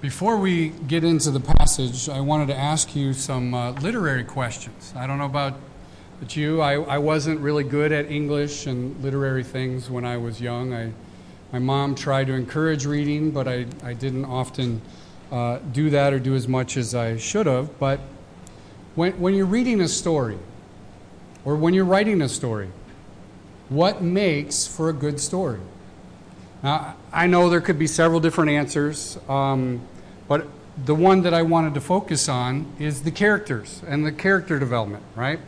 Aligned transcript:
Before 0.00 0.38
we 0.38 0.70
get 0.70 1.04
into 1.04 1.30
the 1.30 1.40
passage, 1.40 2.08
I 2.08 2.20
wanted 2.20 2.46
to 2.46 2.56
ask 2.56 2.96
you 2.96 3.12
some 3.12 3.52
uh, 3.52 3.72
literary 3.72 4.24
questions. 4.24 4.94
I 4.96 5.06
don't 5.06 5.18
know 5.18 5.26
about 5.26 5.56
but 6.20 6.34
you. 6.34 6.62
I, 6.62 6.80
I 6.80 6.96
wasn't 6.96 7.38
really 7.40 7.64
good 7.64 7.92
at 7.92 8.10
English 8.10 8.66
and 8.66 8.98
literary 9.02 9.44
things 9.44 9.90
when 9.90 10.06
I 10.06 10.16
was 10.16 10.40
young. 10.40 10.72
I, 10.72 10.92
my 11.52 11.58
mom 11.58 11.94
tried 11.94 12.28
to 12.28 12.32
encourage 12.32 12.86
reading, 12.86 13.30
but 13.30 13.46
I, 13.46 13.66
I 13.84 13.92
didn't 13.92 14.24
often 14.24 14.80
uh, 15.30 15.58
do 15.70 15.90
that 15.90 16.14
or 16.14 16.18
do 16.18 16.34
as 16.34 16.48
much 16.48 16.78
as 16.78 16.94
I 16.94 17.18
should 17.18 17.44
have. 17.44 17.78
But 17.78 18.00
when, 18.94 19.12
when 19.20 19.34
you're 19.34 19.44
reading 19.44 19.82
a 19.82 19.88
story, 19.88 20.38
or 21.44 21.56
when 21.56 21.74
you're 21.74 21.84
writing 21.84 22.22
a 22.22 22.28
story, 22.30 22.70
what 23.68 24.00
makes 24.00 24.66
for 24.66 24.88
a 24.88 24.94
good 24.94 25.20
story? 25.20 25.60
Now, 26.62 26.94
I 27.10 27.26
know 27.26 27.48
there 27.48 27.62
could 27.62 27.78
be 27.78 27.86
several 27.86 28.20
different 28.20 28.50
answers, 28.50 29.18
um, 29.30 29.80
but 30.28 30.46
the 30.84 30.94
one 30.94 31.22
that 31.22 31.32
I 31.32 31.40
wanted 31.42 31.72
to 31.74 31.80
focus 31.80 32.28
on 32.28 32.66
is 32.78 33.02
the 33.02 33.10
characters 33.10 33.82
and 33.86 34.04
the 34.04 34.12
character 34.12 34.58
development, 34.58 35.02
right? 35.16 35.40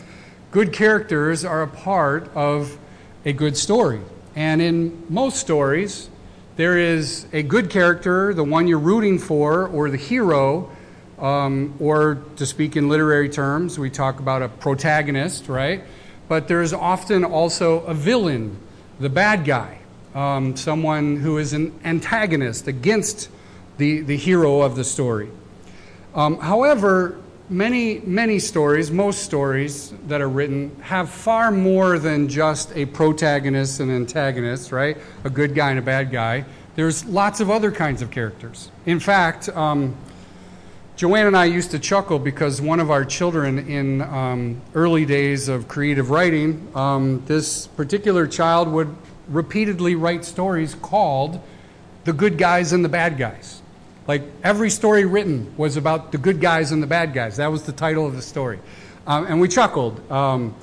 Good 0.53 0.73
characters 0.73 1.45
are 1.45 1.63
a 1.63 1.69
part 1.69 2.35
of 2.35 2.79
a 3.27 3.33
good 3.35 3.59
story. 3.59 4.01
And 4.35 4.63
in 4.63 5.05
most 5.11 5.37
stories, 5.37 6.09
there 6.57 6.79
is 6.79 7.27
a 7.33 7.43
good 7.43 7.69
character, 7.69 8.33
the 8.33 8.45
one 8.45 8.67
you're 8.67 8.79
rooting 8.79 9.19
for, 9.19 9.67
or 9.67 9.91
the 9.91 9.99
hero, 9.99 10.71
um, 11.19 11.75
or 11.79 12.23
to 12.37 12.47
speak 12.47 12.75
in 12.75 12.89
literary 12.89 13.29
terms, 13.29 13.79
we 13.79 13.91
talk 13.91 14.19
about 14.19 14.41
a 14.41 14.49
protagonist, 14.49 15.49
right? 15.49 15.85
But 16.27 16.49
there's 16.49 16.73
often 16.73 17.23
also 17.23 17.81
a 17.81 17.93
villain, 17.93 18.57
the 18.99 19.11
bad 19.11 19.45
guy 19.45 19.82
um, 20.15 20.57
someone 20.57 21.17
who 21.17 21.39
is 21.39 21.53
an 21.53 21.79
antagonist 21.85 22.69
against 22.69 23.29
the, 23.79 24.01
the 24.01 24.17
hero 24.17 24.61
of 24.61 24.77
the 24.77 24.85
story. 24.85 25.29
Um, 26.15 26.39
however, 26.39 27.19
many, 27.49 28.01
many 28.01 28.39
stories, 28.39 28.91
most 28.91 29.23
stories 29.23 29.93
that 30.09 30.21
are 30.21 30.29
written, 30.29 30.75
have 30.83 31.11
far 31.11 31.51
more 31.51 31.99
than 31.99 32.29
just 32.29 32.73
a 32.77 32.87
protagonist 32.87 33.81
and 33.81 33.91
antagonist, 33.91 34.73
right? 34.73 34.97
A 35.25 35.31
good 35.31 35.55
guy 35.55 35.71
and 35.71 35.79
a 35.79 35.83
bad 35.83 36.11
guy. 36.11 36.45
There's 36.75 37.05
lots 37.05 37.41
of 37.41 37.51
other 37.51 37.71
kinds 37.71 38.03
of 38.03 38.11
characters. 38.11 38.71
In 38.87 38.99
fact, 38.99 39.49
um, 39.51 39.95
Joanne 40.97 41.27
and 41.27 41.37
I 41.37 41.47
used 41.47 41.71
to 41.73 41.79
chuckle 41.79 42.19
because 42.19 42.61
one 42.61 42.79
of 42.79 42.91
our 42.91 43.05
children 43.05 43.59
in 43.59 44.03
um, 44.03 44.61
early 44.75 45.05
days 45.05 45.49
of 45.49 45.67
creative 45.67 46.11
writing, 46.11 46.71
um, 46.75 47.23
this 47.27 47.67
particular 47.67 48.27
child 48.27 48.69
would 48.69 48.95
repeatedly 49.29 49.95
write 49.95 50.25
stories 50.25 50.75
called 50.75 51.41
The 52.05 52.13
Good 52.13 52.39
Guys 52.39 52.73
and 52.73 52.85
the 52.85 52.89
Bad 52.89 53.19
Guys. 53.19 53.63
Like 54.09 54.23
every 54.43 54.71
story 54.71 55.05
written 55.05 55.55
was 55.57 55.77
about 55.77 56.13
the 56.13 56.19
good 56.19 56.41
guys 56.41 56.73
and 56.73 56.83
the 56.83 56.87
bad 56.87 57.13
guys. 57.13 57.37
That 57.37 57.53
was 57.53 57.63
the 57.63 57.73
title 57.73 58.07
of 58.07 58.17
the 58.17 58.23
story. 58.23 58.59
Um, 59.07 59.27
and 59.27 59.41
we 59.41 59.49
chuckled 59.49 60.11
um, 60.11 60.55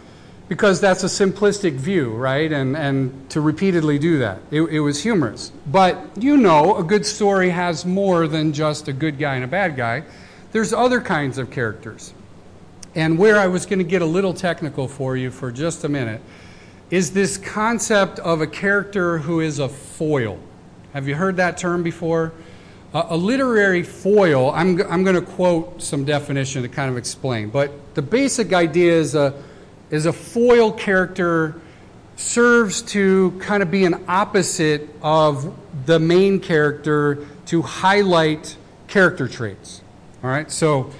because 0.50 0.82
that's 0.82 1.04
a 1.04 1.08
simplistic 1.08 1.74
view, 1.74 2.12
right? 2.12 2.52
And, 2.52 2.76
and 2.76 3.30
to 3.30 3.42
repeatedly 3.42 3.98
do 3.98 4.20
that, 4.20 4.40
it, 4.52 4.62
it 4.64 4.80
was 4.82 5.02
humorous. 5.02 5.52
But 5.68 5.98
you 6.18 6.38
know, 6.38 6.78
a 6.78 6.84
good 6.84 7.06
story 7.06 7.50
has 7.50 7.86
more 7.86 8.28
than 8.28 8.52
just 8.52 8.88
a 8.88 8.94
good 8.94 9.18
guy 9.18 9.36
and 9.36 9.44
a 9.44 9.48
bad 9.48 9.78
guy, 9.78 10.04
there's 10.52 10.74
other 10.74 11.00
kinds 11.00 11.38
of 11.38 11.50
characters. 11.50 12.14
And 12.96 13.18
where 13.18 13.40
I 13.40 13.48
was 13.48 13.66
going 13.66 13.80
to 13.80 13.86
get 13.86 14.02
a 14.02 14.06
little 14.06 14.34
technical 14.34 14.88
for 14.88 15.16
you 15.16 15.32
for 15.32 15.52
just 15.52 15.84
a 15.84 15.90
minute 15.90 16.22
is 16.92 17.12
this 17.12 17.38
concept 17.38 18.20
of 18.20 18.42
a 18.42 18.48
character 18.48 19.20
who 19.20 19.40
is 19.40 19.60
a 19.60 19.70
foil. 19.70 20.40
Have 20.94 21.08
you 21.08 21.16
heard 21.16 21.38
that 21.38 21.58
term 21.58 21.84
before? 21.84 22.34
Uh, 22.94 23.06
a 23.10 23.18
literary 23.18 23.84
foil, 23.84 24.50
I'm, 24.52 24.82
I'm 24.92 25.04
going 25.04 25.16
to 25.16 25.22
quote 25.22 25.82
some 25.82 26.06
definition 26.06 26.64
to 26.64 26.70
kind 26.70 26.90
of 26.90 26.98
explain, 26.98 27.50
but 27.50 27.72
the 27.94 28.02
basic 28.02 28.52
idea 28.52 28.94
is 28.94 29.14
a, 29.14 29.36
is 29.92 30.08
a 30.08 30.14
foil 30.14 30.72
character 30.72 31.62
serves 32.16 32.82
to 32.82 33.32
kind 33.40 33.62
of 33.62 33.70
be 33.70 33.86
an 33.86 34.04
opposite 34.08 34.90
of 35.04 35.56
the 35.86 36.00
main 36.00 36.40
character 36.40 37.28
to 37.46 37.62
highlight 37.62 38.58
character 38.88 39.28
traits. 39.28 39.82
All 40.24 40.30
right, 40.30 40.50
so 40.52 40.92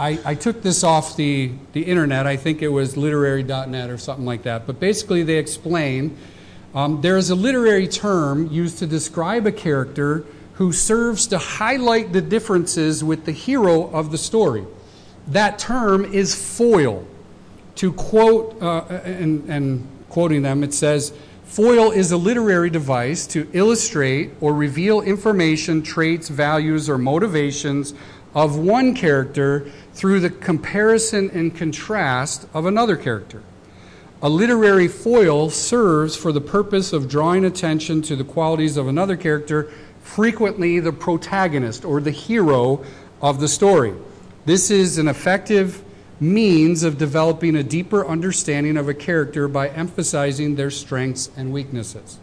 I, 0.00 0.18
I, 0.24 0.34
took 0.34 0.62
this 0.62 0.82
off 0.82 1.14
the, 1.14 1.52
the 1.74 1.82
internet. 1.82 2.26
I 2.26 2.38
think 2.38 2.62
it 2.62 2.68
was 2.68 2.96
literary.net 2.96 3.90
or 3.90 3.98
something 3.98 4.24
like 4.24 4.44
that. 4.44 4.66
But 4.66 4.80
basically, 4.80 5.24
they 5.24 5.36
explain 5.36 6.16
um, 6.74 7.02
there 7.02 7.18
is 7.18 7.28
a 7.28 7.34
literary 7.34 7.86
term 7.86 8.50
used 8.50 8.78
to 8.78 8.86
describe 8.86 9.46
a 9.46 9.52
character 9.52 10.24
who 10.54 10.72
serves 10.72 11.26
to 11.26 11.36
highlight 11.36 12.14
the 12.14 12.22
differences 12.22 13.04
with 13.04 13.26
the 13.26 13.32
hero 13.32 13.90
of 13.90 14.10
the 14.10 14.16
story. 14.16 14.64
That 15.28 15.58
term 15.58 16.06
is 16.06 16.34
foil. 16.34 17.06
To 17.76 17.92
quote, 17.92 18.56
uh, 18.62 18.84
and, 19.04 19.46
and 19.50 19.86
quoting 20.08 20.40
them, 20.40 20.64
it 20.64 20.72
says, 20.72 21.12
Foil 21.44 21.90
is 21.90 22.10
a 22.10 22.16
literary 22.16 22.70
device 22.70 23.26
to 23.28 23.46
illustrate 23.52 24.30
or 24.40 24.54
reveal 24.54 25.02
information, 25.02 25.82
traits, 25.82 26.28
values, 26.28 26.88
or 26.88 26.96
motivations 26.96 27.92
of 28.34 28.56
one 28.56 28.94
character 28.94 29.70
through 29.92 30.20
the 30.20 30.30
comparison 30.30 31.30
and 31.30 31.54
contrast 31.54 32.46
of 32.54 32.66
another 32.66 32.96
character. 32.96 33.42
A 34.22 34.28
literary 34.28 34.88
foil 34.88 35.48
serves 35.48 36.14
for 36.14 36.30
the 36.30 36.40
purpose 36.40 36.92
of 36.92 37.08
drawing 37.08 37.44
attention 37.44 38.02
to 38.02 38.16
the 38.16 38.24
qualities 38.24 38.76
of 38.76 38.86
another 38.86 39.16
character, 39.16 39.72
frequently 40.02 40.78
the 40.78 40.92
protagonist 40.92 41.84
or 41.84 42.00
the 42.00 42.10
hero 42.10 42.84
of 43.22 43.40
the 43.40 43.48
story. 43.48 43.94
This 44.44 44.70
is 44.70 44.98
an 44.98 45.08
effective 45.08 45.82
means 46.20 46.82
of 46.82 46.98
developing 46.98 47.56
a 47.56 47.62
deeper 47.62 48.06
understanding 48.06 48.76
of 48.76 48.88
a 48.88 48.94
character 48.94 49.48
by 49.48 49.68
emphasizing 49.70 50.54
their 50.54 50.70
strengths 50.70 51.30
and 51.36 51.50
weaknesses. 51.50 52.18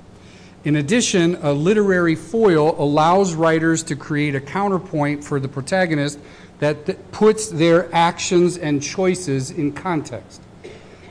In 0.64 0.76
addition, 0.76 1.36
a 1.42 1.54
literary 1.54 2.16
foil 2.16 2.76
allows 2.80 3.34
writers 3.34 3.84
to 3.84 3.96
create 3.96 4.36
a 4.36 4.42
counterpoint 4.42 5.24
for 5.24 5.40
the 5.40 5.48
protagonist 5.48 6.20
that 6.60 6.86
th- 6.86 6.98
puts 7.12 7.50
their 7.50 7.94
actions 7.94 8.58
and 8.58 8.82
choices 8.82 9.52
in 9.52 9.72
context. 9.72 10.42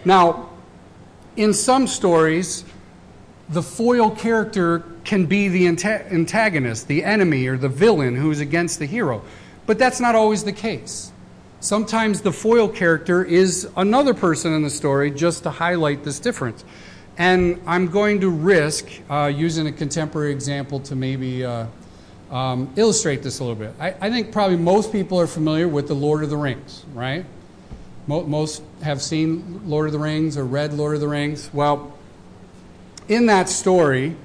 Now, 0.05 0.51
in 1.37 1.53
some 1.53 1.87
stories, 1.87 2.65
the 3.49 3.63
foil 3.63 4.11
character 4.11 4.85
can 5.05 5.27
be 5.27 5.49
the 5.49 5.69
antagonist, 5.69 6.89
the 6.89 7.05
enemy, 7.05 7.47
or 7.47 7.57
the 7.57 7.69
villain 7.69 8.17
who's 8.17 8.41
against 8.41 8.79
the 8.79 8.87
hero. 8.87 9.23
But 9.67 9.79
that's 9.79 10.01
not 10.01 10.15
always 10.15 10.45
the 10.45 10.53
case. 10.53 11.13
Sometimes 11.61 12.21
the 12.21 12.33
foil 12.33 12.69
character 12.69 13.25
is 13.25 13.69
another 13.77 14.15
person 14.15 14.53
in 14.53 14.63
the 14.63 14.71
story 14.71 15.11
just 15.11 15.43
to 15.45 15.51
highlight 15.51 16.05
this 16.05 16.19
difference. 16.21 16.65
And 17.19 17.61
I'm 17.67 17.89
going 17.89 18.21
to 18.21 18.29
risk 18.29 18.89
uh, 19.09 19.33
using 19.35 19.67
a 19.67 19.73
contemporary 19.73 20.33
example 20.33 20.81
to 20.81 20.95
maybe 20.95 21.45
uh, 21.45 21.67
um, 22.31 22.73
illustrate 22.77 23.23
this 23.23 23.39
a 23.39 23.45
little 23.45 23.57
bit. 23.57 23.75
I, 23.79 23.95
I, 24.01 24.11
think 24.11 24.33
probably 24.33 24.57
most 24.57 24.91
people 24.91 25.21
are 25.21 25.27
familiar 25.27 25.69
with 25.69 25.87
the 25.87 25.95
Lord 25.95 26.25
of 26.25 26.31
the 26.31 26.37
Rings, 26.37 26.85
right? 26.93 27.25
Mo- 28.07 28.25
most 28.25 28.63
have 28.83 29.01
seen 29.01 29.61
Lord 29.69 29.87
of 29.87 29.93
the 29.93 29.99
Rings 29.99 30.37
or 30.37 30.45
read 30.45 30.73
Lord 30.73 30.95
of 30.95 31.01
the 31.01 31.09
Rings. 31.09 31.51
Well, 31.53 31.97
in 33.09 33.27
that 33.27 33.49
story, 33.49 34.17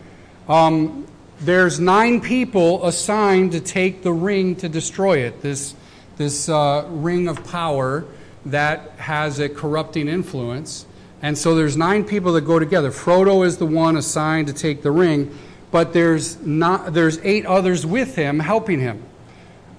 um, 0.49 1.05
there's 1.41 1.79
nine 1.79 2.21
people 2.21 2.85
assigned 2.85 3.51
to 3.51 3.59
take 3.59 4.01
the 4.01 4.13
ring 4.13 4.55
to 4.57 4.69
destroy 4.69 5.19
it. 5.19 5.41
This 5.41 5.75
this 6.17 6.49
uh, 6.49 6.85
ring 6.89 7.27
of 7.27 7.43
power 7.45 8.05
that 8.45 8.91
has 8.97 9.39
a 9.39 9.49
corrupting 9.49 10.07
influence. 10.07 10.85
And 11.21 11.37
so 11.37 11.55
there's 11.55 11.77
nine 11.77 12.03
people 12.03 12.33
that 12.33 12.41
go 12.41 12.59
together. 12.59 12.91
Frodo 12.91 13.45
is 13.45 13.57
the 13.57 13.65
one 13.65 13.95
assigned 13.95 14.47
to 14.47 14.53
take 14.53 14.81
the 14.81 14.91
ring 14.91 15.37
but 15.71 15.93
there's, 15.93 16.39
not, 16.41 16.93
there's 16.93 17.17
eight 17.23 17.45
others 17.45 17.85
with 17.85 18.15
him 18.15 18.39
helping 18.39 18.79
him. 18.79 19.03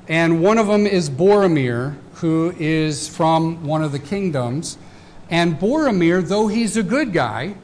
And 0.09 0.43
one 0.43 0.59
of 0.59 0.67
them 0.67 0.87
is 0.87 1.09
Boromir, 1.09 1.97
who 2.15 2.55
is 2.59 3.09
from 3.09 3.65
one 3.65 3.83
of 3.83 3.93
the 3.93 3.99
kingdoms. 3.99 4.79
And 5.31 5.59
Boromir, 5.59 6.27
though 6.27 6.49
he's 6.49 6.77
a 6.77 6.83
good 6.83 7.13
guy, 7.13 7.55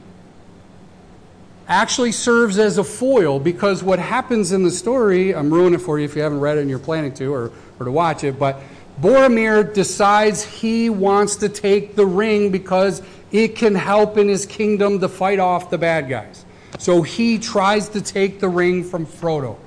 actually 1.67 2.11
serves 2.11 2.57
as 2.57 2.77
a 2.77 2.83
foil 2.83 3.39
because 3.39 3.83
what 3.83 3.99
happens 3.99 4.51
in 4.51 4.63
the 4.63 4.71
story, 4.71 5.35
I'm 5.35 5.53
ruining 5.53 5.79
it 5.79 5.83
for 5.83 5.99
you 5.99 6.05
if 6.05 6.15
you 6.15 6.23
haven't 6.23 6.39
read 6.39 6.57
it 6.57 6.61
and 6.61 6.69
you're 6.69 6.79
planning 6.79 7.13
to 7.15 7.31
or, 7.31 7.51
or 7.79 7.85
to 7.85 7.91
watch 7.91 8.23
it, 8.23 8.39
but 8.39 8.59
Boromir 8.99 9.73
decides 9.73 10.43
he 10.43 10.89
wants 10.89 11.37
to 11.37 11.49
take 11.49 11.95
the 11.95 12.05
ring 12.05 12.51
because 12.51 13.01
it 13.31 13.55
can 13.55 13.75
help 13.75 14.17
in 14.17 14.27
his 14.27 14.45
kingdom 14.45 14.99
to 14.99 15.07
fight 15.07 15.39
off 15.39 15.69
the 15.69 15.77
bad 15.77 16.09
guys. 16.09 16.43
So 16.77 17.01
he 17.01 17.39
tries 17.39 17.89
to 17.89 18.01
take 18.01 18.39
the 18.39 18.49
ring 18.49 18.83
from 18.83 19.05
Frodo. 19.05 19.57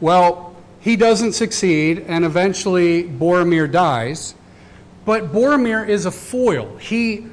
Well, 0.00 0.56
he 0.80 0.96
doesn't 0.96 1.34
succeed, 1.34 2.04
and 2.08 2.24
eventually 2.24 3.04
Boromir 3.04 3.70
dies. 3.70 4.34
But 5.04 5.32
Boromir 5.32 5.86
is 5.86 6.06
a 6.06 6.10
foil. 6.10 6.76
He 6.78 7.26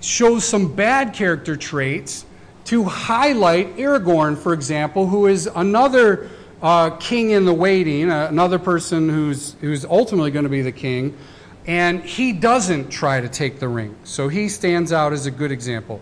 shows 0.00 0.44
some 0.44 0.74
bad 0.74 1.12
character 1.12 1.56
traits 1.56 2.24
to 2.66 2.84
highlight 2.84 3.76
Aragorn, 3.76 4.38
for 4.38 4.52
example, 4.52 5.06
who 5.06 5.26
is 5.26 5.48
another 5.54 6.30
a 6.62 6.96
king 6.98 7.30
in 7.30 7.44
the 7.44 7.52
waiting, 7.52 8.10
uh, 8.10 8.28
another 8.28 8.58
person 8.58 9.08
who's, 9.08 9.54
who's 9.60 9.84
ultimately 9.84 10.30
going 10.30 10.44
to 10.44 10.50
be 10.50 10.62
the 10.62 10.72
king, 10.72 11.16
and 11.66 12.02
he 12.02 12.32
doesn't 12.32 12.88
try 12.88 13.20
to 13.20 13.28
take 13.28 13.58
the 13.58 13.68
ring. 13.68 13.94
So 14.04 14.28
he 14.28 14.48
stands 14.48 14.92
out 14.92 15.12
as 15.12 15.26
a 15.26 15.30
good 15.30 15.52
example. 15.52 16.00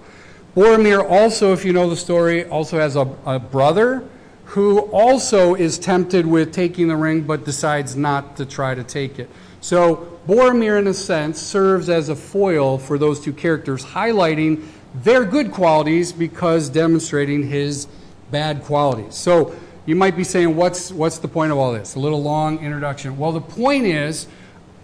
Boromir 0.55 1.09
also, 1.09 1.53
if 1.53 1.65
you 1.65 1.73
know 1.73 1.91
the 1.91 1.97
story, 1.97 2.45
also 2.45 2.79
has 2.79 2.95
a, 2.95 3.13
a 3.27 3.41
brother 3.41 4.09
who 4.45 4.79
also 4.79 5.57
is 5.57 5.79
tempted 5.81 6.25
with 6.25 6.53
taking 6.53 6.87
the 6.87 6.97
ring 6.97 7.23
but 7.23 7.45
decides 7.45 7.97
not 7.97 8.37
to 8.37 8.47
try 8.47 8.73
to 8.73 8.85
take 8.85 9.19
it. 9.19 9.29
So 9.61 10.19
Boromir, 10.29 10.79
in 10.79 10.87
a 10.87 10.95
sense, 10.95 11.41
serves 11.41 11.89
as 11.89 12.09
a 12.09 12.15
foil 12.15 12.79
for 12.79 12.99
those 12.99 13.21
two 13.21 13.33
characters, 13.33 13.85
highlighting 13.85 14.65
their 14.95 15.25
good 15.25 15.51
qualities 15.51 16.13
because 16.13 16.71
demonstrating 16.71 17.49
his 17.49 17.89
bad 18.31 18.63
qualities. 18.63 19.17
So 19.17 19.57
you 19.87 19.97
might 19.97 20.17
be 20.17 20.23
saying, 20.23 20.55
what's, 20.55 20.93
what's 20.93 21.19
the 21.19 21.29
point 21.29 21.51
of 21.51 21.59
all 21.59 21.73
this? 21.73 21.97
A 21.97 21.99
little 21.99 22.23
long 22.23 22.61
introduction. 22.65 23.19
Well, 23.19 23.33
the 23.33 23.41
point 23.41 23.87
is, 23.87 24.29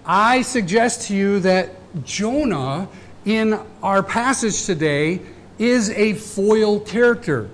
I 0.05 0.43
suggest 0.43 1.03
to 1.09 1.15
you 1.15 1.39
that 1.41 1.71
Jonah 2.05 2.89
in 3.25 3.61
our 3.83 4.03
passage 4.03 4.65
today 4.65 5.21
is 5.61 5.91
a 5.91 6.15
foil 6.15 6.81
character. 6.81 7.51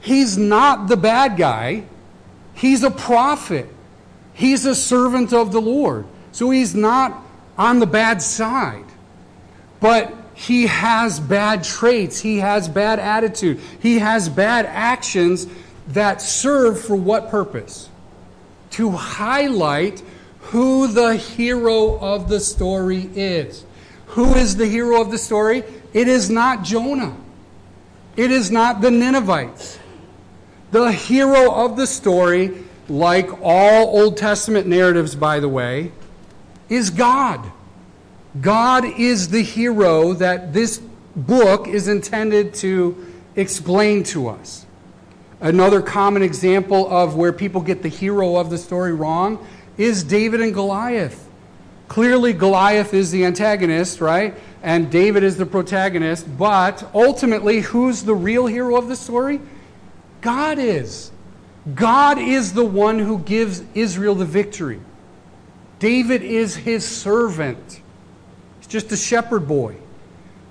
He's 0.00 0.38
not 0.38 0.88
the 0.88 0.96
bad 0.96 1.36
guy, 1.36 1.84
he's 2.54 2.84
a 2.84 2.90
prophet, 2.90 3.68
he's 4.32 4.64
a 4.64 4.74
servant 4.74 5.32
of 5.32 5.52
the 5.52 5.60
Lord. 5.60 6.06
So 6.32 6.50
he's 6.50 6.74
not 6.74 7.20
on 7.58 7.80
the 7.80 7.86
bad 7.86 8.22
side. 8.22 8.84
But 9.80 10.14
he 10.34 10.66
has 10.68 11.18
bad 11.18 11.64
traits, 11.64 12.20
he 12.20 12.38
has 12.38 12.68
bad 12.68 13.00
attitude, 13.00 13.60
he 13.80 13.98
has 13.98 14.28
bad 14.28 14.64
actions 14.66 15.48
that 15.88 16.22
serve 16.22 16.80
for 16.80 16.94
what 16.94 17.28
purpose? 17.28 17.88
To 18.72 18.90
highlight 18.90 20.02
who 20.40 20.86
the 20.86 21.16
hero 21.16 21.98
of 21.98 22.28
the 22.28 22.38
story 22.38 23.10
is. 23.14 23.64
Who 24.08 24.34
is 24.34 24.56
the 24.56 24.66
hero 24.66 25.00
of 25.00 25.10
the 25.10 25.18
story? 25.18 25.64
It 25.92 26.06
is 26.06 26.30
not 26.30 26.62
Jonah. 26.62 27.16
It 28.18 28.32
is 28.32 28.50
not 28.50 28.80
the 28.80 28.90
Ninevites. 28.90 29.78
The 30.72 30.90
hero 30.90 31.52
of 31.52 31.76
the 31.76 31.86
story, 31.86 32.64
like 32.88 33.30
all 33.40 33.96
Old 33.96 34.16
Testament 34.16 34.66
narratives, 34.66 35.14
by 35.14 35.38
the 35.38 35.48
way, 35.48 35.92
is 36.68 36.90
God. 36.90 37.52
God 38.40 38.84
is 38.84 39.28
the 39.28 39.42
hero 39.42 40.14
that 40.14 40.52
this 40.52 40.82
book 41.14 41.68
is 41.68 41.86
intended 41.86 42.54
to 42.54 43.06
explain 43.36 44.02
to 44.04 44.26
us. 44.26 44.66
Another 45.40 45.80
common 45.80 46.22
example 46.22 46.90
of 46.90 47.14
where 47.14 47.32
people 47.32 47.60
get 47.60 47.82
the 47.84 47.88
hero 47.88 48.34
of 48.34 48.50
the 48.50 48.58
story 48.58 48.92
wrong 48.92 49.46
is 49.76 50.02
David 50.02 50.40
and 50.40 50.52
Goliath. 50.52 51.27
Clearly, 51.88 52.34
Goliath 52.34 52.92
is 52.92 53.10
the 53.10 53.24
antagonist, 53.24 54.00
right? 54.00 54.34
And 54.62 54.90
David 54.90 55.22
is 55.22 55.36
the 55.36 55.46
protagonist. 55.46 56.26
But 56.38 56.88
ultimately, 56.94 57.60
who's 57.60 58.02
the 58.02 58.14
real 58.14 58.46
hero 58.46 58.76
of 58.76 58.88
the 58.88 58.96
story? 58.96 59.40
God 60.20 60.58
is. 60.58 61.10
God 61.74 62.18
is 62.18 62.52
the 62.52 62.64
one 62.64 62.98
who 62.98 63.18
gives 63.20 63.62
Israel 63.74 64.14
the 64.14 64.24
victory. 64.24 64.80
David 65.78 66.22
is 66.22 66.56
his 66.56 66.86
servant. 66.86 67.82
He's 68.58 68.66
just 68.66 68.92
a 68.92 68.96
shepherd 68.96 69.46
boy. 69.48 69.76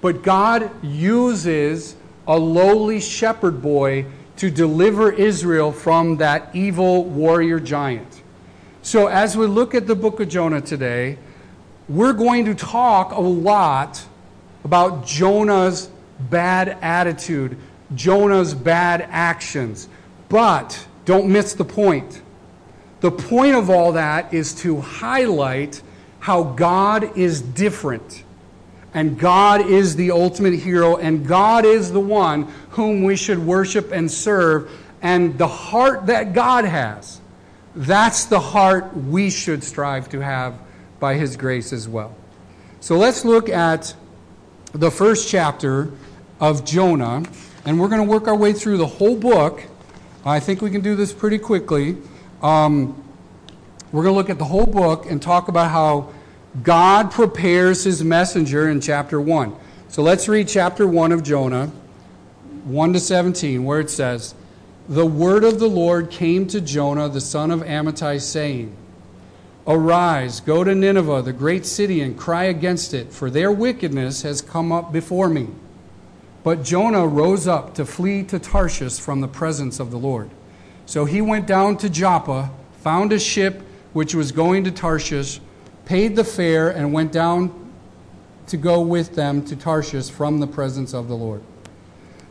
But 0.01 0.23
God 0.23 0.71
uses 0.83 1.95
a 2.27 2.37
lowly 2.37 2.99
shepherd 2.99 3.61
boy 3.61 4.05
to 4.37 4.51
deliver 4.51 5.11
Israel 5.11 5.71
from 5.71 6.17
that 6.17 6.55
evil 6.55 7.03
warrior 7.03 7.59
giant. 7.59 8.21
So, 8.83 9.07
as 9.07 9.35
we 9.35 9.47
look 9.47 9.75
at 9.75 9.87
the 9.87 9.95
book 9.95 10.19
of 10.19 10.29
Jonah 10.29 10.61
today, 10.61 11.17
we're 11.89 12.13
going 12.13 12.45
to 12.45 12.55
talk 12.55 13.11
a 13.11 13.19
lot 13.19 14.05
about 14.63 15.05
Jonah's 15.05 15.89
bad 16.29 16.77
attitude, 16.81 17.57
Jonah's 17.95 18.53
bad 18.53 19.07
actions. 19.09 19.87
But 20.29 20.85
don't 21.05 21.27
miss 21.29 21.53
the 21.53 21.65
point. 21.65 22.21
The 22.99 23.11
point 23.11 23.55
of 23.55 23.69
all 23.69 23.93
that 23.93 24.33
is 24.33 24.53
to 24.55 24.81
highlight 24.81 25.81
how 26.19 26.43
God 26.43 27.17
is 27.17 27.41
different 27.41 28.23
and 28.93 29.19
God 29.19 29.61
is 29.61 29.95
the 29.95 30.09
ultimate 30.09 30.55
hero, 30.55 30.95
and 30.95 31.27
God 31.27 31.65
is 31.65 31.91
the 31.91 31.99
one 31.99 32.43
whom 32.71 33.03
we 33.03 33.15
should 33.15 33.37
worship 33.37 33.91
and 33.91 34.09
serve. 34.09 34.71
And 35.03 35.37
the 35.37 35.47
heart 35.47 36.07
that 36.07 36.33
God 36.33 36.65
has, 36.65 37.21
that's 37.75 38.25
the 38.25 38.39
heart 38.39 38.97
we 38.97 39.29
should 39.29 39.63
strive 39.63 40.09
to 40.09 40.19
have 40.21 40.55
by 40.99 41.15
His 41.15 41.37
grace 41.37 41.73
as 41.73 41.87
well. 41.87 42.15
So 42.79 42.97
let's 42.97 43.25
look 43.25 43.49
at 43.49 43.93
the 44.73 44.91
first 44.91 45.29
chapter 45.29 45.91
of 46.39 46.65
Jonah, 46.65 47.23
and 47.65 47.79
we're 47.79 47.89
going 47.89 48.05
to 48.05 48.09
work 48.09 48.27
our 48.27 48.35
way 48.35 48.53
through 48.53 48.77
the 48.77 48.87
whole 48.87 49.15
book. 49.15 49.63
I 50.25 50.39
think 50.39 50.61
we 50.61 50.69
can 50.69 50.81
do 50.81 50.95
this 50.95 51.13
pretty 51.13 51.39
quickly. 51.39 51.97
Um, 52.41 53.03
we're 53.91 54.03
going 54.03 54.13
to 54.13 54.17
look 54.17 54.29
at 54.29 54.37
the 54.37 54.45
whole 54.45 54.65
book 54.65 55.09
and 55.09 55.21
talk 55.21 55.47
about 55.47 55.71
how 55.71 56.13
God 56.63 57.11
prepares 57.11 57.83
his 57.83 58.03
messenger 58.03 58.69
in 58.69 58.81
chapter 58.81 59.19
1. 59.21 59.55
So 59.89 60.01
let's 60.01 60.27
read 60.27 60.47
chapter 60.47 60.85
1 60.85 61.11
of 61.11 61.23
Jonah, 61.23 61.67
1 62.65 62.93
to 62.93 62.99
17, 62.99 63.63
where 63.63 63.79
it 63.79 63.89
says, 63.89 64.35
The 64.89 65.05
word 65.05 65.43
of 65.43 65.59
the 65.59 65.67
Lord 65.67 66.09
came 66.09 66.47
to 66.47 66.59
Jonah, 66.59 67.09
the 67.09 67.21
son 67.21 67.51
of 67.51 67.61
Amittai, 67.61 68.21
saying, 68.21 68.75
Arise, 69.67 70.39
go 70.39 70.63
to 70.63 70.73
Nineveh, 70.73 71.21
the 71.23 71.33
great 71.33 71.65
city, 71.65 72.01
and 72.01 72.17
cry 72.17 72.45
against 72.45 72.93
it, 72.93 73.11
for 73.11 73.29
their 73.29 73.51
wickedness 73.51 74.21
has 74.21 74.41
come 74.41 74.71
up 74.71 74.93
before 74.93 75.27
me. 75.27 75.47
But 76.43 76.63
Jonah 76.63 77.05
rose 77.05 77.47
up 77.47 77.75
to 77.75 77.85
flee 77.85 78.23
to 78.23 78.39
Tarshish 78.39 78.99
from 78.99 79.19
the 79.19 79.27
presence 79.27 79.81
of 79.81 79.91
the 79.91 79.97
Lord. 79.97 80.29
So 80.85 81.03
he 81.03 81.21
went 81.21 81.45
down 81.45 81.75
to 81.77 81.89
Joppa, 81.89 82.49
found 82.81 83.11
a 83.11 83.19
ship 83.19 83.61
which 83.91 84.15
was 84.15 84.31
going 84.31 84.63
to 84.63 84.71
Tarshish 84.71 85.41
paid 85.87 86.15
the 86.15 86.23
fare, 86.23 86.69
and 86.69 86.91
went 86.91 87.13
down 87.13 87.71
to 88.47 88.57
go 88.57 88.81
with 88.81 89.15
them 89.15 89.43
to 89.45 89.55
Tarshish 89.55 90.09
from 90.09 90.39
the 90.39 90.47
presence 90.47 90.93
of 90.93 91.07
the 91.07 91.15
Lord. 91.15 91.41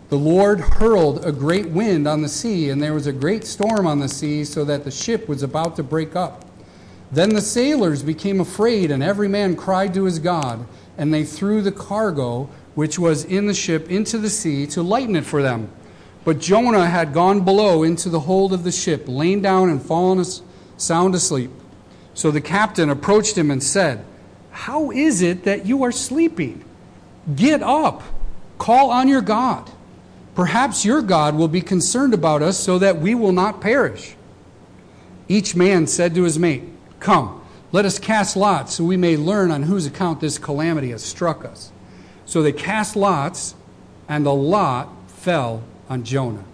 The 0.08 0.18
Lord 0.18 0.60
hurled 0.60 1.24
a 1.24 1.32
great 1.32 1.70
wind 1.70 2.06
on 2.06 2.22
the 2.22 2.28
sea, 2.28 2.68
and 2.70 2.82
there 2.82 2.94
was 2.94 3.06
a 3.06 3.12
great 3.12 3.44
storm 3.44 3.86
on 3.86 3.98
the 3.98 4.08
sea, 4.08 4.44
so 4.44 4.64
that 4.64 4.84
the 4.84 4.90
ship 4.90 5.26
was 5.26 5.42
about 5.42 5.74
to 5.76 5.82
break 5.82 6.14
up. 6.14 6.45
Then 7.10 7.30
the 7.30 7.40
sailors 7.40 8.02
became 8.02 8.40
afraid, 8.40 8.90
and 8.90 9.02
every 9.02 9.28
man 9.28 9.56
cried 9.56 9.94
to 9.94 10.04
his 10.04 10.18
God, 10.18 10.66
and 10.98 11.12
they 11.12 11.24
threw 11.24 11.62
the 11.62 11.72
cargo 11.72 12.48
which 12.74 12.98
was 12.98 13.24
in 13.24 13.46
the 13.46 13.54
ship 13.54 13.90
into 13.90 14.18
the 14.18 14.30
sea 14.30 14.66
to 14.66 14.82
lighten 14.82 15.16
it 15.16 15.24
for 15.24 15.42
them. 15.42 15.70
But 16.24 16.40
Jonah 16.40 16.86
had 16.86 17.14
gone 17.14 17.44
below 17.44 17.84
into 17.84 18.08
the 18.08 18.20
hold 18.20 18.52
of 18.52 18.64
the 18.64 18.72
ship, 18.72 19.04
lain 19.06 19.40
down 19.40 19.70
and 19.70 19.80
fallen 19.80 20.24
sound 20.76 21.14
asleep. 21.14 21.50
So 22.14 22.30
the 22.30 22.40
captain 22.40 22.90
approached 22.90 23.38
him 23.38 23.50
and 23.50 23.62
said, 23.62 24.04
How 24.50 24.90
is 24.90 25.22
it 25.22 25.44
that 25.44 25.66
you 25.66 25.84
are 25.84 25.92
sleeping? 25.92 26.64
Get 27.34 27.62
up, 27.62 28.02
call 28.58 28.90
on 28.90 29.06
your 29.06 29.20
God. 29.20 29.70
Perhaps 30.34 30.84
your 30.84 31.00
God 31.00 31.34
will 31.34 31.48
be 31.48 31.60
concerned 31.60 32.12
about 32.12 32.42
us 32.42 32.58
so 32.58 32.78
that 32.78 32.98
we 32.98 33.14
will 33.14 33.32
not 33.32 33.60
perish. 33.60 34.16
Each 35.28 35.56
man 35.56 35.86
said 35.86 36.14
to 36.14 36.24
his 36.24 36.38
mate, 36.38 36.64
Come, 37.00 37.42
let 37.72 37.84
us 37.84 37.98
cast 37.98 38.36
lots 38.36 38.74
so 38.74 38.84
we 38.84 38.96
may 38.96 39.16
learn 39.16 39.50
on 39.50 39.64
whose 39.64 39.86
account 39.86 40.20
this 40.20 40.38
calamity 40.38 40.90
has 40.90 41.04
struck 41.04 41.44
us. 41.44 41.72
So 42.24 42.42
they 42.42 42.52
cast 42.52 42.96
lots, 42.96 43.54
and 44.08 44.26
the 44.26 44.34
lot 44.34 44.88
fell 45.08 45.62
on 45.88 46.04
Jonah. 46.04 46.44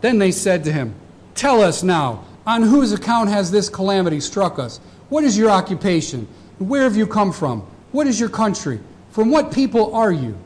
Then 0.00 0.18
they 0.18 0.32
said 0.32 0.64
to 0.64 0.72
him, 0.72 0.94
Tell 1.34 1.62
us 1.62 1.82
now, 1.82 2.24
on 2.46 2.62
whose 2.62 2.92
account 2.92 3.30
has 3.30 3.50
this 3.50 3.68
calamity 3.68 4.20
struck 4.20 4.58
us? 4.58 4.80
What 5.08 5.22
is 5.24 5.36
your 5.36 5.50
occupation? 5.50 6.26
Where 6.58 6.82
have 6.82 6.96
you 6.96 7.06
come 7.06 7.32
from? 7.32 7.60
What 7.92 8.06
is 8.06 8.18
your 8.18 8.28
country? 8.28 8.80
From 9.10 9.30
what 9.30 9.52
people 9.52 9.94
are 9.94 10.12
you? 10.12 10.36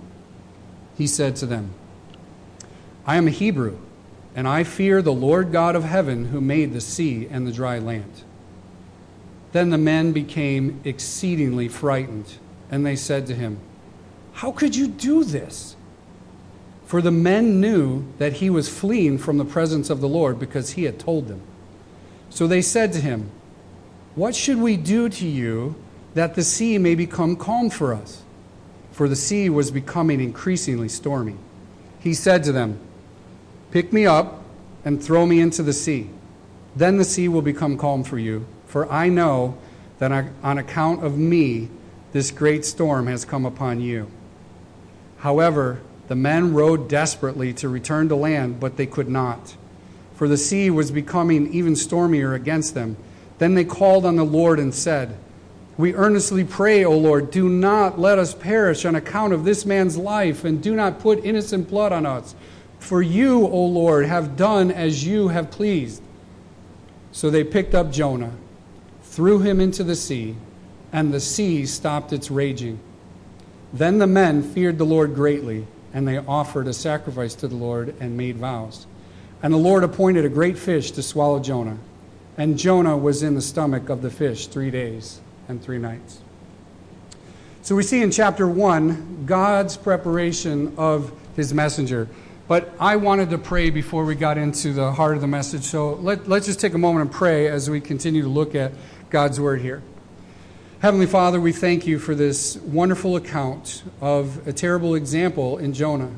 He 0.96 1.06
said 1.06 1.36
to 1.36 1.46
them, 1.46 1.70
I 3.06 3.16
am 3.16 3.26
a 3.26 3.30
Hebrew, 3.30 3.78
and 4.34 4.46
I 4.46 4.64
fear 4.64 5.02
the 5.02 5.12
Lord 5.12 5.52
God 5.52 5.76
of 5.76 5.84
heaven 5.84 6.26
who 6.26 6.40
made 6.40 6.72
the 6.72 6.80
sea 6.80 7.26
and 7.30 7.46
the 7.46 7.52
dry 7.52 7.78
land. 7.78 8.24
Then 9.52 9.70
the 9.70 9.78
men 9.78 10.12
became 10.12 10.80
exceedingly 10.84 11.68
frightened, 11.68 12.38
and 12.70 12.84
they 12.84 12.96
said 12.96 13.26
to 13.26 13.34
him, 13.34 13.58
How 14.32 14.50
could 14.50 14.74
you 14.74 14.88
do 14.88 15.24
this? 15.24 15.76
For 16.86 17.00
the 17.00 17.10
men 17.10 17.60
knew 17.60 18.04
that 18.18 18.34
he 18.34 18.50
was 18.50 18.68
fleeing 18.68 19.18
from 19.18 19.38
the 19.38 19.44
presence 19.44 19.88
of 19.88 20.00
the 20.00 20.08
Lord 20.08 20.38
because 20.38 20.70
he 20.70 20.84
had 20.84 20.98
told 20.98 21.28
them. 21.28 21.40
So 22.28 22.46
they 22.46 22.62
said 22.62 22.92
to 22.94 23.00
him, 23.00 23.30
What 24.14 24.34
should 24.34 24.58
we 24.58 24.76
do 24.76 25.08
to 25.10 25.26
you 25.26 25.74
that 26.14 26.34
the 26.34 26.42
sea 26.42 26.78
may 26.78 26.94
become 26.94 27.36
calm 27.36 27.70
for 27.70 27.94
us? 27.94 28.22
For 28.90 29.08
the 29.08 29.16
sea 29.16 29.48
was 29.48 29.70
becoming 29.70 30.20
increasingly 30.20 30.88
stormy. 30.88 31.36
He 32.00 32.14
said 32.14 32.42
to 32.44 32.52
them, 32.52 32.78
Pick 33.70 33.92
me 33.92 34.06
up 34.06 34.42
and 34.84 35.02
throw 35.02 35.24
me 35.24 35.40
into 35.40 35.62
the 35.62 35.72
sea, 35.72 36.10
Then 36.74 36.96
the 36.96 37.04
sea 37.04 37.28
will 37.28 37.42
become 37.42 37.78
calm 37.78 38.02
for 38.02 38.18
you, 38.18 38.46
for 38.72 38.90
I 38.90 39.10
know 39.10 39.58
that 39.98 40.30
on 40.42 40.56
account 40.56 41.04
of 41.04 41.18
me, 41.18 41.68
this 42.12 42.30
great 42.30 42.64
storm 42.64 43.06
has 43.06 43.26
come 43.26 43.44
upon 43.44 43.82
you. 43.82 44.10
However, 45.18 45.82
the 46.08 46.16
men 46.16 46.54
rowed 46.54 46.88
desperately 46.88 47.52
to 47.52 47.68
return 47.68 48.08
to 48.08 48.16
land, 48.16 48.60
but 48.60 48.78
they 48.78 48.86
could 48.86 49.10
not, 49.10 49.56
for 50.14 50.26
the 50.26 50.38
sea 50.38 50.70
was 50.70 50.90
becoming 50.90 51.52
even 51.52 51.76
stormier 51.76 52.32
against 52.32 52.72
them. 52.72 52.96
Then 53.36 53.54
they 53.56 53.66
called 53.66 54.06
on 54.06 54.16
the 54.16 54.24
Lord 54.24 54.58
and 54.58 54.74
said, 54.74 55.18
We 55.76 55.94
earnestly 55.94 56.42
pray, 56.42 56.82
O 56.82 56.96
Lord, 56.96 57.30
do 57.30 57.50
not 57.50 58.00
let 58.00 58.18
us 58.18 58.34
perish 58.34 58.86
on 58.86 58.94
account 58.94 59.34
of 59.34 59.44
this 59.44 59.66
man's 59.66 59.98
life, 59.98 60.44
and 60.44 60.62
do 60.62 60.74
not 60.74 60.98
put 60.98 61.22
innocent 61.26 61.68
blood 61.68 61.92
on 61.92 62.06
us. 62.06 62.34
For 62.78 63.02
you, 63.02 63.46
O 63.46 63.66
Lord, 63.66 64.06
have 64.06 64.34
done 64.34 64.70
as 64.70 65.06
you 65.06 65.28
have 65.28 65.50
pleased. 65.50 66.00
So 67.12 67.28
they 67.28 67.44
picked 67.44 67.74
up 67.74 67.92
Jonah, 67.92 68.32
threw 69.12 69.40
him 69.40 69.60
into 69.60 69.84
the 69.84 69.94
sea, 69.94 70.34
and 70.90 71.12
the 71.12 71.20
sea 71.20 71.66
stopped 71.66 72.14
its 72.14 72.30
raging. 72.30 72.80
Then 73.70 73.98
the 73.98 74.06
men 74.06 74.42
feared 74.42 74.78
the 74.78 74.86
Lord 74.86 75.14
greatly, 75.14 75.66
and 75.92 76.08
they 76.08 76.16
offered 76.16 76.66
a 76.66 76.72
sacrifice 76.72 77.34
to 77.36 77.46
the 77.46 77.54
Lord 77.54 77.94
and 78.00 78.16
made 78.16 78.38
vows. 78.38 78.86
And 79.42 79.52
the 79.52 79.58
Lord 79.58 79.84
appointed 79.84 80.24
a 80.24 80.30
great 80.30 80.56
fish 80.56 80.92
to 80.92 81.02
swallow 81.02 81.40
Jonah. 81.40 81.76
And 82.38 82.58
Jonah 82.58 82.96
was 82.96 83.22
in 83.22 83.34
the 83.34 83.42
stomach 83.42 83.90
of 83.90 84.00
the 84.00 84.08
fish 84.08 84.46
three 84.46 84.70
days 84.70 85.20
and 85.46 85.62
three 85.62 85.78
nights. 85.78 86.20
So 87.60 87.76
we 87.76 87.82
see 87.82 88.00
in 88.00 88.10
chapter 88.10 88.48
1 88.48 89.24
God's 89.26 89.76
preparation 89.76 90.72
of 90.78 91.12
his 91.36 91.52
messenger. 91.52 92.08
But 92.48 92.72
I 92.80 92.96
wanted 92.96 93.30
to 93.30 93.38
pray 93.38 93.70
before 93.70 94.04
we 94.04 94.14
got 94.14 94.36
into 94.36 94.72
the 94.72 94.92
heart 94.92 95.14
of 95.14 95.20
the 95.20 95.26
message. 95.26 95.62
So 95.62 95.94
let, 95.94 96.28
let's 96.28 96.46
just 96.46 96.60
take 96.60 96.74
a 96.74 96.78
moment 96.78 97.02
and 97.02 97.12
pray 97.12 97.48
as 97.48 97.70
we 97.70 97.80
continue 97.80 98.22
to 98.22 98.28
look 98.28 98.54
at 98.54 98.72
God's 99.12 99.38
word 99.38 99.60
here. 99.60 99.82
Heavenly 100.80 101.04
Father, 101.04 101.38
we 101.38 101.52
thank 101.52 101.86
you 101.86 101.98
for 101.98 102.14
this 102.14 102.56
wonderful 102.56 103.14
account 103.14 103.82
of 104.00 104.48
a 104.48 104.54
terrible 104.54 104.94
example 104.94 105.58
in 105.58 105.74
Jonah. 105.74 106.12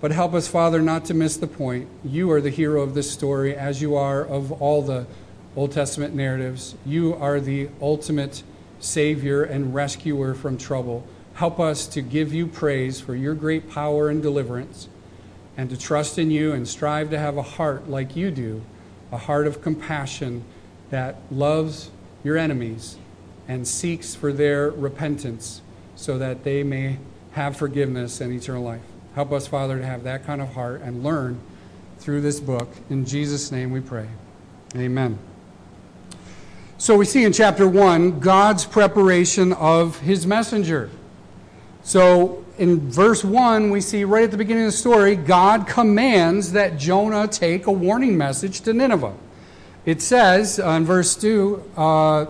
But 0.00 0.12
help 0.12 0.32
us, 0.34 0.46
Father, 0.46 0.80
not 0.80 1.04
to 1.06 1.14
miss 1.14 1.36
the 1.36 1.48
point. 1.48 1.88
You 2.04 2.30
are 2.30 2.40
the 2.40 2.50
hero 2.50 2.82
of 2.82 2.94
this 2.94 3.10
story, 3.10 3.56
as 3.56 3.82
you 3.82 3.96
are 3.96 4.24
of 4.24 4.52
all 4.62 4.80
the 4.80 5.06
Old 5.56 5.72
Testament 5.72 6.14
narratives. 6.14 6.76
You 6.86 7.16
are 7.16 7.40
the 7.40 7.68
ultimate 7.82 8.44
Savior 8.78 9.42
and 9.42 9.74
rescuer 9.74 10.32
from 10.34 10.56
trouble. 10.56 11.04
Help 11.34 11.58
us 11.58 11.88
to 11.88 12.00
give 12.00 12.32
you 12.32 12.46
praise 12.46 13.00
for 13.00 13.16
your 13.16 13.34
great 13.34 13.68
power 13.68 14.08
and 14.08 14.22
deliverance 14.22 14.88
and 15.56 15.68
to 15.68 15.76
trust 15.76 16.16
in 16.16 16.30
you 16.30 16.52
and 16.52 16.68
strive 16.68 17.10
to 17.10 17.18
have 17.18 17.36
a 17.36 17.42
heart 17.42 17.90
like 17.90 18.14
you 18.14 18.30
do, 18.30 18.62
a 19.10 19.18
heart 19.18 19.48
of 19.48 19.60
compassion 19.60 20.44
that 20.90 21.16
loves 21.32 21.90
your 22.22 22.36
enemies 22.36 22.96
and 23.48 23.66
seeks 23.66 24.14
for 24.14 24.32
their 24.32 24.70
repentance 24.70 25.62
so 25.96 26.18
that 26.18 26.44
they 26.44 26.62
may 26.62 26.98
have 27.32 27.56
forgiveness 27.56 28.20
and 28.20 28.32
eternal 28.32 28.62
life. 28.62 28.80
Help 29.14 29.32
us, 29.32 29.46
Father, 29.46 29.78
to 29.78 29.86
have 29.86 30.04
that 30.04 30.24
kind 30.24 30.40
of 30.40 30.52
heart 30.54 30.80
and 30.82 31.02
learn 31.02 31.40
through 31.98 32.20
this 32.20 32.40
book. 32.40 32.68
In 32.88 33.04
Jesus' 33.04 33.50
name 33.52 33.70
we 33.70 33.80
pray. 33.80 34.08
Amen. 34.76 35.18
So 36.78 36.96
we 36.96 37.04
see 37.04 37.24
in 37.24 37.32
chapter 37.32 37.68
1 37.68 38.20
God's 38.20 38.64
preparation 38.64 39.52
of 39.52 39.98
his 40.00 40.26
messenger. 40.26 40.88
So 41.82 42.44
in 42.56 42.90
verse 42.90 43.24
1, 43.24 43.70
we 43.70 43.80
see 43.80 44.04
right 44.04 44.24
at 44.24 44.30
the 44.30 44.36
beginning 44.36 44.64
of 44.64 44.72
the 44.72 44.76
story, 44.76 45.16
God 45.16 45.66
commands 45.66 46.52
that 46.52 46.78
Jonah 46.78 47.26
take 47.26 47.66
a 47.66 47.72
warning 47.72 48.16
message 48.16 48.60
to 48.62 48.72
Nineveh. 48.72 49.14
It 49.86 50.02
says 50.02 50.58
in 50.58 50.84
verse 50.84 51.16
2 51.16 51.64
uh, 51.76 52.26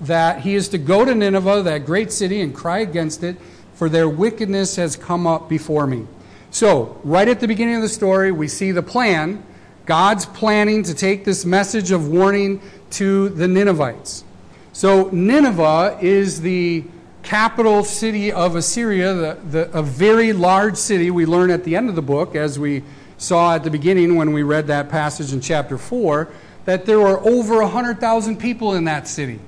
that 0.00 0.40
he 0.40 0.54
is 0.54 0.68
to 0.68 0.78
go 0.78 1.04
to 1.04 1.14
Nineveh, 1.14 1.62
that 1.62 1.84
great 1.84 2.10
city, 2.12 2.40
and 2.40 2.54
cry 2.54 2.78
against 2.78 3.22
it, 3.22 3.36
for 3.74 3.88
their 3.88 4.08
wickedness 4.08 4.76
has 4.76 4.96
come 4.96 5.26
up 5.26 5.48
before 5.48 5.86
me. 5.86 6.06
So, 6.50 7.00
right 7.04 7.28
at 7.28 7.40
the 7.40 7.48
beginning 7.48 7.76
of 7.76 7.82
the 7.82 7.88
story, 7.88 8.30
we 8.32 8.48
see 8.48 8.70
the 8.70 8.82
plan. 8.82 9.44
God's 9.86 10.24
planning 10.24 10.82
to 10.84 10.94
take 10.94 11.24
this 11.24 11.44
message 11.44 11.90
of 11.90 12.08
warning 12.08 12.62
to 12.90 13.28
the 13.30 13.48
Ninevites. 13.48 14.24
So, 14.72 15.10
Nineveh 15.10 15.98
is 16.00 16.40
the 16.40 16.84
capital 17.22 17.84
city 17.84 18.32
of 18.32 18.54
Assyria, 18.54 19.14
the, 19.14 19.38
the, 19.50 19.78
a 19.78 19.82
very 19.82 20.32
large 20.32 20.76
city. 20.76 21.10
We 21.10 21.26
learn 21.26 21.50
at 21.50 21.64
the 21.64 21.76
end 21.76 21.88
of 21.88 21.96
the 21.96 22.02
book, 22.02 22.34
as 22.36 22.58
we 22.58 22.82
saw 23.18 23.54
at 23.54 23.64
the 23.64 23.70
beginning 23.70 24.14
when 24.14 24.32
we 24.32 24.42
read 24.42 24.66
that 24.68 24.88
passage 24.88 25.32
in 25.32 25.40
chapter 25.40 25.76
4, 25.76 26.30
that 26.64 26.86
there 26.86 26.98
were 26.98 27.20
over 27.20 27.60
100,000 27.60 28.36
people 28.38 28.74
in 28.74 28.84
that 28.84 29.06
city. 29.08 29.38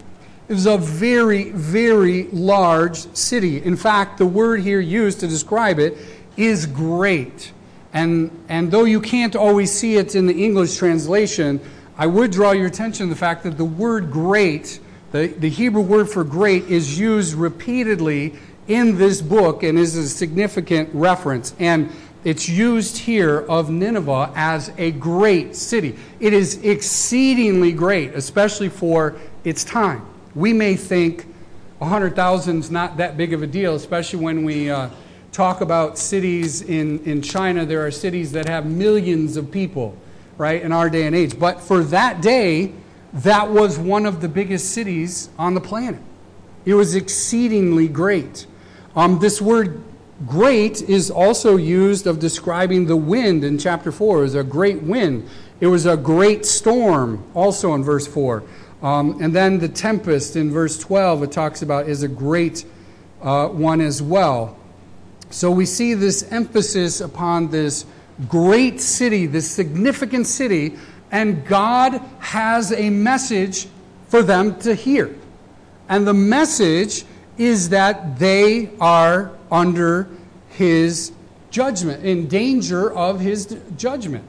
It 0.49 0.53
was 0.53 0.67
a 0.67 0.79
very, 0.79 1.51
very 1.51 2.25
large 2.25 2.99
city. 3.15 3.63
In 3.63 3.77
fact, 3.77 4.19
the 4.19 4.27
word 4.27 4.61
here 4.61 4.81
used 4.81 5.21
to 5.21 5.29
describe 5.29 5.79
it 5.79 5.97
is 6.37 6.67
great. 6.67 7.53
And, 7.93 8.31
and 8.49 8.71
though 8.71 8.85
you 8.85 9.01
can't 9.01 9.35
always 9.35 9.73
see 9.73 9.97
it 9.97 10.15
in 10.15 10.27
the 10.27 10.45
English 10.45 10.77
translation, 10.77 11.61
I 11.99 12.07
would 12.07 12.31
draw 12.31 12.53
your 12.53 12.67
attention 12.67 13.07
to 13.09 13.15
the 13.15 13.19
fact 13.19 13.43
that 13.45 13.57
the 13.57 13.65
word 13.65 14.11
great 14.11 14.81
the, 15.13 15.29
the 15.29 15.49
Hebrew 15.49 15.83
word 15.83 16.11
for 16.11 16.25
great 16.25 16.65
is 16.65 16.99
used 16.99 17.35
repeatedly 17.35 18.35
in 18.69 18.99
this 18.99 19.23
book 19.23 19.63
and 19.63 19.79
is 19.79 19.97
a 19.97 20.09
significant 20.09 20.91
reference. 20.93 21.55
And 21.59 21.91
it's 22.27 22.49
used 22.49 22.99
here 22.99 23.47
of 23.49 23.71
Nineveh 23.71 24.33
as 24.35 24.73
a 24.79 24.91
great 24.91 25.55
city. 25.55 25.97
It 26.19 26.33
is 26.33 26.61
exceedingly 26.65 27.71
great, 27.71 28.15
especially 28.15 28.69
for 28.69 29.15
its 29.45 29.63
time. 29.63 30.05
We 30.35 30.53
may 30.53 30.75
think 30.75 31.25
100,000 31.79 32.59
is 32.59 32.69
not 32.69 32.97
that 32.97 33.17
big 33.17 33.33
of 33.33 33.45
a 33.45 33.47
deal, 33.47 33.77
especially 33.77 34.19
when 34.19 34.43
we 34.45 34.69
uh, 34.69 34.91
talk 35.31 35.61
about 35.61 35.99
cities 35.99 36.63
in, 36.63 36.99
in 37.05 37.23
China. 37.23 37.65
There 37.65 37.87
are 37.87 37.93
cities 37.93 38.33
that 38.33 38.49
have 38.49 38.67
millions 38.67 39.37
of 39.37 39.53
people, 39.53 39.97
right, 40.37 40.61
in 40.61 40.73
our 40.73 40.91
day 40.91 41.07
and 41.07 41.15
age. 41.15 41.39
But 41.39 41.61
for 41.61 41.85
that 41.85 42.23
day, 42.23 42.73
that 43.13 43.49
was 43.49 43.79
one 43.79 44.05
of 44.05 44.21
the 44.21 44.29
biggest 44.29 44.73
cities 44.73 45.31
on 45.39 45.55
the 45.55 45.61
planet. 45.61 46.03
It 46.65 46.75
was 46.75 46.97
exceedingly 46.97 47.87
great. 47.87 48.49
Um, 48.97 49.21
this 49.21 49.41
word 49.41 49.81
great 50.25 50.83
is 50.83 51.11
also 51.11 51.57
used 51.57 52.07
of 52.07 52.19
describing 52.19 52.87
the 52.87 52.97
wind 52.97 53.45
in 53.45 53.59
chapter 53.59 53.93
4. 53.93 54.19
It 54.19 54.23
was 54.23 54.35
a 54.35 54.45
great 54.45 54.83
wind. 54.83 55.29
It 55.61 55.67
was 55.67 55.87
a 55.87 55.97
great 55.97 56.47
storm, 56.47 57.25
also 57.35 57.75
in 57.75 57.85
verse 57.85 58.07
4. 58.07 58.43
Um, 58.83 59.23
and 59.23 59.35
then 59.35 59.59
the 59.59 59.69
tempest 59.69 60.37
in 60.37 60.51
verse 60.51 60.79
12, 60.79 61.25
it 61.25 61.33
talks 61.33 61.63
about 61.63 61.89
is 61.89 62.03
a 62.03 62.09
great 62.09 62.65
uh, 63.23 63.49
one 63.49 63.81
as 63.81 64.01
well. 64.01 64.59
So 65.31 65.51
we 65.51 65.67
see 65.67 65.95
this 65.95 66.31
emphasis 66.31 67.01
upon 67.01 67.51
this 67.51 67.85
great 68.29 68.81
city, 68.81 69.27
this 69.27 69.51
significant 69.51 70.27
city 70.27 70.77
and 71.11 71.47
God 71.47 72.01
has 72.19 72.73
a 72.73 72.91
message 72.91 73.69
for 74.09 74.23
them 74.23 74.59
to 74.61 74.75
hear. 74.75 75.15
And 75.89 76.07
the 76.07 76.15
message 76.15 77.05
is 77.39 77.71
that 77.71 78.19
they 78.19 78.71
are 78.81 79.31
under 79.51 80.09
his 80.51 81.13
judgment, 81.51 82.05
in 82.05 82.29
danger 82.29 82.93
of 82.93 83.21
his 83.21 83.57
judgment. 83.77 84.25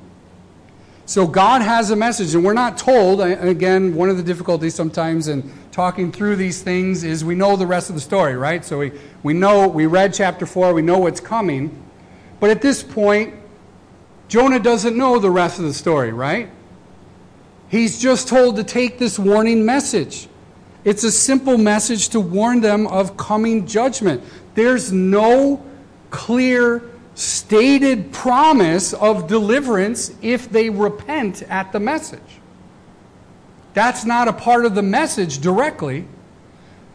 So 1.05 1.25
God 1.25 1.61
has 1.61 1.89
a 1.89 1.95
message, 1.95 2.35
and 2.35 2.43
we're 2.43 2.53
not 2.53 2.77
told. 2.77 3.21
Again, 3.21 3.95
one 3.95 4.09
of 4.09 4.17
the 4.17 4.23
difficulties 4.23 4.75
sometimes 4.75 5.29
in 5.29 5.49
talking 5.71 6.11
through 6.11 6.35
these 6.35 6.61
things 6.61 7.05
is 7.05 7.23
we 7.23 7.33
know 7.33 7.55
the 7.55 7.65
rest 7.65 7.87
of 7.89 7.95
the 7.95 8.01
story, 8.01 8.35
right? 8.35 8.65
So 8.65 8.79
we, 8.79 8.91
we 9.23 9.33
know, 9.33 9.69
we 9.69 9.85
read 9.85 10.13
chapter 10.13 10.45
4, 10.45 10.73
we 10.73 10.81
know 10.81 10.97
what's 10.97 11.21
coming. 11.21 11.81
But 12.41 12.49
at 12.49 12.61
this 12.61 12.83
point, 12.83 13.35
Jonah 14.27 14.59
doesn't 14.59 14.97
know 14.97 15.17
the 15.17 15.31
rest 15.31 15.59
of 15.59 15.65
the 15.65 15.73
story, 15.73 16.11
right? 16.11 16.49
He's 17.69 18.01
just 18.01 18.27
told 18.27 18.57
to 18.57 18.63
take 18.63 18.97
this 18.97 19.17
warning 19.17 19.65
message. 19.65 20.27
It's 20.87 21.03
a 21.03 21.11
simple 21.11 21.57
message 21.57 22.07
to 22.09 22.21
warn 22.21 22.61
them 22.61 22.87
of 22.87 23.17
coming 23.17 23.67
judgment. 23.67 24.23
There's 24.55 24.89
no 24.89 25.61
clear 26.11 26.81
stated 27.13 28.13
promise 28.13 28.93
of 28.93 29.27
deliverance 29.27 30.15
if 30.21 30.49
they 30.49 30.69
repent 30.69 31.41
at 31.41 31.73
the 31.73 31.81
message. 31.81 32.39
That's 33.73 34.05
not 34.05 34.29
a 34.29 34.31
part 34.33 34.63
of 34.65 34.75
the 34.75 34.81
message 34.81 35.39
directly. 35.39 36.07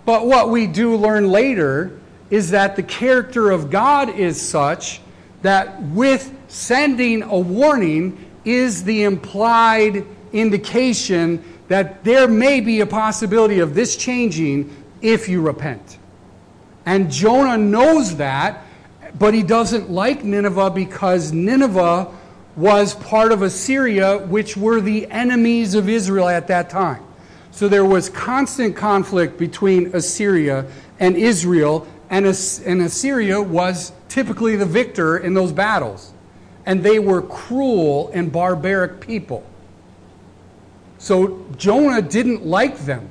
But 0.06 0.24
what 0.26 0.48
we 0.48 0.66
do 0.66 0.96
learn 0.96 1.28
later 1.28 2.00
is 2.30 2.52
that 2.52 2.76
the 2.76 2.82
character 2.82 3.50
of 3.50 3.68
God 3.68 4.08
is 4.08 4.40
such 4.40 5.02
that 5.42 5.82
with 5.82 6.34
sending 6.48 7.24
a 7.24 7.38
warning 7.38 8.24
is 8.46 8.84
the 8.84 9.02
implied 9.02 10.06
indication 10.32 11.44
that 11.72 12.04
there 12.04 12.28
may 12.28 12.60
be 12.60 12.80
a 12.80 12.86
possibility 12.86 13.60
of 13.60 13.74
this 13.74 13.96
changing 13.96 14.70
if 15.00 15.26
you 15.26 15.40
repent. 15.40 15.96
And 16.84 17.10
Jonah 17.10 17.56
knows 17.56 18.16
that, 18.16 18.62
but 19.18 19.32
he 19.32 19.42
doesn't 19.42 19.88
like 19.90 20.22
Nineveh 20.22 20.68
because 20.68 21.32
Nineveh 21.32 22.12
was 22.56 22.94
part 22.96 23.32
of 23.32 23.40
Assyria, 23.40 24.18
which 24.18 24.54
were 24.54 24.82
the 24.82 25.10
enemies 25.10 25.74
of 25.74 25.88
Israel 25.88 26.28
at 26.28 26.46
that 26.48 26.68
time. 26.68 27.02
So 27.52 27.68
there 27.68 27.86
was 27.86 28.10
constant 28.10 28.76
conflict 28.76 29.38
between 29.38 29.94
Assyria 29.94 30.66
and 31.00 31.16
Israel, 31.16 31.86
and, 32.10 32.26
Assyria 32.26 33.40
was 33.40 33.92
typically 34.10 34.56
the 34.56 34.66
victor 34.66 35.16
in 35.16 35.32
those 35.32 35.52
battles. 35.52 36.12
And 36.66 36.82
they 36.82 36.98
were 36.98 37.22
cruel 37.22 38.10
and 38.12 38.30
barbaric 38.30 39.00
people. 39.00 39.46
So 41.02 41.44
Jonah 41.56 42.00
didn't 42.00 42.46
like 42.46 42.78
them. 42.78 43.08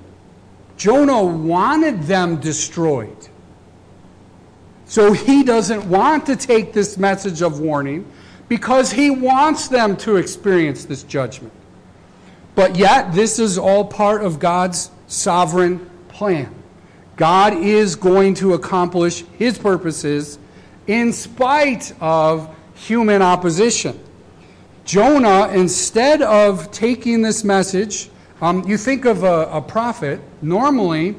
Jonah 0.78 1.26
wanted 1.26 2.04
them 2.04 2.40
destroyed. 2.40 3.28
So 4.86 5.12
he 5.12 5.44
doesn't 5.44 5.90
want 5.90 6.26
to 6.28 6.38
take 6.38 6.72
this 6.72 6.98
message 6.98 7.42
of 7.42 7.60
warning 7.60 8.10
because 8.48 8.94
he 8.94 9.10
wants 9.12 9.68
them 9.68 9.98
to 9.98 10.16
experience 10.16 10.86
this 10.86 11.04
judgment. 11.04 11.52
But 12.56 12.78
yet, 12.78 13.12
this 13.12 13.40
is 13.40 13.58
all 13.58 13.84
part 13.84 14.24
of 14.24 14.40
God's 14.40 14.90
sovereign 15.08 15.90
plan. 16.08 16.56
God 17.18 17.56
is 17.56 17.98
going 17.98 18.36
to 18.36 18.54
accomplish 18.54 19.26
his 19.38 19.58
purposes 19.58 20.40
in 20.88 21.12
spite 21.12 21.94
of 22.00 22.56
human 22.74 23.22
opposition. 23.22 24.00
Jonah, 24.86 25.50
instead 25.50 26.22
of 26.22 26.72
taking 26.72 27.22
this 27.22 27.44
message, 27.44 28.10
um, 28.42 28.68
you 28.68 28.78
think 28.78 29.06
of 29.06 29.24
a, 29.24 29.50
a 29.52 29.62
prophet, 29.62 30.20
normally 30.42 31.16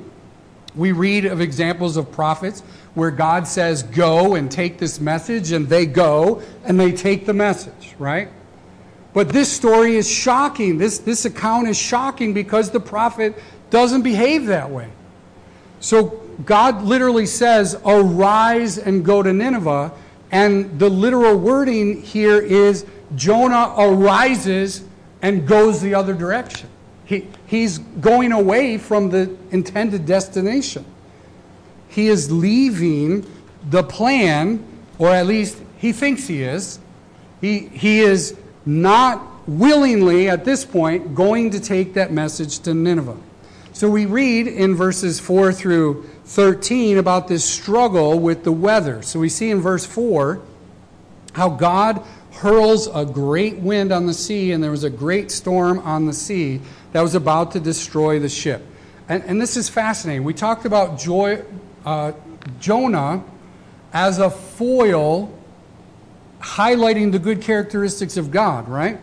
we 0.74 0.92
read 0.92 1.24
of 1.24 1.40
examples 1.40 1.96
of 1.96 2.10
prophets 2.10 2.60
where 2.94 3.10
God 3.10 3.46
says, 3.46 3.82
Go 3.82 4.34
and 4.34 4.50
take 4.50 4.78
this 4.78 5.00
message, 5.00 5.52
and 5.52 5.68
they 5.68 5.86
go 5.86 6.42
and 6.64 6.78
they 6.78 6.92
take 6.92 7.26
the 7.26 7.32
message, 7.32 7.94
right? 7.98 8.28
But 9.12 9.28
this 9.28 9.52
story 9.52 9.96
is 9.96 10.10
shocking. 10.10 10.78
This, 10.78 10.98
this 10.98 11.24
account 11.24 11.68
is 11.68 11.78
shocking 11.78 12.32
because 12.32 12.70
the 12.70 12.80
prophet 12.80 13.40
doesn't 13.70 14.02
behave 14.02 14.46
that 14.46 14.70
way. 14.70 14.90
So 15.80 16.20
God 16.44 16.82
literally 16.82 17.26
says, 17.26 17.76
Arise 17.84 18.78
and 18.78 19.04
go 19.04 19.22
to 19.22 19.32
Nineveh. 19.32 19.92
And 20.30 20.78
the 20.78 20.88
literal 20.88 21.36
wording 21.36 22.00
here 22.00 22.40
is 22.40 22.86
Jonah 23.14 23.74
arises 23.76 24.84
and 25.20 25.46
goes 25.46 25.80
the 25.80 25.94
other 25.94 26.14
direction. 26.14 26.68
He, 27.04 27.28
he's 27.46 27.78
going 27.78 28.32
away 28.32 28.78
from 28.78 29.10
the 29.10 29.36
intended 29.50 30.06
destination. 30.06 30.84
He 31.88 32.08
is 32.08 32.30
leaving 32.32 33.26
the 33.68 33.82
plan, 33.82 34.64
or 34.98 35.10
at 35.10 35.26
least 35.26 35.58
he 35.78 35.92
thinks 35.92 36.26
he 36.26 36.42
is. 36.42 36.78
He, 37.40 37.68
he 37.68 38.00
is 38.00 38.36
not 38.64 39.48
willingly, 39.48 40.28
at 40.28 40.44
this 40.44 40.64
point, 40.64 41.14
going 41.14 41.50
to 41.50 41.60
take 41.60 41.94
that 41.94 42.12
message 42.12 42.60
to 42.60 42.74
Nineveh. 42.74 43.18
So 43.72 43.88
we 43.88 44.06
read 44.06 44.46
in 44.46 44.74
verses 44.74 45.18
4 45.18 45.52
through 45.52 46.08
13 46.24 46.98
about 46.98 47.28
this 47.28 47.44
struggle 47.44 48.18
with 48.18 48.44
the 48.44 48.52
weather. 48.52 49.02
So 49.02 49.18
we 49.18 49.28
see 49.28 49.50
in 49.50 49.60
verse 49.60 49.84
4 49.84 50.40
how 51.32 51.48
God 51.48 52.04
hurls 52.42 52.88
a 52.88 53.04
great 53.04 53.58
wind 53.58 53.92
on 53.92 54.06
the 54.06 54.12
sea, 54.12 54.50
and 54.50 54.62
there 54.62 54.72
was 54.72 54.82
a 54.82 54.90
great 54.90 55.30
storm 55.30 55.78
on 55.78 56.06
the 56.06 56.12
sea 56.12 56.60
that 56.90 57.00
was 57.00 57.14
about 57.14 57.52
to 57.52 57.60
destroy 57.60 58.18
the 58.18 58.28
ship. 58.28 58.66
And, 59.08 59.22
and 59.24 59.40
this 59.40 59.56
is 59.56 59.68
fascinating. 59.68 60.24
We 60.24 60.34
talked 60.34 60.64
about 60.64 60.98
joy, 60.98 61.44
uh, 61.86 62.12
Jonah 62.58 63.22
as 63.92 64.18
a 64.18 64.28
foil 64.28 65.32
highlighting 66.40 67.12
the 67.12 67.20
good 67.20 67.40
characteristics 67.40 68.16
of 68.16 68.32
God, 68.32 68.68
right? 68.68 68.98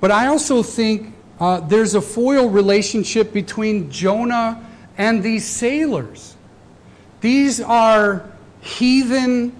But 0.00 0.10
I 0.10 0.26
also 0.26 0.62
think 0.62 1.14
uh, 1.40 1.60
there's 1.60 1.94
a 1.94 2.02
foil 2.02 2.50
relationship 2.50 3.32
between 3.32 3.90
Jonah 3.90 4.62
and 4.98 5.22
these 5.22 5.46
sailors. 5.46 6.36
These 7.22 7.62
are 7.62 8.30
heathen 8.60 9.57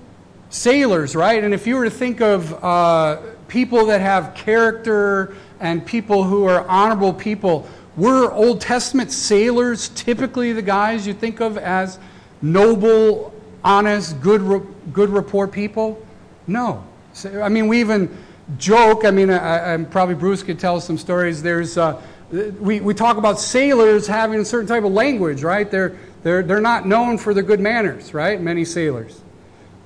sailors, 0.50 1.14
right? 1.14 1.42
And 1.42 1.52
if 1.52 1.66
you 1.66 1.76
were 1.76 1.84
to 1.84 1.90
think 1.90 2.20
of 2.20 2.64
uh, 2.64 3.20
people 3.48 3.86
that 3.86 4.00
have 4.00 4.34
character 4.34 5.34
and 5.60 5.84
people 5.84 6.24
who 6.24 6.44
are 6.44 6.66
honorable 6.68 7.12
people, 7.12 7.68
were 7.96 8.32
Old 8.32 8.60
Testament 8.60 9.10
sailors 9.10 9.88
typically 9.90 10.52
the 10.52 10.62
guys 10.62 11.06
you 11.06 11.14
think 11.14 11.40
of 11.40 11.58
as 11.58 11.98
noble, 12.40 13.34
honest, 13.64 14.20
good, 14.20 14.66
good 14.92 15.10
report 15.10 15.52
people? 15.52 16.04
No. 16.46 16.84
I 17.24 17.48
mean, 17.48 17.66
we 17.66 17.80
even 17.80 18.16
joke. 18.56 19.04
I 19.04 19.10
mean, 19.10 19.30
I, 19.30 19.74
I, 19.74 19.76
probably 19.84 20.14
Bruce 20.14 20.42
could 20.42 20.58
tell 20.58 20.80
some 20.80 20.96
stories. 20.96 21.42
There's, 21.42 21.76
uh, 21.76 22.00
we, 22.30 22.80
we 22.80 22.94
talk 22.94 23.16
about 23.16 23.40
sailors 23.40 24.06
having 24.06 24.40
a 24.40 24.44
certain 24.44 24.68
type 24.68 24.84
of 24.84 24.92
language, 24.92 25.42
right? 25.42 25.70
They're, 25.70 25.96
they're, 26.22 26.42
they're 26.42 26.60
not 26.60 26.86
known 26.86 27.18
for 27.18 27.34
their 27.34 27.42
good 27.42 27.60
manners, 27.60 28.14
right? 28.14 28.40
Many 28.40 28.64
sailors. 28.64 29.20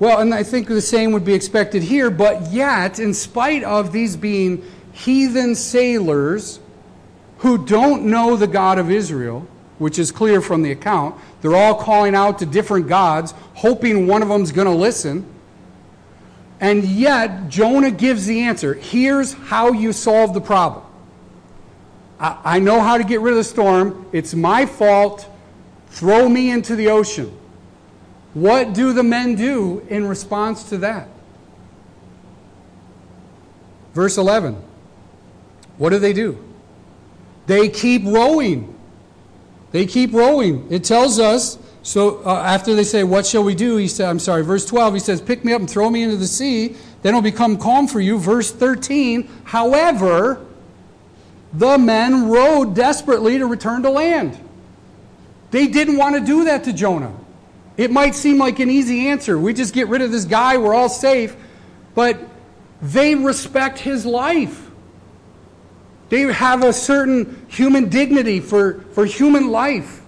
Well, 0.02 0.18
and 0.18 0.34
I 0.34 0.42
think 0.42 0.66
the 0.66 0.82
same 0.82 1.12
would 1.12 1.24
be 1.24 1.32
expected 1.32 1.84
here, 1.84 2.10
but 2.10 2.50
yet, 2.50 2.98
in 2.98 3.14
spite 3.14 3.62
of 3.62 3.92
these 3.92 4.16
being 4.16 4.64
heathen 4.92 5.54
sailors 5.54 6.58
who 7.38 7.64
don't 7.64 8.06
know 8.06 8.34
the 8.34 8.48
God 8.48 8.80
of 8.80 8.90
Israel, 8.90 9.46
which 9.78 10.00
is 10.00 10.10
clear 10.10 10.40
from 10.40 10.62
the 10.62 10.72
account, 10.72 11.14
they're 11.40 11.54
all 11.54 11.76
calling 11.76 12.16
out 12.16 12.40
to 12.40 12.46
different 12.46 12.88
gods, 12.88 13.32
hoping 13.54 14.08
one 14.08 14.22
of 14.22 14.28
them's 14.28 14.50
going 14.50 14.66
to 14.66 14.74
listen. 14.74 15.24
And 16.58 16.82
yet, 16.82 17.48
Jonah 17.48 17.92
gives 17.92 18.26
the 18.26 18.40
answer. 18.40 18.74
Here's 18.74 19.34
how 19.34 19.70
you 19.70 19.92
solve 19.92 20.34
the 20.34 20.40
problem. 20.40 20.84
I, 22.18 22.58
know 22.58 22.80
how 22.80 22.98
to 22.98 23.04
get 23.04 23.20
rid 23.20 23.34
of 23.34 23.38
the 23.38 23.44
storm. 23.44 24.04
It's 24.10 24.34
my 24.34 24.66
fault. 24.66 25.28
Throw 25.90 26.28
me 26.28 26.50
into 26.50 26.74
the 26.74 26.88
ocean. 26.88 27.38
What 28.34 28.72
do 28.72 28.92
the 28.92 29.02
men 29.02 29.34
do 29.34 29.86
in 29.88 30.06
response 30.06 30.64
to 30.70 30.78
that? 30.78 31.08
Verse 33.94 34.16
11. 34.16 34.56
What 35.76 35.90
do 35.90 35.98
they 35.98 36.12
do? 36.12 36.42
They 37.46 37.68
keep 37.68 38.04
rowing. 38.04 38.74
They 39.72 39.86
keep 39.86 40.12
rowing. 40.12 40.66
It 40.70 40.84
tells 40.84 41.18
us 41.18 41.58
so 41.82 42.22
uh, 42.24 42.42
after 42.42 42.74
they 42.74 42.84
say, 42.84 43.02
What 43.02 43.26
shall 43.26 43.42
we 43.42 43.54
do? 43.54 43.76
He 43.76 43.88
said, 43.88 44.08
I'm 44.08 44.18
sorry, 44.18 44.44
verse 44.44 44.64
12, 44.64 44.94
he 44.94 45.00
says, 45.00 45.20
Pick 45.20 45.44
me 45.44 45.52
up 45.52 45.60
and 45.60 45.68
throw 45.68 45.90
me 45.90 46.02
into 46.02 46.16
the 46.16 46.26
sea, 46.26 46.76
then 47.02 47.10
it'll 47.10 47.22
become 47.22 47.56
calm 47.58 47.88
for 47.88 48.00
you. 48.00 48.18
Verse 48.18 48.52
13, 48.52 49.28
however, 49.44 50.46
the 51.52 51.76
men 51.76 52.28
rowed 52.28 52.74
desperately 52.74 53.38
to 53.38 53.46
return 53.46 53.82
to 53.82 53.90
land. 53.90 54.38
They 55.50 55.66
didn't 55.66 55.96
want 55.96 56.14
to 56.14 56.24
do 56.24 56.44
that 56.44 56.64
to 56.64 56.72
Jonah. 56.72 57.14
It 57.76 57.90
might 57.90 58.14
seem 58.14 58.38
like 58.38 58.58
an 58.58 58.70
easy 58.70 59.08
answer. 59.08 59.38
We 59.38 59.54
just 59.54 59.74
get 59.74 59.88
rid 59.88 60.02
of 60.02 60.12
this 60.12 60.24
guy, 60.24 60.58
we're 60.58 60.74
all 60.74 60.88
safe. 60.88 61.36
But 61.94 62.18
they 62.80 63.14
respect 63.14 63.78
his 63.78 64.04
life. 64.04 64.70
They 66.08 66.20
have 66.20 66.62
a 66.62 66.72
certain 66.72 67.46
human 67.48 67.88
dignity 67.88 68.40
for, 68.40 68.80
for 68.92 69.06
human 69.06 69.50
life. 69.50 70.02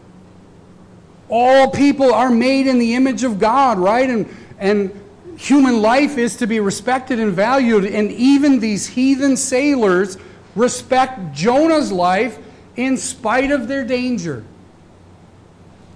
All 1.29 1.71
people 1.71 2.13
are 2.13 2.31
made 2.31 2.67
in 2.67 2.79
the 2.79 2.95
image 2.95 3.25
of 3.25 3.39
God, 3.39 3.79
right? 3.79 4.11
And, 4.11 4.29
and 4.59 5.01
human 5.39 5.81
life 5.81 6.19
is 6.19 6.37
to 6.37 6.47
be 6.47 6.61
respected 6.61 7.19
and 7.19 7.33
valued. 7.33 7.87
And 7.87 8.13
even 8.13 8.61
these 8.61 8.87
heathen 8.87 9.37
sailors 9.37 10.19
respect 10.55 11.33
Jonah's 11.33 11.91
life 11.91 12.39
in 12.77 12.97
spite 12.97 13.51
of 13.51 13.69
their 13.69 13.85
danger. 13.85 14.45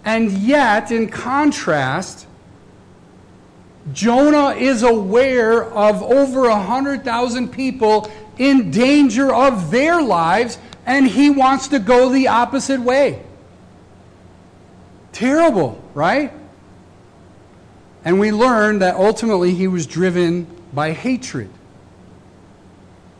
And 0.05 0.33
yet, 0.33 0.91
in 0.91 1.09
contrast, 1.09 2.27
Jonah 3.93 4.51
is 4.51 4.83
aware 4.83 5.65
of 5.65 6.03
over 6.03 6.43
100,000 6.43 7.49
people 7.49 8.11
in 8.39 8.71
danger 8.71 9.35
of 9.35 9.71
their 9.71 10.01
lives, 10.03 10.59
and 10.87 11.07
he 11.07 11.31
wants 11.31 11.69
to 11.69 11.79
go 11.79 12.09
the 12.09 12.29
opposite 12.29 12.81
way. 12.81 13.23
Terrible, 15.13 15.83
right? 15.95 16.33
And 18.05 18.21
we 18.21 18.31
learn 18.31 18.79
that 18.79 18.95
ultimately 18.95 19.55
he 19.55 19.67
was 19.67 19.87
driven 19.87 20.47
by 20.73 20.93
hatred. 20.93 21.51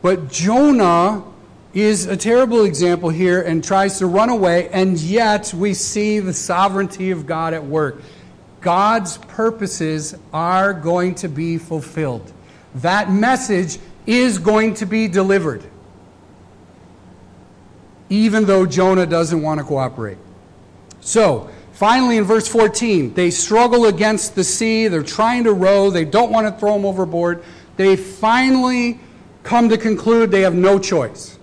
But 0.01 0.29
Jonah 0.29 1.23
is 1.73 2.05
a 2.07 2.17
terrible 2.17 2.65
example 2.65 3.09
here 3.09 3.41
and 3.41 3.63
tries 3.63 3.99
to 3.99 4.07
run 4.07 4.29
away, 4.29 4.69
and 4.69 4.99
yet 4.99 5.53
we 5.53 5.73
see 5.73 6.19
the 6.19 6.33
sovereignty 6.33 7.11
of 7.11 7.25
God 7.25 7.53
at 7.53 7.63
work. 7.63 8.01
God's 8.61 9.17
purposes 9.17 10.15
are 10.33 10.73
going 10.73 11.15
to 11.15 11.27
be 11.27 11.57
fulfilled. 11.57 12.31
That 12.75 13.11
message 13.11 13.77
is 14.05 14.37
going 14.37 14.73
to 14.75 14.85
be 14.85 15.07
delivered, 15.07 15.63
even 18.09 18.45
though 18.45 18.65
Jonah 18.65 19.05
doesn't 19.05 19.41
want 19.41 19.59
to 19.59 19.65
cooperate. 19.65 20.17
So, 21.01 21.49
Finally, 21.79 22.17
in 22.17 22.25
verse 22.25 22.45
14, 22.45 23.13
they 23.13 23.31
struggle 23.31 23.85
against 23.85 24.35
the 24.35 24.43
sea. 24.43 24.89
They're 24.89 25.01
trying 25.01 25.45
to 25.45 25.53
row. 25.53 25.89
They 25.89 26.03
don't 26.03 26.29
want 26.29 26.45
to 26.45 26.51
throw 26.59 26.73
them 26.73 26.83
overboard. 26.83 27.41
They 27.77 27.95
finally 27.95 28.99
come 29.43 29.69
to 29.69 29.77
conclude 29.77 30.29
they 30.29 30.41
have 30.41 30.53
no 30.53 30.77
choice. 30.77 31.38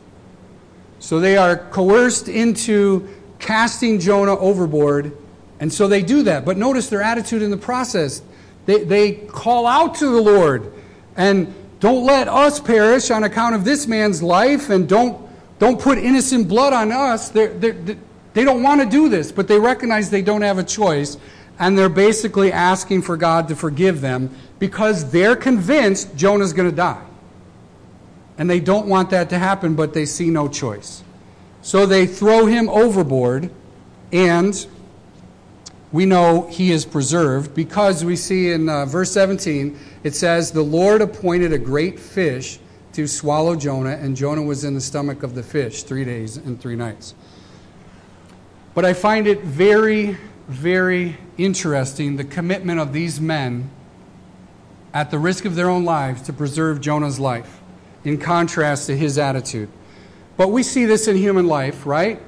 So 1.07 1.21
they 1.21 1.37
are 1.37 1.57
coerced 1.57 2.27
into 2.27 3.09
casting 3.38 4.01
Jonah 4.01 4.37
overboard, 4.37 5.16
and 5.61 5.73
so 5.73 5.87
they 5.87 6.03
do 6.03 6.25
that. 6.25 6.45
But 6.45 6.57
notice 6.57 6.88
their 6.88 7.01
attitude 7.01 7.42
in 7.42 7.53
the 7.53 7.57
process. 7.57 8.23
They, 8.64 8.83
they 8.83 9.12
call 9.12 9.69
out 9.69 9.95
to 9.99 10.07
the 10.07 10.21
Lord 10.21 10.73
and 11.14 11.55
don't 11.79 12.05
let 12.05 12.27
us 12.27 12.59
perish 12.59 13.12
on 13.12 13.23
account 13.23 13.55
of 13.55 13.64
this 13.64 13.87
man's 13.87 14.21
life, 14.21 14.69
and 14.69 14.88
don't, 14.88 15.31
don't 15.61 15.81
put 15.81 15.99
innocent 15.99 16.49
blood 16.49 16.73
on 16.73 16.90
us. 16.90 17.29
They're, 17.29 17.55
they're, 17.55 17.97
they 18.35 18.42
don't 18.42 18.64
want 18.64 18.81
to 18.81 18.88
do 18.88 19.09
this, 19.09 19.31
but 19.31 19.47
they 19.47 19.61
recognize 19.61 20.11
they 20.11 20.23
don't 20.23 20.42
have 20.42 20.59
a 20.59 20.64
choice, 20.64 21.19
and 21.61 21.79
they're 21.79 21.88
basically 21.88 22.51
asking 22.51 23.03
for 23.03 23.16
God 23.16 23.47
to 23.47 23.55
forgive 23.55 24.01
them 24.01 24.35
because 24.59 25.09
they're 25.12 25.37
convinced 25.37 26.16
Jonah's 26.16 26.53
going 26.53 26.69
to 26.69 26.75
die. 26.75 27.05
And 28.38 28.49
they 28.51 28.61
don't 28.61 28.87
want 28.87 29.11
that 29.11 29.31
to 29.31 29.38
happen, 29.38 29.75
but 29.75 29.94
they 29.94 30.07
see 30.07 30.31
no 30.31 30.49
choice. 30.49 31.03
So 31.62 31.87
they 31.87 32.07
throw 32.07 32.46
him 32.46 32.68
overboard, 32.68 33.51
and 34.12 34.66
we 35.92 36.05
know 36.05 36.46
he 36.49 36.72
is 36.72 36.85
preserved 36.85 37.55
because 37.55 38.05
we 38.05 38.16
see 38.16 38.51
in 38.51 38.68
uh, 38.68 38.87
verse 38.87 39.11
17 39.12 39.79
it 40.05 40.14
says, 40.14 40.53
The 40.53 40.62
Lord 40.62 41.01
appointed 41.01 41.53
a 41.53 41.59
great 41.59 41.99
fish 41.99 42.59
to 42.92 43.07
swallow 43.07 43.57
Jonah, 43.57 43.99
and 44.01 44.16
Jonah 44.16 44.42
was 44.42 44.64
in 44.64 44.75
the 44.75 44.81
stomach 44.81 45.22
of 45.22 45.35
the 45.35 45.42
fish 45.42 45.83
three 45.83 46.05
days 46.05 46.37
and 46.37 46.61
three 46.61 46.77
nights. 46.77 47.14
But 48.75 48.85
I 48.85 48.92
find 48.92 49.27
it 49.27 49.40
very, 49.40 50.16
very 50.49 51.16
interesting 51.38 52.16
the 52.16 52.25
commitment 52.25 52.81
of 52.81 52.92
these 52.92 53.20
men 53.20 53.70
at 54.94 55.11
the 55.11 55.18
risk 55.18 55.44
of 55.44 55.55
their 55.55 55.68
own 55.68 55.85
lives 55.85 56.22
to 56.22 56.33
preserve 56.33 56.81
Jonah's 56.81 57.20
life, 57.20 57.61
in 58.07 58.16
contrast 58.16 58.87
to 58.87 58.97
his 58.97 59.19
attitude. 59.19 59.69
But 60.37 60.49
we 60.49 60.62
see 60.62 60.85
this 60.85 61.09
in 61.09 61.16
human 61.16 61.49
life, 61.49 61.85
right? 61.85 62.23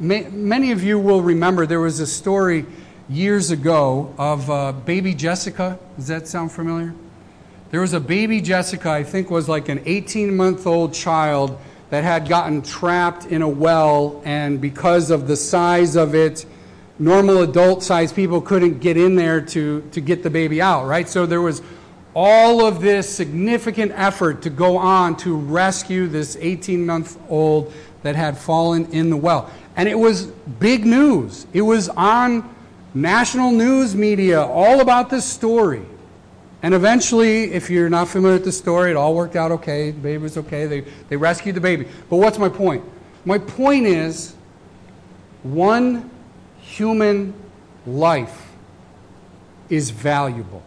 Many 0.00 0.72
of 0.72 0.82
you 0.82 0.98
will 0.98 1.20
remember 1.20 1.66
there 1.66 1.80
was 1.80 2.00
a 2.00 2.06
story 2.06 2.64
years 3.06 3.50
ago 3.50 4.14
of 4.16 4.50
uh, 4.50 4.72
baby 4.72 5.12
Jessica. 5.14 5.78
Does 5.96 6.06
that 6.06 6.26
sound 6.26 6.50
familiar? 6.50 6.94
There 7.70 7.82
was 7.82 7.92
a 7.92 8.00
baby 8.00 8.40
Jessica, 8.40 8.90
I 8.90 9.04
think 9.04 9.30
was 9.30 9.50
like 9.50 9.68
an 9.68 9.82
18 9.84 10.34
month 10.34 10.66
old 10.66 10.94
child 10.94 11.58
that 11.90 12.02
had 12.02 12.26
gotten 12.26 12.62
trapped 12.62 13.26
in 13.26 13.42
a 13.42 13.48
well, 13.48 14.22
and 14.24 14.62
because 14.62 15.10
of 15.10 15.28
the 15.28 15.36
size 15.36 15.94
of 15.94 16.14
it, 16.14 16.46
normal 16.98 17.42
adult 17.42 17.82
sized 17.82 18.16
people 18.16 18.40
couldn't 18.40 18.80
get 18.80 18.96
in 18.96 19.14
there 19.14 19.42
to, 19.42 19.82
to 19.92 20.00
get 20.00 20.22
the 20.22 20.30
baby 20.30 20.62
out, 20.62 20.86
right? 20.86 21.06
So 21.06 21.26
there 21.26 21.42
was 21.42 21.60
all 22.16 22.64
of 22.64 22.80
this 22.80 23.06
significant 23.14 23.92
effort 23.94 24.40
to 24.40 24.48
go 24.48 24.78
on 24.78 25.14
to 25.18 25.36
rescue 25.36 26.06
this 26.08 26.34
18 26.40 26.86
month 26.86 27.18
old 27.28 27.70
that 28.04 28.16
had 28.16 28.38
fallen 28.38 28.86
in 28.86 29.10
the 29.10 29.16
well. 29.16 29.50
And 29.76 29.86
it 29.86 29.98
was 29.98 30.24
big 30.58 30.86
news. 30.86 31.46
It 31.52 31.60
was 31.60 31.90
on 31.90 32.54
national 32.94 33.50
news 33.50 33.94
media 33.94 34.40
all 34.40 34.80
about 34.80 35.10
this 35.10 35.26
story. 35.26 35.84
And 36.62 36.72
eventually, 36.72 37.52
if 37.52 37.68
you're 37.68 37.90
not 37.90 38.08
familiar 38.08 38.36
with 38.36 38.46
the 38.46 38.52
story, 38.52 38.92
it 38.92 38.96
all 38.96 39.14
worked 39.14 39.36
out 39.36 39.52
okay. 39.52 39.90
The 39.90 40.00
baby 40.00 40.22
was 40.22 40.38
okay. 40.38 40.64
They, 40.64 40.80
they 41.10 41.18
rescued 41.18 41.54
the 41.54 41.60
baby. 41.60 41.86
But 42.08 42.16
what's 42.16 42.38
my 42.38 42.48
point? 42.48 42.82
My 43.26 43.36
point 43.36 43.84
is 43.84 44.34
one 45.42 46.10
human 46.60 47.34
life 47.86 48.52
is 49.68 49.90
valuable. 49.90 50.62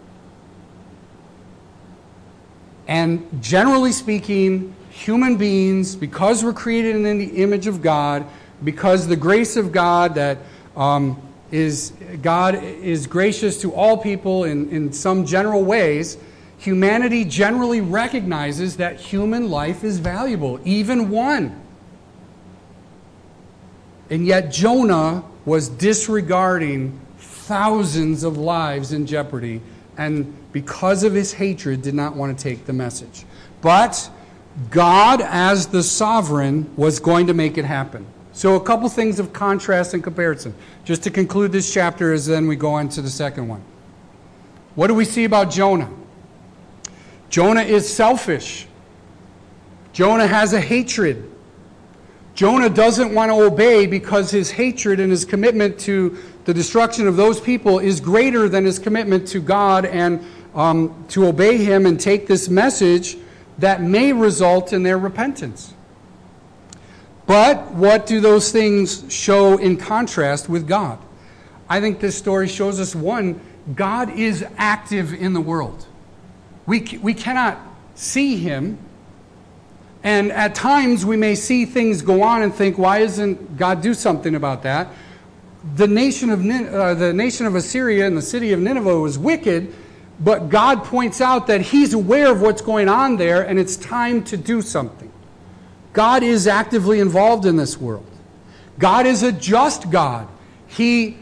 And 2.89 3.23
generally 3.39 3.91
speaking, 3.91 4.75
human 4.89 5.37
beings, 5.37 5.95
because 5.95 6.43
we're 6.43 6.53
created 6.53 6.95
in 6.95 7.19
the 7.19 7.43
image 7.43 7.67
of 7.67 7.83
God, 7.83 8.25
because 8.63 9.05
the 9.05 9.15
grace 9.15 9.57
of 9.57 9.71
God 9.71 10.15
that 10.15 10.39
um, 10.75 11.21
is 11.51 11.93
God 12.23 12.55
is 12.55 13.05
gracious 13.05 13.61
to 13.61 13.71
all 13.73 13.95
people 13.95 14.45
in, 14.45 14.69
in 14.69 14.91
some 14.91 15.23
general 15.23 15.63
ways, 15.63 16.17
humanity 16.57 17.25
generally 17.25 17.79
recognizes 17.79 18.77
that 18.77 18.99
human 18.99 19.51
life 19.51 19.83
is 19.83 19.99
valuable, 19.99 20.59
even 20.65 21.11
one. 21.11 21.61
And 24.09 24.25
yet 24.25 24.51
Jonah 24.51 25.23
was 25.45 25.69
disregarding 25.69 26.99
thousands 27.19 28.23
of 28.23 28.39
lives 28.39 28.93
in 28.93 29.05
jeopardy 29.05 29.61
and 29.99 30.33
because 30.53 31.03
of 31.03 31.13
his 31.13 31.33
hatred 31.33 31.81
did 31.81 31.93
not 31.93 32.15
want 32.15 32.35
to 32.35 32.41
take 32.41 32.65
the 32.65 32.71
message. 32.71 33.25
But 33.59 34.09
God, 34.69 35.19
as 35.21 35.67
the 35.67 35.83
sovereign, 35.83 36.71
was 36.77 37.01
going 37.01 37.27
to 37.27 37.33
make 37.33 37.57
it 37.57 37.65
happen. 37.65 38.05
So, 38.31 38.55
a 38.55 38.61
couple 38.61 38.87
things 38.87 39.19
of 39.19 39.33
contrast 39.33 39.93
and 39.93 40.01
comparison. 40.01 40.55
Just 40.85 41.03
to 41.03 41.11
conclude 41.11 41.51
this 41.51 41.73
chapter, 41.73 42.13
as 42.13 42.25
then 42.25 42.47
we 42.47 42.55
go 42.55 42.69
on 42.69 42.87
to 42.89 43.01
the 43.01 43.09
second 43.09 43.49
one. 43.49 43.61
What 44.75 44.87
do 44.87 44.93
we 44.93 45.03
see 45.03 45.25
about 45.25 45.51
Jonah? 45.51 45.89
Jonah 47.29 47.63
is 47.63 47.93
selfish. 47.93 48.67
Jonah 49.91 50.27
has 50.27 50.53
a 50.53 50.61
hatred. 50.61 51.29
Jonah 52.35 52.69
doesn't 52.69 53.13
want 53.13 53.31
to 53.31 53.35
obey 53.35 53.85
because 53.85 54.31
his 54.31 54.49
hatred 54.49 55.01
and 55.01 55.11
his 55.11 55.25
commitment 55.25 55.77
to 55.81 56.17
the 56.45 56.53
destruction 56.53 57.07
of 57.07 57.15
those 57.15 57.39
people 57.39 57.79
is 57.79 57.99
greater 57.99 58.49
than 58.49 58.65
his 58.65 58.79
commitment 58.79 59.27
to 59.29 59.39
God 59.39 59.85
and 59.85 60.25
um, 60.55 61.05
to 61.09 61.27
obey 61.27 61.57
him 61.57 61.85
and 61.85 61.99
take 61.99 62.27
this 62.27 62.49
message 62.49 63.17
that 63.59 63.81
may 63.81 64.13
result 64.13 64.73
in 64.73 64.83
their 64.83 64.97
repentance. 64.97 65.73
But 67.25 67.71
what 67.73 68.07
do 68.07 68.19
those 68.19 68.51
things 68.51 69.05
show 69.13 69.57
in 69.57 69.77
contrast 69.77 70.49
with 70.49 70.67
God? 70.67 70.97
I 71.69 71.79
think 71.79 71.99
this 71.99 72.17
story 72.17 72.47
shows 72.47 72.79
us 72.79 72.95
one, 72.95 73.39
God 73.75 74.09
is 74.17 74.43
active 74.57 75.13
in 75.13 75.33
the 75.33 75.41
world. 75.41 75.85
We, 76.65 76.99
we 77.01 77.13
cannot 77.13 77.59
see 77.93 78.37
him. 78.37 78.79
And 80.03 80.31
at 80.31 80.55
times 80.55 81.05
we 81.05 81.17
may 81.17 81.35
see 81.35 81.65
things 81.65 82.01
go 82.01 82.23
on 82.23 82.41
and 82.41 82.53
think, 82.53 82.77
why 82.77 82.99
isn't 82.99 83.57
God 83.57 83.81
do 83.81 83.93
something 83.93 84.33
about 84.33 84.63
that? 84.63 84.87
The 85.75 85.87
nation 85.87 86.29
of 86.29 86.39
uh, 86.45 86.93
the 86.93 87.13
nation 87.13 87.45
of 87.45 87.55
Assyria 87.55 88.07
and 88.07 88.15
the 88.15 88.21
city 88.21 88.53
of 88.53 88.59
Nineveh 88.59 88.99
was 88.99 89.17
wicked, 89.19 89.73
but 90.19 90.49
God 90.49 90.83
points 90.83 91.21
out 91.21 91.47
that 91.47 91.61
He's 91.61 91.93
aware 91.93 92.31
of 92.31 92.41
what's 92.41 92.61
going 92.61 92.87
on 92.87 93.17
there, 93.17 93.41
and 93.41 93.59
it's 93.59 93.75
time 93.75 94.23
to 94.25 94.37
do 94.37 94.61
something. 94.61 95.11
God 95.91 96.23
is 96.23 96.47
actively 96.47 96.99
involved 96.99 97.45
in 97.45 97.55
this 97.57 97.77
world. 97.77 98.05
God 98.77 99.05
is 99.05 99.23
a 99.23 99.31
just 99.31 99.89
God. 99.89 100.27
He 100.67 101.17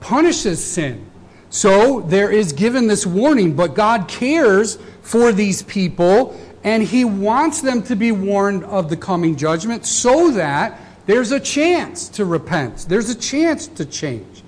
punishes 0.00 0.62
sin. 0.62 1.06
So 1.48 2.00
there 2.00 2.30
is 2.30 2.52
given 2.52 2.86
this 2.86 3.06
warning, 3.06 3.54
but 3.54 3.74
God 3.74 4.08
cares 4.08 4.78
for 5.02 5.32
these 5.32 5.62
people, 5.62 6.38
and 6.64 6.82
He 6.82 7.04
wants 7.04 7.62
them 7.62 7.82
to 7.84 7.96
be 7.96 8.12
warned 8.12 8.64
of 8.64 8.90
the 8.90 8.96
coming 8.96 9.36
judgment 9.36 9.86
so 9.86 10.30
that 10.32 10.78
there's 11.06 11.32
a 11.32 11.40
chance 11.40 12.08
to 12.10 12.24
repent, 12.24 12.86
there's 12.88 13.10
a 13.10 13.14
chance 13.14 13.66
to 13.68 13.84
change. 13.84 14.42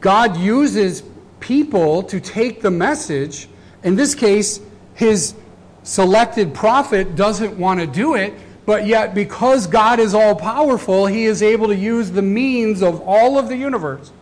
God 0.00 0.36
uses 0.36 1.02
people 1.40 2.02
to 2.04 2.20
take 2.20 2.60
the 2.60 2.70
message. 2.70 3.48
In 3.82 3.96
this 3.96 4.14
case, 4.14 4.60
his 4.94 5.34
selected 5.82 6.54
prophet 6.54 7.16
doesn't 7.16 7.56
want 7.58 7.80
to 7.80 7.86
do 7.86 8.14
it, 8.14 8.34
but 8.66 8.86
yet 8.86 9.14
because 9.14 9.66
God 9.66 9.98
is 9.98 10.14
all 10.14 10.34
powerful, 10.34 11.06
he 11.06 11.24
is 11.24 11.42
able 11.42 11.68
to 11.68 11.76
use 11.76 12.10
the 12.10 12.22
means 12.22 12.82
of 12.82 13.00
all 13.02 13.38
of 13.38 13.48
the 13.48 13.56
universe 13.56 14.12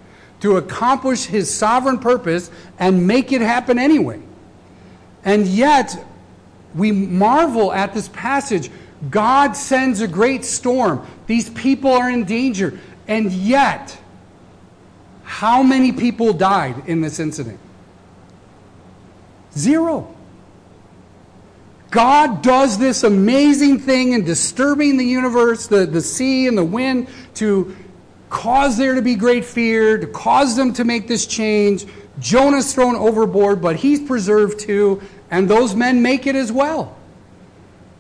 to 0.41 0.57
accomplish 0.57 1.27
his 1.27 1.53
sovereign 1.53 1.99
purpose 1.99 2.51
and 2.79 3.07
make 3.07 3.33
it 3.33 3.43
happen 3.43 3.79
anyway. 3.79 4.21
And 5.25 5.47
yet, 5.47 6.03
we 6.75 6.93
marvel 6.93 7.73
at 7.73 7.93
this 7.93 8.09
passage. 8.09 8.71
God 9.11 9.53
sends 9.53 10.01
a 10.01 10.09
great 10.09 10.45
storm. 10.45 11.07
These 11.31 11.51
people 11.51 11.93
are 11.93 12.11
in 12.11 12.25
danger. 12.25 12.81
And 13.07 13.31
yet, 13.31 13.97
how 15.23 15.63
many 15.63 15.93
people 15.93 16.33
died 16.33 16.89
in 16.89 17.03
this 17.03 17.21
incident? 17.21 17.61
Zero. 19.57 20.13
God 21.93 22.43
does 22.43 22.79
this 22.79 23.05
amazing 23.05 23.79
thing 23.79 24.11
in 24.11 24.25
disturbing 24.25 24.97
the 24.97 25.05
universe, 25.05 25.69
the, 25.69 25.87
the 25.87 26.01
sea 26.01 26.49
and 26.49 26.59
the 26.59 26.65
wind, 26.65 27.07
to 27.35 27.77
cause 28.29 28.77
there 28.77 28.97
to 28.97 29.03
be 29.03 29.15
great 29.15 29.45
fear, 29.45 29.99
to 29.99 30.09
cause 30.09 30.57
them 30.57 30.73
to 30.73 30.85
make 30.85 31.07
this 31.07 31.27
change. 31.27 31.87
Jonah's 32.19 32.75
thrown 32.75 32.97
overboard, 32.97 33.63
but 33.63 33.77
he's 33.77 34.01
preserved 34.01 34.59
too, 34.59 35.01
and 35.31 35.49
those 35.49 35.77
men 35.77 36.03
make 36.03 36.27
it 36.27 36.35
as 36.35 36.51
well. 36.51 36.97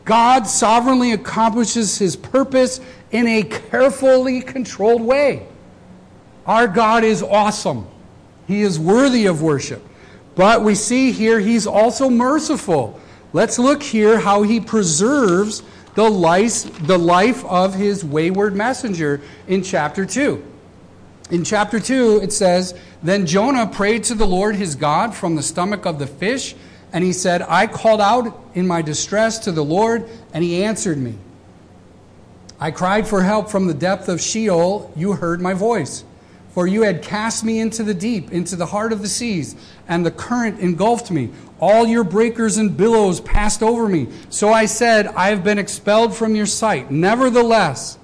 God 0.04 0.46
sovereignly 0.46 1.12
accomplishes 1.12 1.98
his 1.98 2.16
purpose 2.16 2.80
in 3.10 3.26
a 3.26 3.42
carefully 3.42 4.40
controlled 4.40 5.02
way. 5.02 5.46
Our 6.46 6.66
God 6.66 7.04
is 7.04 7.22
awesome. 7.22 7.86
He 8.46 8.62
is 8.62 8.78
worthy 8.78 9.26
of 9.26 9.42
worship. 9.42 9.86
But 10.34 10.62
we 10.62 10.74
see 10.74 11.12
here 11.12 11.38
he's 11.38 11.66
also 11.66 12.08
merciful. 12.08 12.98
let's 13.32 13.58
look 13.58 13.82
here 13.82 14.18
how 14.18 14.42
he 14.42 14.58
preserves 14.58 15.62
the 15.94 16.08
life, 16.08 16.86
the 16.86 16.98
life 16.98 17.44
of 17.44 17.74
his 17.74 18.04
wayward 18.04 18.54
messenger 18.54 19.20
in 19.46 19.62
chapter 19.62 20.06
2. 20.06 20.42
In 21.30 21.44
chapter 21.44 21.78
2, 21.78 22.20
it 22.22 22.32
says, 22.32 22.74
Then 23.02 23.26
Jonah 23.26 23.66
prayed 23.66 24.04
to 24.04 24.14
the 24.14 24.26
Lord 24.26 24.56
his 24.56 24.74
God 24.74 25.14
from 25.14 25.36
the 25.36 25.42
stomach 25.42 25.86
of 25.86 25.98
the 25.98 26.06
fish, 26.06 26.56
and 26.92 27.04
he 27.04 27.12
said, 27.12 27.42
I 27.42 27.66
called 27.66 28.00
out 28.00 28.38
in 28.54 28.66
my 28.66 28.82
distress 28.82 29.38
to 29.40 29.52
the 29.52 29.64
Lord, 29.64 30.08
and 30.32 30.42
he 30.42 30.64
answered 30.64 30.98
me. 30.98 31.14
I 32.58 32.70
cried 32.70 33.06
for 33.06 33.22
help 33.22 33.48
from 33.48 33.66
the 33.66 33.74
depth 33.74 34.08
of 34.08 34.20
Sheol. 34.20 34.92
You 34.94 35.12
heard 35.12 35.40
my 35.40 35.54
voice. 35.54 36.04
For 36.52 36.66
you 36.66 36.82
had 36.82 37.02
cast 37.02 37.44
me 37.44 37.60
into 37.60 37.82
the 37.84 37.94
deep, 37.94 38.32
into 38.32 38.56
the 38.56 38.66
heart 38.66 38.92
of 38.92 39.02
the 39.02 39.08
seas, 39.08 39.54
and 39.88 40.04
the 40.04 40.10
current 40.10 40.58
engulfed 40.58 41.10
me. 41.10 41.30
All 41.60 41.86
your 41.86 42.04
breakers 42.04 42.56
and 42.56 42.76
billows 42.76 43.20
passed 43.20 43.62
over 43.62 43.88
me. 43.88 44.08
So 44.30 44.52
I 44.52 44.66
said, 44.66 45.06
I 45.08 45.28
have 45.28 45.44
been 45.44 45.58
expelled 45.58 46.14
from 46.14 46.34
your 46.34 46.46
sight. 46.46 46.90
Nevertheless, 46.90 47.98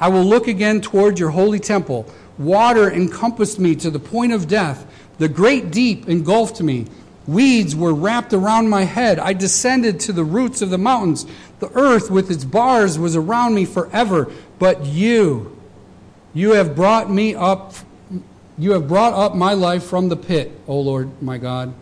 I 0.00 0.08
will 0.08 0.24
look 0.24 0.48
again 0.48 0.80
toward 0.80 1.18
your 1.18 1.30
holy 1.30 1.60
temple. 1.60 2.06
Water 2.38 2.90
encompassed 2.90 3.60
me 3.60 3.76
to 3.76 3.90
the 3.90 4.00
point 4.00 4.32
of 4.32 4.48
death. 4.48 4.84
The 5.18 5.28
great 5.28 5.70
deep 5.70 6.08
engulfed 6.08 6.60
me. 6.60 6.86
Weeds 7.26 7.76
were 7.76 7.94
wrapped 7.94 8.32
around 8.32 8.68
my 8.68 8.82
head. 8.82 9.18
I 9.18 9.32
descended 9.32 10.00
to 10.00 10.12
the 10.12 10.24
roots 10.24 10.60
of 10.62 10.70
the 10.70 10.78
mountains. 10.78 11.26
The 11.60 11.70
earth 11.72 12.10
with 12.10 12.30
its 12.30 12.44
bars 12.44 12.98
was 12.98 13.14
around 13.14 13.54
me 13.54 13.64
forever. 13.64 14.30
But 14.58 14.84
you, 14.84 15.56
you 16.34 16.52
have 16.52 16.74
brought 16.74 17.10
me 17.10 17.34
up 17.34 17.74
you 18.58 18.72
have 18.72 18.86
brought 18.86 19.14
up 19.14 19.34
my 19.34 19.54
life 19.54 19.82
from 19.82 20.08
the 20.08 20.16
pit, 20.16 20.52
O 20.68 20.78
Lord 20.78 21.22
my 21.22 21.38
God. 21.38 21.72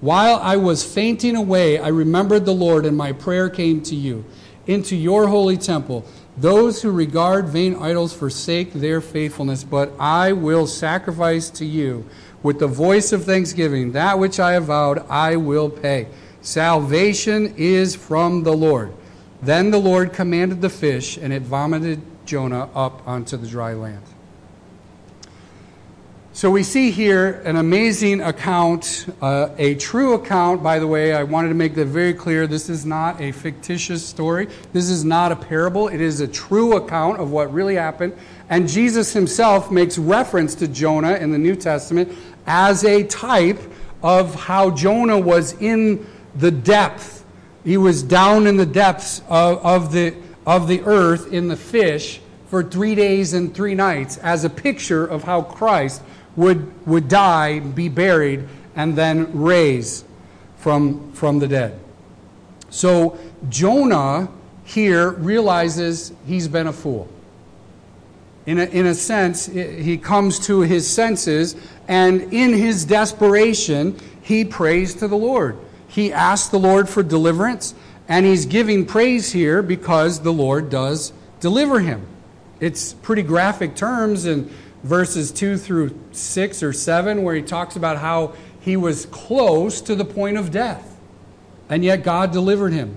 While 0.00 0.36
I 0.36 0.56
was 0.56 0.84
fainting 0.84 1.36
away, 1.36 1.78
I 1.78 1.88
remembered 1.88 2.44
the 2.44 2.54
Lord, 2.54 2.84
and 2.84 2.96
my 2.96 3.12
prayer 3.12 3.48
came 3.48 3.80
to 3.82 3.94
you, 3.94 4.24
into 4.66 4.96
your 4.96 5.28
holy 5.28 5.56
temple. 5.56 6.04
Those 6.36 6.82
who 6.82 6.90
regard 6.90 7.46
vain 7.46 7.76
idols 7.76 8.12
forsake 8.12 8.72
their 8.72 9.00
faithfulness, 9.00 9.62
but 9.62 9.92
I 9.98 10.32
will 10.32 10.66
sacrifice 10.66 11.48
to 11.50 11.64
you 11.64 12.04
with 12.44 12.60
the 12.60 12.68
voice 12.68 13.12
of 13.12 13.24
thanksgiving. 13.24 13.90
That 13.92 14.20
which 14.20 14.38
I 14.38 14.52
have 14.52 14.66
vowed, 14.66 15.04
I 15.08 15.34
will 15.34 15.68
pay. 15.68 16.06
Salvation 16.42 17.54
is 17.56 17.96
from 17.96 18.44
the 18.44 18.52
Lord. 18.52 18.92
Then 19.42 19.70
the 19.70 19.78
Lord 19.78 20.12
commanded 20.12 20.60
the 20.60 20.70
fish, 20.70 21.16
and 21.16 21.32
it 21.32 21.42
vomited 21.42 22.00
Jonah 22.26 22.68
up 22.74 23.06
onto 23.08 23.36
the 23.36 23.46
dry 23.46 23.72
land. 23.72 24.02
So 26.34 26.50
we 26.50 26.64
see 26.64 26.90
here 26.90 27.40
an 27.44 27.54
amazing 27.54 28.20
account, 28.20 29.06
uh, 29.22 29.50
a 29.56 29.76
true 29.76 30.14
account, 30.14 30.64
by 30.64 30.80
the 30.80 30.86
way. 30.86 31.14
I 31.14 31.22
wanted 31.22 31.50
to 31.50 31.54
make 31.54 31.76
that 31.76 31.86
very 31.86 32.12
clear. 32.12 32.48
This 32.48 32.68
is 32.68 32.84
not 32.84 33.20
a 33.20 33.30
fictitious 33.30 34.04
story. 34.04 34.48
This 34.72 34.90
is 34.90 35.04
not 35.04 35.30
a 35.30 35.36
parable. 35.36 35.86
It 35.86 36.00
is 36.00 36.20
a 36.20 36.26
true 36.26 36.76
account 36.76 37.20
of 37.20 37.30
what 37.30 37.52
really 37.54 37.76
happened. 37.76 38.16
And 38.50 38.68
Jesus 38.68 39.12
himself 39.12 39.70
makes 39.70 39.96
reference 39.96 40.56
to 40.56 40.66
Jonah 40.66 41.14
in 41.14 41.30
the 41.30 41.38
New 41.38 41.54
Testament 41.54 42.12
as 42.46 42.84
a 42.84 43.04
type 43.04 43.60
of 44.02 44.34
how 44.34 44.70
Jonah 44.70 45.18
was 45.18 45.54
in 45.60 46.06
the 46.34 46.50
depth. 46.50 47.24
He 47.64 47.76
was 47.76 48.02
down 48.02 48.46
in 48.46 48.56
the 48.56 48.66
depths 48.66 49.22
of, 49.28 49.64
of, 49.64 49.92
the, 49.92 50.14
of 50.46 50.68
the 50.68 50.82
earth 50.82 51.32
in 51.32 51.48
the 51.48 51.56
fish 51.56 52.20
for 52.48 52.62
three 52.62 52.94
days 52.94 53.32
and 53.32 53.54
three 53.54 53.74
nights 53.74 54.18
as 54.18 54.44
a 54.44 54.50
picture 54.50 55.06
of 55.06 55.24
how 55.24 55.42
Christ 55.42 56.02
would, 56.36 56.86
would 56.86 57.08
die, 57.08 57.60
be 57.60 57.88
buried, 57.88 58.46
and 58.76 58.94
then 58.94 59.40
raise 59.40 60.04
from, 60.58 61.12
from 61.12 61.38
the 61.38 61.48
dead. 61.48 61.78
So 62.70 63.18
Jonah 63.48 64.28
here 64.64 65.10
realizes 65.12 66.12
he's 66.26 66.48
been 66.48 66.66
a 66.66 66.72
fool. 66.72 67.08
In 68.46 68.58
a, 68.58 68.64
in 68.64 68.86
a 68.86 68.94
sense, 68.94 69.46
he 69.46 69.96
comes 69.96 70.38
to 70.46 70.60
his 70.60 70.86
senses, 70.86 71.56
and 71.88 72.32
in 72.32 72.52
his 72.52 72.84
desperation, 72.84 73.98
he 74.20 74.44
prays 74.44 74.94
to 74.94 75.08
the 75.08 75.16
Lord. 75.16 75.58
He 75.88 76.12
asks 76.12 76.48
the 76.48 76.58
Lord 76.58 76.88
for 76.88 77.02
deliverance, 77.02 77.74
and 78.08 78.26
he's 78.26 78.44
giving 78.44 78.84
praise 78.84 79.32
here 79.32 79.62
because 79.62 80.20
the 80.20 80.32
Lord 80.32 80.68
does 80.68 81.12
deliver 81.40 81.80
him. 81.80 82.06
It's 82.60 82.92
pretty 82.94 83.22
graphic 83.22 83.76
terms, 83.76 84.26
and 84.26 84.50
verses 84.82 85.32
2 85.32 85.56
through 85.56 85.98
6 86.12 86.62
or 86.62 86.72
7, 86.72 87.22
where 87.22 87.34
he 87.34 87.42
talks 87.42 87.76
about 87.76 87.98
how 87.98 88.34
he 88.60 88.76
was 88.76 89.06
close 89.06 89.80
to 89.82 89.94
the 89.94 90.04
point 90.04 90.36
of 90.36 90.50
death, 90.50 90.98
and 91.68 91.82
yet 91.82 92.02
God 92.02 92.32
delivered 92.32 92.72
him. 92.72 92.96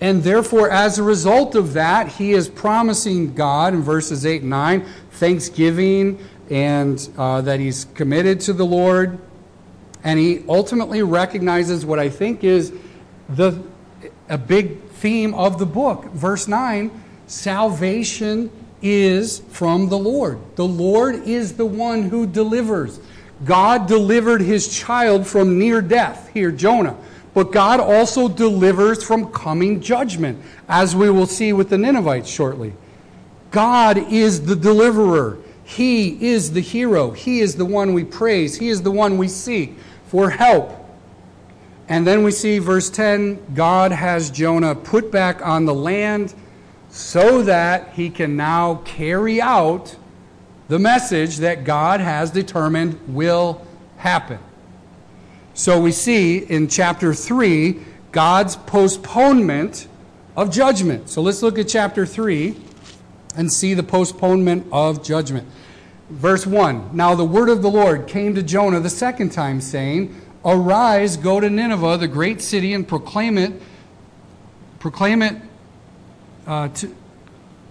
And 0.00 0.22
therefore, 0.22 0.70
as 0.70 0.98
a 0.98 1.02
result 1.02 1.54
of 1.54 1.72
that, 1.72 2.08
he 2.08 2.32
is 2.32 2.48
promising 2.48 3.34
God 3.34 3.72
in 3.72 3.82
verses 3.82 4.26
8 4.26 4.42
and 4.42 4.50
9 4.50 4.86
thanksgiving 5.12 6.18
and 6.50 7.08
uh, 7.16 7.40
that 7.40 7.60
he's 7.60 7.86
committed 7.94 8.40
to 8.40 8.52
the 8.52 8.66
Lord. 8.66 9.18
And 10.04 10.18
he 10.18 10.44
ultimately 10.48 11.02
recognizes 11.02 11.86
what 11.86 11.98
I 11.98 12.10
think 12.10 12.44
is 12.44 12.72
the, 13.28 13.60
a 14.28 14.38
big 14.38 14.82
theme 14.82 15.34
of 15.34 15.58
the 15.58 15.66
book. 15.66 16.04
Verse 16.06 16.46
9 16.46 16.90
salvation 17.26 18.50
is 18.82 19.40
from 19.50 19.88
the 19.88 19.98
Lord. 19.98 20.38
The 20.54 20.66
Lord 20.66 21.26
is 21.26 21.54
the 21.54 21.66
one 21.66 22.02
who 22.02 22.26
delivers. 22.26 23.00
God 23.44 23.88
delivered 23.88 24.40
his 24.40 24.68
child 24.78 25.26
from 25.26 25.58
near 25.58 25.82
death, 25.82 26.30
here, 26.32 26.52
Jonah. 26.52 26.96
But 27.36 27.52
God 27.52 27.80
also 27.80 28.28
delivers 28.28 29.04
from 29.04 29.30
coming 29.30 29.82
judgment, 29.82 30.42
as 30.70 30.96
we 30.96 31.10
will 31.10 31.26
see 31.26 31.52
with 31.52 31.68
the 31.68 31.76
Ninevites 31.76 32.30
shortly. 32.30 32.72
God 33.50 33.98
is 34.10 34.46
the 34.46 34.56
deliverer. 34.56 35.36
He 35.62 36.28
is 36.28 36.52
the 36.52 36.62
hero. 36.62 37.10
He 37.10 37.40
is 37.40 37.56
the 37.56 37.66
one 37.66 37.92
we 37.92 38.04
praise. 38.04 38.56
He 38.56 38.70
is 38.70 38.80
the 38.80 38.90
one 38.90 39.18
we 39.18 39.28
seek 39.28 39.76
for 40.06 40.30
help. 40.30 40.82
And 41.90 42.06
then 42.06 42.24
we 42.24 42.30
see 42.30 42.58
verse 42.58 42.88
10 42.88 43.52
God 43.54 43.92
has 43.92 44.30
Jonah 44.30 44.74
put 44.74 45.12
back 45.12 45.44
on 45.46 45.66
the 45.66 45.74
land 45.74 46.32
so 46.88 47.42
that 47.42 47.92
he 47.92 48.08
can 48.08 48.34
now 48.38 48.76
carry 48.86 49.42
out 49.42 49.94
the 50.68 50.78
message 50.78 51.36
that 51.36 51.64
God 51.64 52.00
has 52.00 52.30
determined 52.30 52.98
will 53.14 53.60
happen. 53.98 54.38
So 55.56 55.80
we 55.80 55.90
see 55.90 56.36
in 56.36 56.68
chapter 56.68 57.14
3 57.14 57.80
God's 58.12 58.56
postponement 58.56 59.88
of 60.36 60.50
judgment. 60.50 61.08
So 61.08 61.22
let's 61.22 61.42
look 61.42 61.58
at 61.58 61.66
chapter 61.66 62.04
3 62.04 62.54
and 63.36 63.50
see 63.50 63.72
the 63.72 63.82
postponement 63.82 64.66
of 64.70 65.02
judgment. 65.02 65.48
Verse 66.10 66.46
1 66.46 66.94
Now 66.94 67.14
the 67.14 67.24
word 67.24 67.48
of 67.48 67.62
the 67.62 67.70
Lord 67.70 68.06
came 68.06 68.34
to 68.34 68.42
Jonah 68.42 68.80
the 68.80 68.90
second 68.90 69.30
time, 69.30 69.62
saying, 69.62 70.14
Arise, 70.44 71.16
go 71.16 71.40
to 71.40 71.48
Nineveh, 71.48 71.96
the 71.96 72.06
great 72.06 72.42
city, 72.42 72.74
and 72.74 72.86
proclaim 72.86 73.38
it, 73.38 73.54
proclaim 74.78 75.22
it 75.22 75.40
uh, 76.46 76.68
to, 76.68 76.94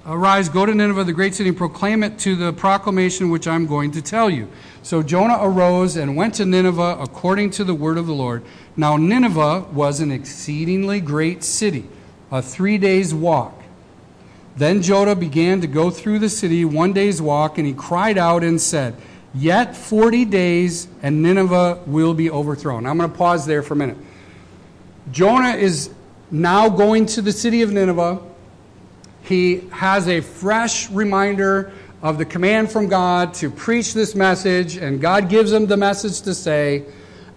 Arise, 0.08 0.50
go 0.50 0.68
to 0.68 0.76
Nineveh, 0.76 1.04
the 1.04 1.14
great 1.14 1.34
city, 1.34 1.50
and 1.50 1.58
proclaim 1.58 2.04
it 2.04 2.20
to 2.20 2.36
the 2.36 2.54
proclamation 2.54 3.32
which 3.32 3.48
I'm 3.48 3.66
going 3.66 3.90
to 3.92 4.04
tell 4.04 4.30
you. 4.30 4.48
So 4.84 5.02
Jonah 5.02 5.40
arose 5.42 5.96
and 5.96 6.16
went 6.16 6.36
to 6.36 6.46
Nineveh 6.46 6.98
according 7.00 7.50
to 7.52 7.64
the 7.64 7.74
word 7.74 7.98
of 7.98 8.06
the 8.06 8.14
Lord. 8.14 8.44
Now, 8.78 8.98
Nineveh 8.98 9.62
was 9.74 10.02
an 10.02 10.12
exceedingly 10.12 11.02
great 11.02 11.44
city, 11.44 11.90
a 12.32 12.40
three 12.40 12.78
days' 12.78 13.16
walk. 13.16 13.60
Then 14.56 14.84
Jonah 14.84 15.16
began 15.16 15.60
to 15.62 15.68
go 15.68 15.90
through 15.90 16.20
the 16.20 16.30
city 16.30 16.66
one 16.66 16.94
day's 16.94 17.20
walk, 17.20 17.58
and 17.58 17.66
he 17.66 17.74
cried 17.74 18.20
out 18.20 18.44
and 18.44 18.62
said, 18.62 18.96
Yet 19.34 19.76
40 19.76 20.24
days, 20.26 20.88
and 21.02 21.24
Nineveh 21.24 21.82
will 21.88 22.14
be 22.14 22.30
overthrown. 22.30 22.86
I'm 22.86 23.00
going 23.00 23.12
to 23.12 23.18
pause 23.18 23.48
there 23.48 23.64
for 23.64 23.74
a 23.74 23.78
minute. 23.78 23.98
Jonah 25.12 25.56
is 25.56 25.90
now 26.30 26.70
going 26.70 27.08
to 27.08 27.24
the 27.24 27.32
city 27.32 27.64
of 27.64 27.72
Nineveh 27.72 28.22
he 29.26 29.68
has 29.72 30.08
a 30.08 30.22
fresh 30.22 30.90
reminder 30.92 31.72
of 32.02 32.18
the 32.18 32.26
command 32.26 32.72
from 32.72 32.88
God 32.88 33.34
to 33.36 33.50
preach 33.50 33.94
this 33.94 34.14
message, 34.16 34.78
and 34.78 35.02
God 35.02 35.30
gives 35.30 35.52
him 35.52 35.66
the 35.66 35.78
message 35.78 36.22
to 36.22 36.36
say. 36.36 36.86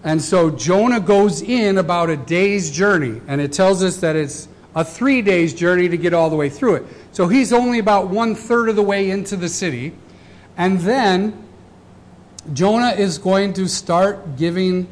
And 0.03 0.21
so 0.21 0.49
Jonah 0.49 0.99
goes 0.99 1.41
in 1.41 1.77
about 1.77 2.09
a 2.09 2.17
day's 2.17 2.69
journey, 2.71 3.19
and 3.27 3.41
it 3.41 3.51
tells 3.51 3.83
us 3.83 3.97
that 3.97 4.15
it's 4.15 4.47
a 4.75 4.85
three 4.85 5.21
days 5.21 5.53
journey 5.53 5.89
to 5.89 5.97
get 5.97 6.13
all 6.13 6.29
the 6.29 6.35
way 6.35 6.49
through 6.49 6.75
it. 6.75 6.83
So 7.11 7.27
he's 7.27 7.51
only 7.51 7.79
about 7.79 8.09
one 8.09 8.35
third 8.35 8.69
of 8.69 8.75
the 8.75 8.83
way 8.83 9.09
into 9.09 9.35
the 9.35 9.49
city. 9.49 9.93
And 10.55 10.79
then 10.81 11.43
Jonah 12.53 12.91
is 12.91 13.17
going 13.17 13.53
to 13.53 13.67
start 13.67 14.37
giving 14.37 14.87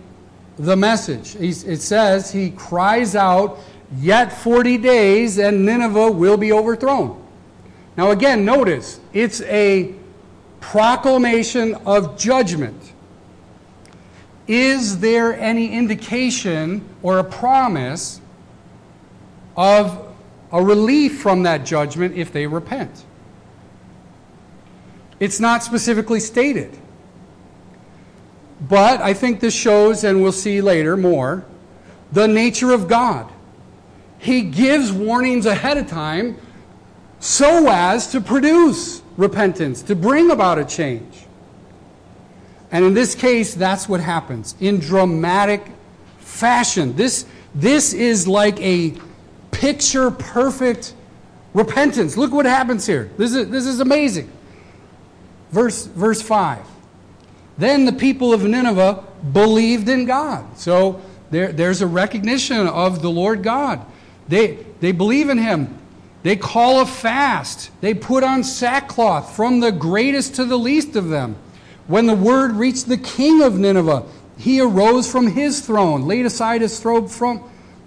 the 0.57 0.75
message. 0.75 1.37
He's, 1.37 1.63
it 1.63 1.81
says 1.81 2.31
he 2.31 2.49
cries 2.49 3.15
out 3.15 3.59
Yet 3.95 4.33
40 4.33 4.77
days 4.77 5.37
and 5.37 5.65
Nineveh 5.65 6.11
will 6.11 6.37
be 6.37 6.51
overthrown. 6.51 7.23
Now, 7.95 8.11
again, 8.11 8.45
notice 8.45 8.99
it's 9.13 9.41
a 9.41 9.93
proclamation 10.59 11.75
of 11.85 12.17
judgment. 12.17 12.93
Is 14.47 14.99
there 14.99 15.37
any 15.39 15.71
indication 15.73 16.87
or 17.01 17.19
a 17.19 17.23
promise 17.23 18.21
of 19.57 20.07
a 20.51 20.63
relief 20.63 21.19
from 21.19 21.43
that 21.43 21.65
judgment 21.65 22.15
if 22.15 22.31
they 22.31 22.47
repent. 22.47 23.03
It's 25.19 25.39
not 25.39 25.63
specifically 25.63 26.19
stated. 26.19 26.77
But 28.61 29.01
I 29.01 29.13
think 29.13 29.39
this 29.39 29.53
shows, 29.53 30.03
and 30.03 30.21
we'll 30.21 30.31
see 30.31 30.61
later 30.61 30.95
more, 30.95 31.45
the 32.11 32.27
nature 32.27 32.71
of 32.71 32.87
God. 32.87 33.31
He 34.19 34.41
gives 34.41 34.91
warnings 34.91 35.45
ahead 35.45 35.77
of 35.77 35.87
time 35.87 36.37
so 37.19 37.69
as 37.69 38.11
to 38.11 38.21
produce 38.21 39.01
repentance, 39.15 39.81
to 39.83 39.95
bring 39.95 40.31
about 40.31 40.59
a 40.59 40.65
change. 40.65 41.25
And 42.71 42.83
in 42.83 42.93
this 42.93 43.15
case, 43.15 43.55
that's 43.55 43.87
what 43.87 44.01
happens 44.01 44.55
in 44.59 44.79
dramatic 44.79 45.65
fashion. 46.19 46.95
This, 46.95 47.25
this 47.55 47.93
is 47.93 48.27
like 48.27 48.59
a 48.59 48.93
picture 49.51 50.11
perfect 50.11 50.93
repentance. 51.53 52.17
Look 52.17 52.31
what 52.31 52.45
happens 52.45 52.85
here. 52.85 53.09
This 53.17 53.33
is, 53.33 53.49
this 53.49 53.65
is 53.65 53.79
amazing. 53.79 54.31
Verse, 55.51 55.85
verse 55.85 56.21
5. 56.21 56.59
Then 57.57 57.85
the 57.85 57.93
people 57.93 58.33
of 58.33 58.43
Nineveh 58.43 59.03
believed 59.31 59.89
in 59.89 60.05
God. 60.05 60.57
So 60.57 61.01
there, 61.31 61.51
there's 61.51 61.81
a 61.81 61.87
recognition 61.87 62.67
of 62.67 63.01
the 63.01 63.09
Lord 63.09 63.41
God. 63.41 63.83
They, 64.27 64.65
they 64.79 64.91
believe 64.91 65.29
in 65.29 65.37
Him. 65.37 65.77
They 66.23 66.35
call 66.35 66.81
a 66.81 66.85
fast. 66.85 67.71
They 67.81 67.93
put 67.93 68.23
on 68.23 68.43
sackcloth 68.43 69.35
from 69.35 69.59
the 69.59 69.71
greatest 69.71 70.35
to 70.35 70.45
the 70.45 70.57
least 70.57 70.95
of 70.95 71.09
them. 71.09 71.37
When 71.87 72.05
the 72.05 72.15
word 72.15 72.51
reached 72.53 72.87
the 72.87 72.97
king 72.97 73.41
of 73.41 73.57
Nineveh, 73.57 74.03
he 74.37 74.59
arose 74.59 75.09
from 75.09 75.27
his 75.27 75.61
throne, 75.61 76.03
laid 76.03 76.25
aside 76.25 76.61
his 76.61 76.79
from, 76.79 77.43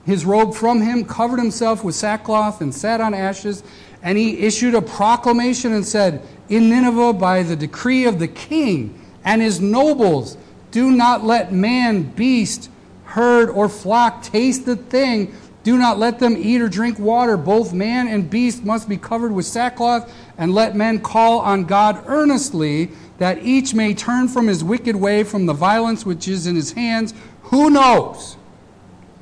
his 0.07 0.25
robe 0.25 0.55
from 0.55 0.81
him, 0.81 1.05
covered 1.05 1.39
himself 1.39 1.85
with 1.85 1.95
sackcloth, 1.95 2.61
and 2.61 2.75
sat 2.75 3.01
on 3.01 3.15
ashes. 3.15 3.63
And 4.03 4.17
he 4.17 4.39
issued 4.39 4.75
a 4.75 4.83
proclamation 4.83 5.73
and 5.73 5.87
said, 5.87 6.27
In 6.49 6.71
Nineveh, 6.71 7.13
by 7.13 7.43
the 7.43 7.57
decree 7.57 8.07
of 8.07 8.19
the 8.19 8.29
king 8.29 8.99
and 9.25 9.43
his 9.43 9.61
nobles, 9.61 10.39
do 10.71 10.91
not 10.91 11.25
let 11.25 11.53
man, 11.53 12.03
beast, 12.03 12.71
herd, 13.05 13.51
or 13.51 13.69
flock 13.69 14.23
taste 14.23 14.65
the 14.65 14.77
thing 14.77 15.35
do 15.63 15.77
not 15.77 15.99
let 15.99 16.19
them 16.19 16.37
eat 16.37 16.61
or 16.61 16.69
drink 16.69 16.99
water. 16.99 17.37
Both 17.37 17.73
man 17.73 18.09
and 18.09 18.31
beast 18.31 18.65
must 18.65 18.89
be 18.89 18.97
covered 18.97 19.33
with 19.33 19.45
sackcloth, 19.47 20.13
and 20.39 20.55
let 20.55 20.75
men 20.75 21.01
call 21.01 21.41
on 21.41 21.65
God 21.65 22.03
earnestly, 22.07 22.91
that 23.19 23.43
each 23.43 23.75
may 23.75 23.93
turn 23.93 24.29
from 24.29 24.47
his 24.47 24.65
wicked 24.65 24.97
way, 24.97 25.23
from 25.25 25.47
the 25.47 25.53
violence 25.53 26.07
which 26.07 26.27
is 26.27 26.47
in 26.47 26.57
his 26.57 26.73
hands. 26.73 27.13
Who 27.45 27.69
knows? 27.69 28.37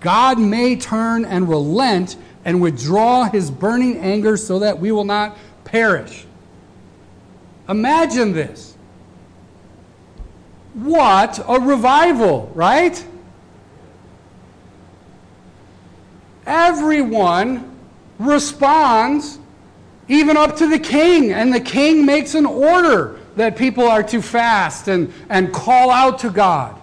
God 0.00 0.38
may 0.38 0.76
turn 0.76 1.24
and 1.24 1.48
relent 1.48 2.16
and 2.44 2.60
withdraw 2.60 3.24
his 3.24 3.50
burning 3.50 3.98
anger 3.98 4.36
so 4.36 4.60
that 4.60 4.78
we 4.78 4.92
will 4.92 5.04
not 5.04 5.36
perish. 5.64 6.24
Imagine 7.68 8.32
this. 8.32 8.76
What 10.74 11.40
a 11.48 11.60
revival, 11.60 12.52
right? 12.54 13.04
Everyone 16.48 17.76
responds, 18.18 19.38
even 20.08 20.36
up 20.36 20.56
to 20.56 20.66
the 20.66 20.78
king. 20.78 21.32
And 21.32 21.52
the 21.52 21.60
king 21.60 22.04
makes 22.04 22.34
an 22.34 22.46
order 22.46 23.20
that 23.36 23.56
people 23.56 23.84
are 23.84 24.02
to 24.04 24.20
fast 24.20 24.88
and, 24.88 25.12
and 25.28 25.52
call 25.52 25.90
out 25.90 26.18
to 26.20 26.30
God. 26.30 26.80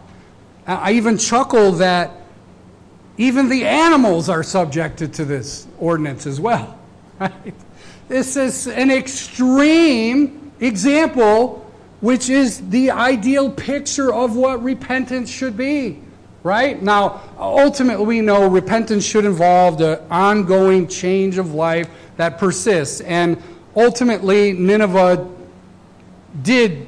I 0.68 0.94
even 0.94 1.18
chuckle 1.18 1.74
that 1.74 2.12
even 3.18 3.50
the 3.50 3.66
animals 3.66 4.30
are 4.30 4.44
subjected 4.44 5.14
to 5.16 5.26
this 5.26 5.68
ordinance 5.80 6.26
as 6.26 6.40
well. 6.40 6.80
Right? 7.18 7.54
This 8.10 8.36
is 8.36 8.68
an 8.68 8.92
extreme 8.92 10.52
example, 10.60 11.66
which 12.02 12.30
is 12.30 12.70
the 12.70 12.92
ideal 12.92 13.50
picture 13.50 14.14
of 14.14 14.36
what 14.36 14.62
repentance 14.62 15.30
should 15.30 15.56
be 15.56 16.02
right? 16.46 16.80
Now, 16.80 17.22
ultimately, 17.40 18.06
we 18.06 18.22
know 18.22 18.48
repentance 18.48 19.04
should 19.04 19.26
involve 19.26 19.80
the 19.80 20.04
ongoing 20.12 20.88
change 20.88 21.40
of 21.40 21.56
life 21.56 21.90
that 22.18 22.38
persists. 22.38 23.02
And 23.02 23.42
ultimately, 23.76 24.54
Nineveh 24.54 25.28
did 26.44 26.86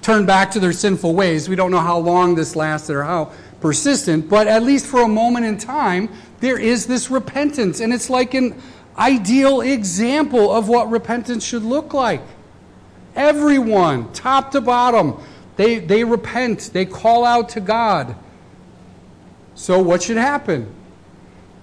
turn 0.00 0.26
back 0.26 0.50
to 0.50 0.60
their 0.60 0.72
sinful 0.72 1.14
ways. 1.14 1.48
We 1.48 1.54
don't 1.54 1.70
know 1.70 1.78
how 1.78 1.96
long 1.98 2.34
this 2.34 2.56
lasted 2.56 2.96
or 2.96 3.04
how 3.04 3.30
persistent, 3.60 4.28
but 4.28 4.48
at 4.48 4.64
least 4.64 4.86
for 4.86 5.02
a 5.02 5.08
moment 5.08 5.46
in 5.46 5.58
time, 5.58 6.08
there 6.40 6.58
is 6.58 6.84
this 6.88 7.08
repentance. 7.08 7.78
And 7.78 7.92
it's 7.92 8.10
like 8.10 8.34
an 8.34 8.60
ideal 8.98 9.60
example 9.60 10.50
of 10.50 10.68
what 10.68 10.90
repentance 10.90 11.44
should 11.44 11.62
look 11.62 11.94
like. 11.94 12.20
Everyone, 13.14 14.12
top 14.12 14.50
to 14.50 14.60
bottom, 14.60 15.22
they, 15.54 15.78
they 15.78 16.02
repent, 16.02 16.70
they 16.72 16.84
call 16.84 17.24
out 17.24 17.50
to 17.50 17.60
God. 17.60 18.16
So, 19.54 19.80
what 19.80 20.02
should 20.02 20.16
happen? 20.16 20.72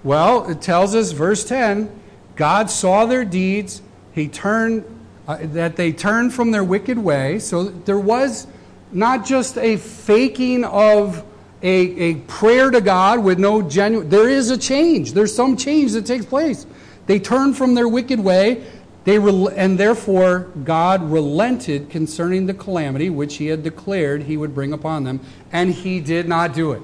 Well, 0.02 0.48
it 0.48 0.62
tells 0.62 0.94
us, 0.94 1.12
verse 1.12 1.44
10 1.44 1.90
God 2.36 2.70
saw 2.70 3.06
their 3.06 3.24
deeds, 3.24 3.82
He 4.12 4.28
turned, 4.28 4.84
uh, 5.28 5.38
that 5.40 5.76
they 5.76 5.92
turned 5.92 6.32
from 6.32 6.50
their 6.50 6.64
wicked 6.64 6.98
way. 6.98 7.38
So, 7.38 7.64
there 7.64 7.98
was 7.98 8.46
not 8.92 9.26
just 9.26 9.58
a 9.58 9.76
faking 9.76 10.64
of 10.64 11.24
a, 11.62 11.68
a 11.68 12.14
prayer 12.22 12.70
to 12.70 12.80
God 12.80 13.22
with 13.22 13.38
no 13.38 13.62
genuine, 13.62 14.08
there 14.08 14.28
is 14.28 14.50
a 14.50 14.56
change. 14.56 15.12
There's 15.12 15.34
some 15.34 15.56
change 15.56 15.92
that 15.92 16.06
takes 16.06 16.24
place. 16.24 16.66
They 17.06 17.18
turned 17.18 17.56
from 17.56 17.74
their 17.74 17.88
wicked 17.88 18.20
way. 18.20 18.64
They 19.04 19.16
and 19.16 19.78
therefore 19.78 20.50
God 20.64 21.10
relented 21.10 21.90
concerning 21.90 22.46
the 22.46 22.54
calamity 22.54 23.10
which 23.10 23.36
he 23.36 23.46
had 23.46 23.62
declared 23.62 24.24
he 24.24 24.36
would 24.36 24.54
bring 24.54 24.72
upon 24.72 25.04
them, 25.04 25.20
and 25.52 25.72
he 25.72 26.00
did 26.00 26.28
not 26.28 26.54
do 26.54 26.72
it. 26.72 26.82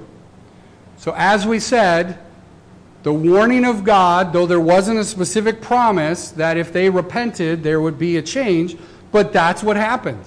So, 0.97 1.13
as 1.15 1.45
we 1.45 1.59
said, 1.59 2.19
the 3.03 3.13
warning 3.13 3.63
of 3.63 3.83
God, 3.83 4.33
though 4.33 4.45
there 4.45 4.59
wasn't 4.59 4.99
a 4.99 5.03
specific 5.05 5.61
promise 5.61 6.31
that 6.31 6.57
if 6.57 6.73
they 6.73 6.89
repented, 6.89 7.63
there 7.63 7.79
would 7.79 7.97
be 7.97 8.17
a 8.17 8.21
change, 8.21 8.75
but 9.11 9.31
that's 9.31 9.63
what 9.63 9.77
happened. 9.77 10.23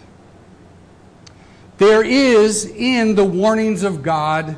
There 1.79 2.03
is 2.03 2.67
in 2.67 3.17
the 3.17 3.25
warnings 3.25 3.83
of 3.83 4.03
God 4.03 4.57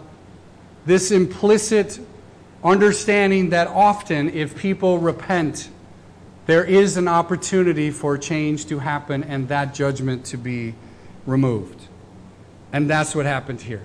this 0.85 1.11
implicit 1.11 1.99
understanding 2.63 3.51
that 3.51 3.69
often, 3.69 4.31
if 4.31 4.57
people 4.57 4.99
repent, 4.99 5.71
there 6.47 6.65
is 6.65 6.97
an 6.97 7.09
opportunity 7.09 7.91
for 7.91 8.19
change 8.19 8.67
to 8.67 8.81
happen 8.81 9.25
and 9.25 9.49
that 9.49 9.75
judgment 9.75 10.25
to 10.27 10.37
be 10.37 10.75
removed. 11.27 11.89
And 12.73 12.89
that's 12.89 13.15
what 13.15 13.27
happened 13.27 13.61
here 13.63 13.83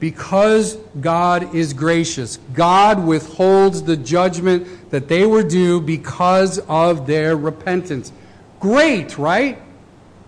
because 0.00 0.76
God 1.00 1.54
is 1.54 1.74
gracious. 1.74 2.38
God 2.54 3.04
withholds 3.04 3.82
the 3.82 3.96
judgment 3.96 4.90
that 4.90 5.06
they 5.06 5.26
were 5.26 5.42
due 5.42 5.80
because 5.80 6.58
of 6.60 7.06
their 7.06 7.36
repentance. 7.36 8.10
Great, 8.58 9.18
right? 9.18 9.60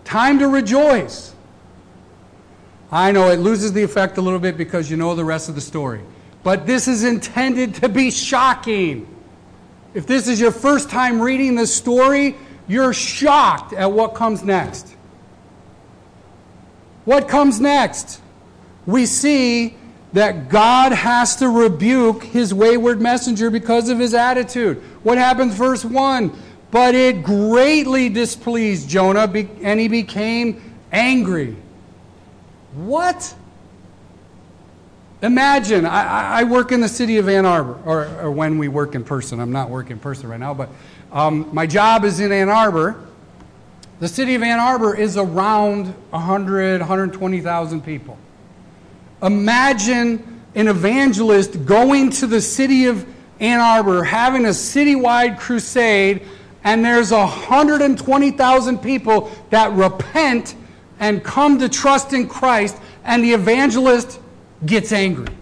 Time 0.04 0.38
to 0.38 0.48
rejoice. 0.48 1.34
I 2.90 3.10
know 3.10 3.30
it 3.30 3.38
loses 3.38 3.72
the 3.72 3.82
effect 3.82 4.18
a 4.18 4.20
little 4.20 4.38
bit 4.38 4.58
because 4.58 4.90
you 4.90 4.98
know 4.98 5.14
the 5.14 5.24
rest 5.24 5.48
of 5.48 5.54
the 5.54 5.60
story. 5.62 6.02
But 6.42 6.66
this 6.66 6.86
is 6.86 7.04
intended 7.04 7.74
to 7.76 7.88
be 7.88 8.10
shocking. 8.10 9.08
If 9.94 10.06
this 10.06 10.28
is 10.28 10.38
your 10.38 10.52
first 10.52 10.90
time 10.90 11.20
reading 11.20 11.54
this 11.54 11.74
story, 11.74 12.36
you're 12.68 12.92
shocked 12.92 13.72
at 13.72 13.90
what 13.90 14.14
comes 14.14 14.42
next. 14.42 14.94
What 17.06 17.28
comes 17.28 17.58
next? 17.60 18.20
We 18.86 19.06
see 19.06 19.76
that 20.12 20.48
God 20.48 20.92
has 20.92 21.36
to 21.36 21.48
rebuke 21.48 22.24
his 22.24 22.52
wayward 22.52 23.00
messenger 23.00 23.50
because 23.50 23.88
of 23.88 23.98
his 23.98 24.14
attitude. 24.14 24.78
What 25.02 25.18
happens, 25.18 25.54
verse 25.54 25.84
1? 25.84 26.32
But 26.70 26.94
it 26.94 27.22
greatly 27.22 28.08
displeased 28.08 28.88
Jonah, 28.88 29.30
and 29.62 29.80
he 29.80 29.88
became 29.88 30.76
angry. 30.90 31.56
What? 32.74 33.34
Imagine, 35.22 35.86
I, 35.86 36.40
I, 36.40 36.44
work 36.44 36.72
in 36.72 36.80
the 36.80 36.88
city 36.88 37.18
of 37.18 37.28
Ann 37.28 37.46
Arbor, 37.46 37.78
or, 37.84 38.06
or, 38.22 38.30
when 38.32 38.58
we 38.58 38.66
work 38.66 38.96
in 38.96 39.04
person. 39.04 39.38
I'm 39.38 39.52
not 39.52 39.70
working 39.70 39.92
in 39.92 39.98
person 40.00 40.28
right 40.28 40.40
now, 40.40 40.52
but 40.52 40.68
um, 41.12 41.48
my 41.52 41.66
job 41.66 42.04
is 42.04 42.18
in 42.18 42.32
Ann 42.32 42.48
Arbor. 42.48 43.00
The 44.00 44.08
city 44.08 44.34
of 44.34 44.42
Ann 44.42 44.58
Arbor 44.58 44.96
is 44.96 45.16
around 45.16 45.86
100, 46.10 46.80
120,000 46.80 47.84
people. 47.84 48.18
Imagine 49.22 50.42
an 50.54 50.68
evangelist 50.68 51.64
going 51.64 52.10
to 52.10 52.26
the 52.26 52.40
city 52.40 52.86
of 52.86 53.06
Ann 53.40 53.60
Arbor, 53.60 54.04
having 54.04 54.46
a 54.46 54.50
citywide 54.50 55.38
crusade, 55.38 56.22
and 56.64 56.84
there's 56.84 57.10
120,000 57.12 58.78
people 58.78 59.30
that 59.50 59.72
repent 59.72 60.54
and 61.00 61.24
come 61.24 61.58
to 61.58 61.68
trust 61.68 62.12
in 62.12 62.28
Christ, 62.28 62.76
and 63.04 63.24
the 63.24 63.32
evangelist 63.32 64.20
gets 64.64 64.92
angry. 64.92 65.34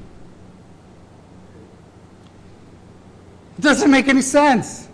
It 3.58 3.62
doesn't 3.62 3.90
make 3.90 4.08
any 4.08 4.22
sense. 4.22 4.88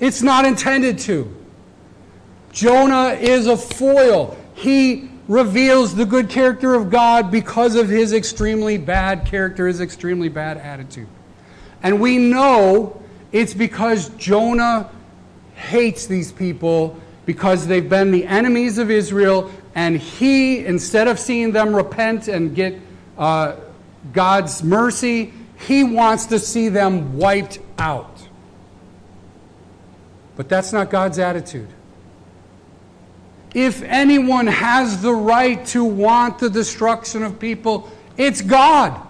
It's 0.00 0.22
not 0.22 0.46
intended 0.46 0.98
to. 1.00 1.34
Jonah 2.52 3.08
is 3.10 3.46
a 3.46 3.56
foil. 3.56 4.38
He 4.54 5.07
reveals 5.28 5.94
the 5.94 6.06
good 6.06 6.30
character 6.30 6.74
of 6.74 6.90
God 6.90 7.30
because 7.30 7.76
of 7.76 7.88
his 7.88 8.12
extremely 8.12 8.78
bad 8.78 9.26
character, 9.26 9.68
his 9.68 9.80
extremely 9.80 10.30
bad 10.30 10.56
attitude. 10.56 11.06
And 11.82 12.00
we 12.00 12.18
know 12.18 13.00
it's 13.30 13.54
because 13.54 14.08
Jonah 14.10 14.90
hates 15.54 16.06
these 16.06 16.32
people 16.32 16.98
because 17.26 17.66
they've 17.66 17.88
been 17.88 18.10
the 18.10 18.24
enemies 18.24 18.78
of 18.78 18.90
Israel, 18.90 19.50
and 19.74 19.98
he, 19.98 20.64
instead 20.64 21.08
of 21.08 21.18
seeing 21.18 21.52
them 21.52 21.76
repent 21.76 22.26
and 22.26 22.54
get 22.54 22.80
uh, 23.18 23.54
God's 24.14 24.62
mercy, 24.62 25.34
he 25.66 25.84
wants 25.84 26.24
to 26.26 26.38
see 26.38 26.70
them 26.70 27.18
wiped 27.18 27.58
out. 27.78 28.26
But 30.36 30.48
that's 30.48 30.72
not 30.72 30.88
God's 30.88 31.18
attitude. 31.18 31.68
If 33.54 33.82
anyone 33.82 34.46
has 34.46 35.00
the 35.00 35.12
right 35.12 35.64
to 35.66 35.84
want 35.84 36.38
the 36.38 36.50
destruction 36.50 37.22
of 37.22 37.38
people, 37.38 37.90
it's 38.16 38.42
God. 38.42 39.00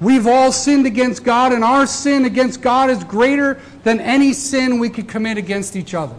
We've 0.00 0.26
all 0.26 0.52
sinned 0.52 0.86
against 0.86 1.24
God, 1.24 1.52
and 1.52 1.64
our 1.64 1.86
sin 1.86 2.24
against 2.24 2.60
God 2.60 2.90
is 2.90 3.02
greater 3.04 3.60
than 3.82 4.00
any 4.00 4.32
sin 4.32 4.78
we 4.78 4.90
could 4.90 5.08
commit 5.08 5.38
against 5.38 5.76
each 5.76 5.94
other. 5.94 6.16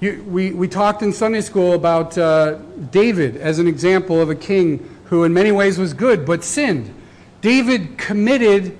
You, 0.00 0.24
we, 0.28 0.52
we 0.52 0.68
talked 0.68 1.02
in 1.02 1.12
Sunday 1.12 1.40
school 1.40 1.74
about 1.74 2.16
uh, 2.16 2.58
David 2.90 3.36
as 3.36 3.58
an 3.58 3.66
example 3.66 4.20
of 4.20 4.30
a 4.30 4.34
king 4.34 4.96
who, 5.04 5.24
in 5.24 5.32
many 5.32 5.50
ways, 5.50 5.78
was 5.78 5.92
good 5.92 6.24
but 6.24 6.44
sinned. 6.44 6.94
David 7.40 7.98
committed 7.98 8.76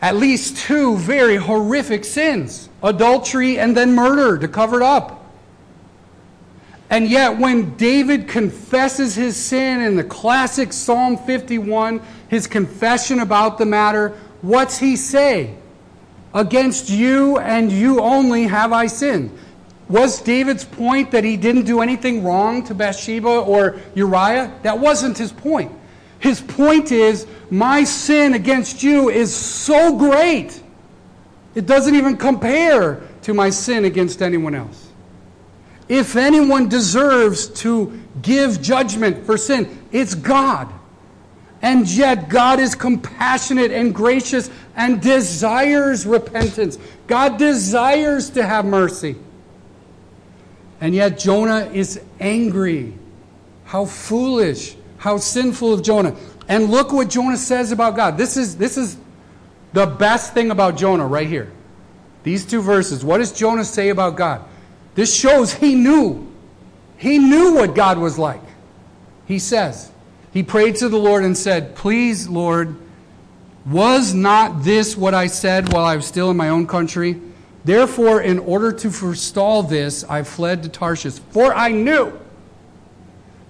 at 0.00 0.16
least 0.16 0.56
two 0.56 0.96
very 0.96 1.36
horrific 1.36 2.04
sins 2.04 2.68
adultery 2.82 3.58
and 3.58 3.76
then 3.76 3.94
murder 3.94 4.38
to 4.38 4.48
cover 4.48 4.76
it 4.76 4.82
up. 4.82 5.18
And 6.90 7.08
yet, 7.08 7.38
when 7.38 7.74
David 7.76 8.28
confesses 8.28 9.14
his 9.14 9.36
sin 9.36 9.80
in 9.80 9.96
the 9.96 10.04
classic 10.04 10.72
Psalm 10.74 11.16
51, 11.16 12.02
his 12.28 12.46
confession 12.46 13.20
about 13.20 13.56
the 13.56 13.64
matter, 13.64 14.10
what's 14.42 14.78
he 14.78 14.96
say? 14.96 15.54
Against 16.34 16.90
you 16.90 17.38
and 17.38 17.72
you 17.72 18.00
only 18.00 18.44
have 18.44 18.72
I 18.72 18.88
sinned. 18.88 19.36
Was 19.88 20.22
David's 20.22 20.64
point 20.64 21.10
that 21.10 21.24
he 21.24 21.36
didn't 21.36 21.64
do 21.64 21.80
anything 21.80 22.24
wrong 22.24 22.62
to 22.64 22.74
Bathsheba 22.74 23.28
or 23.28 23.80
Uriah? 23.94 24.52
That 24.62 24.78
wasn't 24.78 25.18
his 25.18 25.32
point. 25.32 25.72
His 26.18 26.40
point 26.40 26.92
is, 26.92 27.26
my 27.50 27.84
sin 27.84 28.34
against 28.34 28.82
you 28.82 29.10
is 29.10 29.34
so 29.34 29.96
great, 29.98 30.61
it 31.54 31.66
doesn't 31.66 31.94
even 31.94 32.16
compare 32.16 33.00
to 33.22 33.34
my 33.34 33.50
sin 33.50 33.84
against 33.84 34.22
anyone 34.22 34.54
else. 34.54 34.88
If 35.88 36.16
anyone 36.16 36.68
deserves 36.68 37.48
to 37.60 38.00
give 38.22 38.62
judgment 38.62 39.26
for 39.26 39.36
sin, 39.36 39.86
it's 39.90 40.14
God. 40.14 40.72
And 41.60 41.88
yet, 41.88 42.28
God 42.28 42.58
is 42.58 42.74
compassionate 42.74 43.70
and 43.70 43.94
gracious 43.94 44.50
and 44.74 45.00
desires 45.00 46.06
repentance. 46.06 46.78
God 47.06 47.38
desires 47.38 48.30
to 48.30 48.44
have 48.44 48.64
mercy. 48.64 49.16
And 50.80 50.94
yet, 50.94 51.18
Jonah 51.18 51.70
is 51.72 52.00
angry. 52.18 52.94
How 53.64 53.84
foolish 53.84 54.76
how 55.02 55.16
sinful 55.16 55.72
of 55.74 55.82
Jonah. 55.82 56.14
And 56.48 56.70
look 56.70 56.92
what 56.92 57.10
Jonah 57.10 57.36
says 57.36 57.72
about 57.72 57.96
God. 57.96 58.16
This 58.16 58.36
is, 58.36 58.56
this 58.56 58.76
is 58.76 58.96
the 59.72 59.86
best 59.86 60.34
thing 60.34 60.50
about 60.50 60.76
Jonah 60.76 61.06
right 61.06 61.28
here. 61.28 61.50
These 62.22 62.46
two 62.46 62.62
verses. 62.62 63.04
What 63.04 63.18
does 63.18 63.32
Jonah 63.32 63.64
say 63.64 63.88
about 63.88 64.16
God? 64.16 64.44
This 64.94 65.14
shows 65.14 65.52
he 65.52 65.74
knew. 65.74 66.30
He 66.96 67.18
knew 67.18 67.54
what 67.54 67.74
God 67.74 67.98
was 67.98 68.18
like. 68.18 68.42
He 69.26 69.38
says, 69.38 69.90
He 70.32 70.42
prayed 70.42 70.76
to 70.76 70.88
the 70.88 70.98
Lord 70.98 71.24
and 71.24 71.36
said, 71.36 71.74
Please, 71.74 72.28
Lord, 72.28 72.76
was 73.66 74.12
not 74.12 74.62
this 74.62 74.96
what 74.96 75.14
I 75.14 75.26
said 75.26 75.72
while 75.72 75.84
I 75.84 75.96
was 75.96 76.06
still 76.06 76.30
in 76.30 76.36
my 76.36 76.48
own 76.48 76.66
country? 76.66 77.20
Therefore, 77.64 78.20
in 78.20 78.38
order 78.40 78.72
to 78.72 78.90
forestall 78.90 79.62
this, 79.62 80.04
I 80.04 80.22
fled 80.24 80.64
to 80.64 80.68
Tarshish, 80.68 81.18
for 81.30 81.54
I 81.54 81.70
knew 81.70 82.18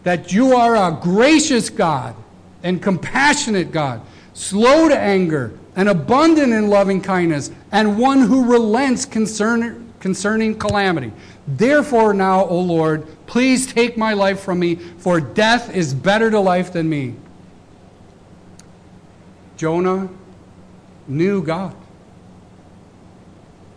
that 0.05 0.33
you 0.33 0.55
are 0.55 0.77
a 0.77 0.99
gracious 1.01 1.71
God 1.71 2.15
and 2.63 2.83
compassionate 2.83 3.73
God, 3.73 4.03
slow 4.35 4.89
to 4.89 4.99
anger 4.99 5.59
and 5.75 5.89
abundant 5.89 6.53
in 6.53 6.69
loving 6.69 7.01
kindness, 7.01 7.51
and 7.71 7.99
one 7.99 8.21
who 8.21 8.51
relents 8.51 9.05
concern, 9.05 9.93
concerning 10.01 10.59
calamity. 10.59 11.13
Therefore, 11.47 12.13
now, 12.13 12.45
O 12.45 12.59
Lord, 12.59 13.07
please 13.27 13.73
take 13.73 13.97
my 13.97 14.13
life 14.13 14.41
from 14.41 14.59
me, 14.59 14.75
for 14.75 15.21
death 15.21 15.75
is 15.75 15.95
better 15.95 16.31
to 16.31 16.41
life 16.41 16.73
than 16.73 16.89
me. 16.89 17.15
Jonah 19.57 20.09
knew 21.09 21.43
God. 21.43 21.75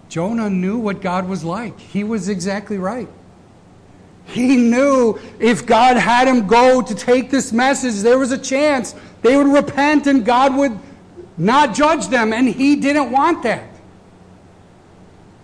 Jonah 0.10 0.50
knew 0.50 0.78
what 0.78 1.02
God 1.02 1.28
was 1.28 1.44
like. 1.44 1.80
He 1.80 2.04
was 2.04 2.30
exactly 2.30 2.78
right. 2.78 3.08
He 4.26 4.58
knew 4.58 5.20
if 5.40 5.66
God 5.66 5.98
had 5.98 6.28
him 6.28 6.48
go 6.48 6.82
to 6.82 6.96
take 6.96 7.30
this 7.30 7.54
message, 7.54 8.02
there 8.02 8.18
was 8.18 8.32
a 8.32 8.38
chance 8.38 8.96
they 9.22 9.38
would 9.38 9.48
repent 9.48 10.08
and 10.08 10.26
God 10.26 10.56
would 10.56 10.78
not 11.38 11.76
judge 11.76 12.08
them, 12.08 12.34
and 12.34 12.48
he 12.48 12.76
didn't 12.76 13.12
want 13.12 13.44
that. 13.44 13.70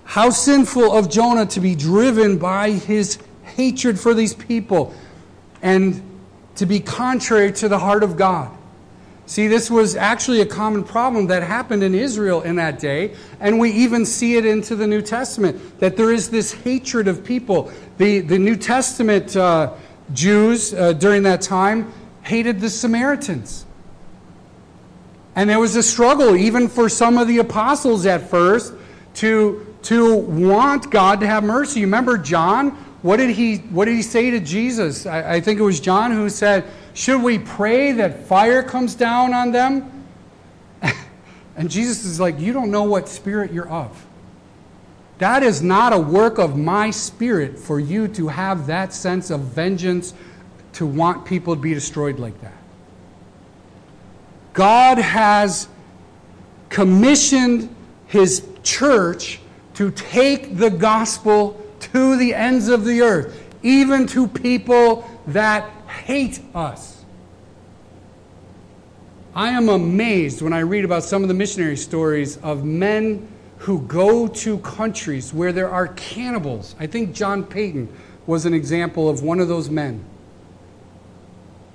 How 0.03 0.29
sinful 0.29 0.91
of 0.91 1.09
Jonah 1.09 1.45
to 1.47 1.59
be 1.59 1.75
driven 1.75 2.37
by 2.37 2.71
his 2.71 3.17
hatred 3.43 3.99
for 3.99 4.13
these 4.13 4.33
people 4.33 4.93
and 5.61 6.01
to 6.55 6.65
be 6.65 6.79
contrary 6.79 7.51
to 7.53 7.69
the 7.69 7.79
heart 7.79 8.03
of 8.03 8.17
God. 8.17 8.51
See, 9.25 9.47
this 9.47 9.71
was 9.71 9.95
actually 9.95 10.41
a 10.41 10.45
common 10.45 10.83
problem 10.83 11.27
that 11.27 11.43
happened 11.43 11.83
in 11.83 11.95
Israel 11.95 12.41
in 12.41 12.57
that 12.57 12.79
day, 12.79 13.15
and 13.39 13.59
we 13.59 13.71
even 13.71 14.05
see 14.05 14.35
it 14.35 14.45
into 14.45 14.75
the 14.75 14.85
New 14.85 15.01
Testament 15.01 15.79
that 15.79 15.95
there 15.95 16.11
is 16.11 16.29
this 16.29 16.51
hatred 16.51 17.07
of 17.07 17.23
people. 17.23 17.71
The, 17.97 18.19
the 18.19 18.37
New 18.37 18.57
Testament 18.57 19.37
uh, 19.37 19.73
Jews 20.13 20.73
uh, 20.73 20.91
during 20.93 21.23
that 21.23 21.41
time 21.41 21.93
hated 22.23 22.59
the 22.59 22.69
Samaritans. 22.69 23.65
And 25.41 25.49
there 25.49 25.59
was 25.59 25.75
a 25.75 25.81
struggle, 25.81 26.35
even 26.35 26.67
for 26.67 26.87
some 26.87 27.17
of 27.17 27.27
the 27.27 27.39
apostles 27.39 28.05
at 28.05 28.29
first, 28.29 28.75
to, 29.15 29.75
to 29.81 30.15
want 30.15 30.91
God 30.91 31.19
to 31.21 31.25
have 31.25 31.43
mercy. 31.43 31.79
You 31.79 31.87
remember 31.87 32.19
John? 32.19 32.73
What 33.01 33.17
did 33.17 33.31
he, 33.31 33.55
what 33.57 33.85
did 33.85 33.95
he 33.95 34.03
say 34.03 34.29
to 34.29 34.39
Jesus? 34.39 35.07
I, 35.07 35.37
I 35.37 35.41
think 35.41 35.59
it 35.59 35.63
was 35.63 35.79
John 35.79 36.11
who 36.11 36.29
said, 36.29 36.65
should 36.93 37.23
we 37.23 37.39
pray 37.39 37.91
that 37.93 38.27
fire 38.27 38.61
comes 38.61 38.93
down 38.93 39.33
on 39.33 39.51
them? 39.51 40.05
and 41.57 41.71
Jesus 41.71 42.05
is 42.05 42.19
like, 42.19 42.39
You 42.39 42.53
don't 42.53 42.69
know 42.69 42.83
what 42.83 43.09
spirit 43.09 43.51
you're 43.51 43.67
of. 43.67 44.05
That 45.17 45.41
is 45.41 45.63
not 45.63 45.91
a 45.91 45.97
work 45.97 46.37
of 46.37 46.55
my 46.55 46.91
spirit 46.91 47.57
for 47.57 47.79
you 47.79 48.07
to 48.09 48.27
have 48.27 48.67
that 48.67 48.93
sense 48.93 49.31
of 49.31 49.39
vengeance 49.39 50.13
to 50.73 50.85
want 50.85 51.25
people 51.25 51.55
to 51.55 51.59
be 51.59 51.73
destroyed 51.73 52.19
like 52.19 52.39
that. 52.41 52.61
God 54.53 54.97
has 54.97 55.67
commissioned 56.69 57.73
his 58.07 58.47
church 58.63 59.39
to 59.75 59.91
take 59.91 60.57
the 60.57 60.69
gospel 60.69 61.61
to 61.79 62.17
the 62.17 62.33
ends 62.33 62.67
of 62.67 62.85
the 62.85 63.01
earth, 63.01 63.55
even 63.63 64.05
to 64.07 64.27
people 64.27 65.09
that 65.27 65.69
hate 65.87 66.41
us. 66.53 67.03
I 69.33 69.49
am 69.49 69.69
amazed 69.69 70.41
when 70.41 70.51
I 70.51 70.59
read 70.59 70.83
about 70.83 71.03
some 71.03 71.21
of 71.21 71.29
the 71.29 71.33
missionary 71.33 71.77
stories 71.77 72.37
of 72.37 72.65
men 72.65 73.27
who 73.59 73.81
go 73.83 74.27
to 74.27 74.57
countries 74.59 75.33
where 75.33 75.53
there 75.53 75.69
are 75.69 75.87
cannibals. 75.89 76.75
I 76.79 76.87
think 76.87 77.13
John 77.13 77.43
Paton 77.43 77.87
was 78.27 78.45
an 78.45 78.53
example 78.53 79.07
of 79.07 79.23
one 79.23 79.39
of 79.39 79.47
those 79.47 79.69
men. 79.69 80.03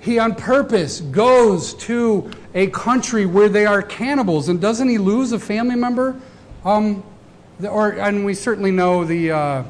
He 0.07 0.19
on 0.19 0.35
purpose 0.35 1.01
goes 1.01 1.73
to 1.73 2.31
a 2.53 2.67
country 2.67 3.25
where 3.25 3.49
they 3.49 3.65
are 3.65 3.81
cannibals, 3.81 4.47
and 4.47 4.61
doesn't 4.61 4.87
he 4.87 4.97
lose 4.97 5.33
a 5.33 5.37
family 5.37 5.75
member? 5.75 6.17
Um, 6.63 7.03
or 7.61 7.89
and 7.89 8.23
we 8.23 8.33
certainly 8.33 8.71
know 8.71 9.03
the 9.03 9.31
uh, 9.31 9.63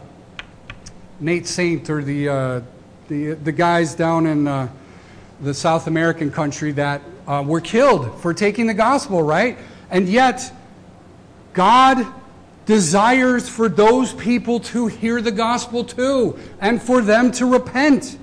Nate 1.19 1.47
Saint 1.47 1.89
or 1.89 2.03
the 2.03 2.29
uh, 2.29 2.61
the, 3.07 3.31
the 3.31 3.51
guys 3.51 3.95
down 3.95 4.27
in 4.27 4.47
uh, 4.47 4.69
the 5.41 5.55
South 5.55 5.87
American 5.87 6.29
country 6.29 6.71
that 6.73 7.01
uh, 7.25 7.43
were 7.43 7.59
killed 7.59 8.21
for 8.21 8.31
taking 8.31 8.67
the 8.67 8.75
gospel, 8.75 9.23
right? 9.23 9.57
And 9.89 10.07
yet, 10.07 10.53
God 11.53 12.05
desires 12.67 13.49
for 13.49 13.69
those 13.69 14.13
people 14.13 14.59
to 14.59 14.85
hear 14.85 15.19
the 15.19 15.31
gospel 15.31 15.83
too 15.83 16.37
and 16.61 16.79
for 16.79 17.01
them 17.01 17.31
to 17.31 17.47
repent. 17.47 18.19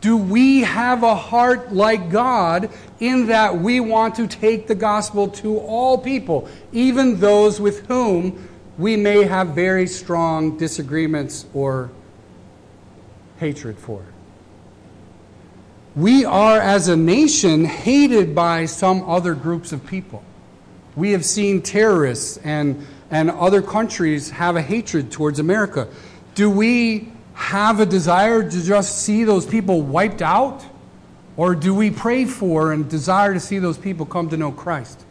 Do 0.00 0.16
we 0.16 0.60
have 0.60 1.02
a 1.02 1.14
heart 1.14 1.72
like 1.72 2.10
God 2.10 2.70
in 3.00 3.26
that 3.26 3.58
we 3.58 3.80
want 3.80 4.14
to 4.16 4.26
take 4.26 4.66
the 4.66 4.74
gospel 4.74 5.28
to 5.28 5.58
all 5.58 5.98
people, 5.98 6.48
even 6.72 7.18
those 7.18 7.60
with 7.60 7.86
whom 7.86 8.48
we 8.78 8.96
may 8.96 9.24
have 9.24 9.48
very 9.48 9.86
strong 9.86 10.58
disagreements 10.58 11.46
or 11.54 11.90
hatred 13.38 13.78
for? 13.78 14.04
We 15.94 16.26
are, 16.26 16.60
as 16.60 16.88
a 16.88 16.96
nation, 16.96 17.64
hated 17.64 18.34
by 18.34 18.66
some 18.66 19.02
other 19.08 19.34
groups 19.34 19.72
of 19.72 19.86
people. 19.86 20.22
We 20.94 21.12
have 21.12 21.24
seen 21.24 21.62
terrorists 21.62 22.36
and, 22.38 22.86
and 23.10 23.30
other 23.30 23.62
countries 23.62 24.28
have 24.30 24.56
a 24.56 24.62
hatred 24.62 25.10
towards 25.10 25.38
America. 25.38 25.88
Do 26.34 26.50
we 26.50 27.12
have 27.36 27.80
a 27.80 27.86
desire 27.86 28.42
to 28.42 28.62
just 28.62 29.02
see 29.02 29.22
those 29.22 29.46
people 29.46 29.82
wiped 29.82 30.22
out? 30.22 30.64
Or 31.36 31.54
do 31.54 31.74
we 31.74 31.90
pray 31.90 32.24
for 32.24 32.72
and 32.72 32.88
desire 32.88 33.34
to 33.34 33.40
see 33.40 33.58
those 33.58 33.76
people 33.76 34.06
come 34.06 34.30
to 34.30 34.38
know 34.38 34.50
Christ? 34.50 35.04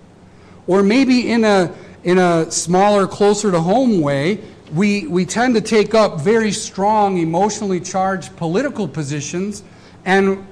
Or 0.65 0.81
maybe 0.81 1.31
in 1.31 1.43
a, 1.43 1.73
in 2.03 2.17
a 2.17 2.51
smaller, 2.51 3.05
closer 3.05 3.51
to 3.51 3.61
home 3.61 4.01
way, 4.01 4.41
we, 4.73 5.05
we 5.05 5.23
tend 5.25 5.53
to 5.53 5.61
take 5.61 5.93
up 5.93 6.19
very 6.19 6.51
strong, 6.51 7.19
emotionally 7.19 7.79
charged 7.79 8.35
political 8.35 8.87
positions. 8.87 9.63
And 10.03 10.47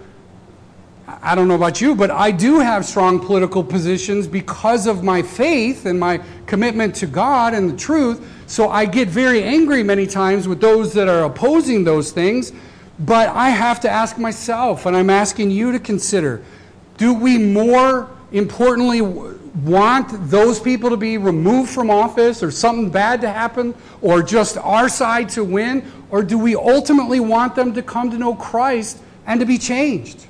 I 1.08 1.34
don't 1.34 1.48
know 1.48 1.56
about 1.56 1.82
you, 1.82 1.96
but 1.96 2.12
I 2.12 2.30
do 2.30 2.60
have 2.60 2.86
strong 2.86 3.20
political 3.20 3.64
positions 3.64 4.28
because 4.28 4.86
of 4.86 5.04
my 5.04 5.24
faith 5.24 5.88
and 5.88 6.00
my 6.00 6.22
commitment 6.46 6.94
to 6.98 7.08
God 7.08 7.56
and 7.56 7.72
the 7.72 7.78
truth. 7.78 8.24
So 8.54 8.70
I 8.70 8.86
get 8.86 9.08
very 9.08 9.42
angry 9.42 9.82
many 9.82 10.06
times 10.06 10.48
with 10.48 10.62
those 10.62 10.94
that 10.94 11.08
are 11.08 11.24
opposing 11.24 11.84
those 11.84 12.12
things. 12.12 12.54
But 13.00 13.30
I 13.30 13.50
have 13.50 13.80
to 13.80 13.90
ask 13.90 14.20
myself, 14.20 14.86
and 14.86 14.96
I'm 14.96 15.10
asking 15.10 15.50
you 15.50 15.72
to 15.72 15.80
consider 15.80 16.44
do 16.98 17.16
we 17.16 17.40
more 17.40 18.12
importantly 18.32 19.02
want 19.02 20.30
those 20.30 20.60
people 20.60 20.92
to 20.92 20.98
be 20.98 21.18
removed 21.18 21.72
from 21.72 21.90
office 21.90 22.44
or 22.44 22.52
something 22.52 22.92
bad 22.92 23.22
to 23.22 23.30
happen 23.32 23.74
or 24.04 24.22
just 24.22 24.56
our 24.60 24.88
side 24.88 25.30
to 25.30 25.44
win? 25.44 25.92
Or 26.12 26.22
do 26.22 26.38
we 26.38 26.56
ultimately 26.56 27.20
want 27.20 27.56
them 27.56 27.74
to 27.74 27.82
come 27.82 28.12
to 28.12 28.20
know 28.20 28.36
Christ 28.36 29.02
and 29.26 29.40
to 29.40 29.48
be 29.48 29.58
changed? 29.58 30.28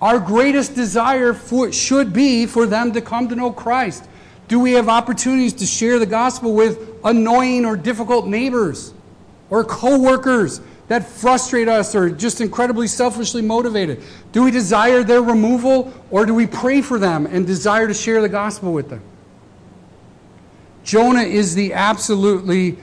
Our 0.00 0.18
greatest 0.18 0.74
desire 0.74 1.34
for, 1.34 1.70
should 1.72 2.14
be 2.14 2.46
for 2.46 2.64
them 2.64 2.92
to 2.92 3.02
come 3.02 3.28
to 3.28 3.36
know 3.36 3.52
Christ. 3.52 4.08
Do 4.48 4.60
we 4.60 4.72
have 4.72 4.88
opportunities 4.88 5.54
to 5.54 5.66
share 5.66 5.98
the 5.98 6.06
gospel 6.06 6.54
with 6.54 7.00
annoying 7.04 7.64
or 7.64 7.76
difficult 7.76 8.26
neighbors 8.26 8.94
or 9.50 9.64
coworkers 9.64 10.60
that 10.88 11.06
frustrate 11.06 11.68
us 11.68 11.94
or 11.94 12.10
just 12.10 12.40
incredibly 12.40 12.86
selfishly 12.86 13.42
motivated? 13.42 14.02
Do 14.32 14.44
we 14.44 14.50
desire 14.50 15.02
their 15.02 15.22
removal 15.22 15.92
or 16.10 16.26
do 16.26 16.34
we 16.34 16.46
pray 16.46 16.80
for 16.80 16.98
them 16.98 17.26
and 17.26 17.46
desire 17.46 17.88
to 17.88 17.94
share 17.94 18.22
the 18.22 18.28
gospel 18.28 18.72
with 18.72 18.88
them? 18.88 19.02
Jonah 20.84 21.22
is 21.22 21.56
the 21.56 21.72
absolutely 21.72 22.78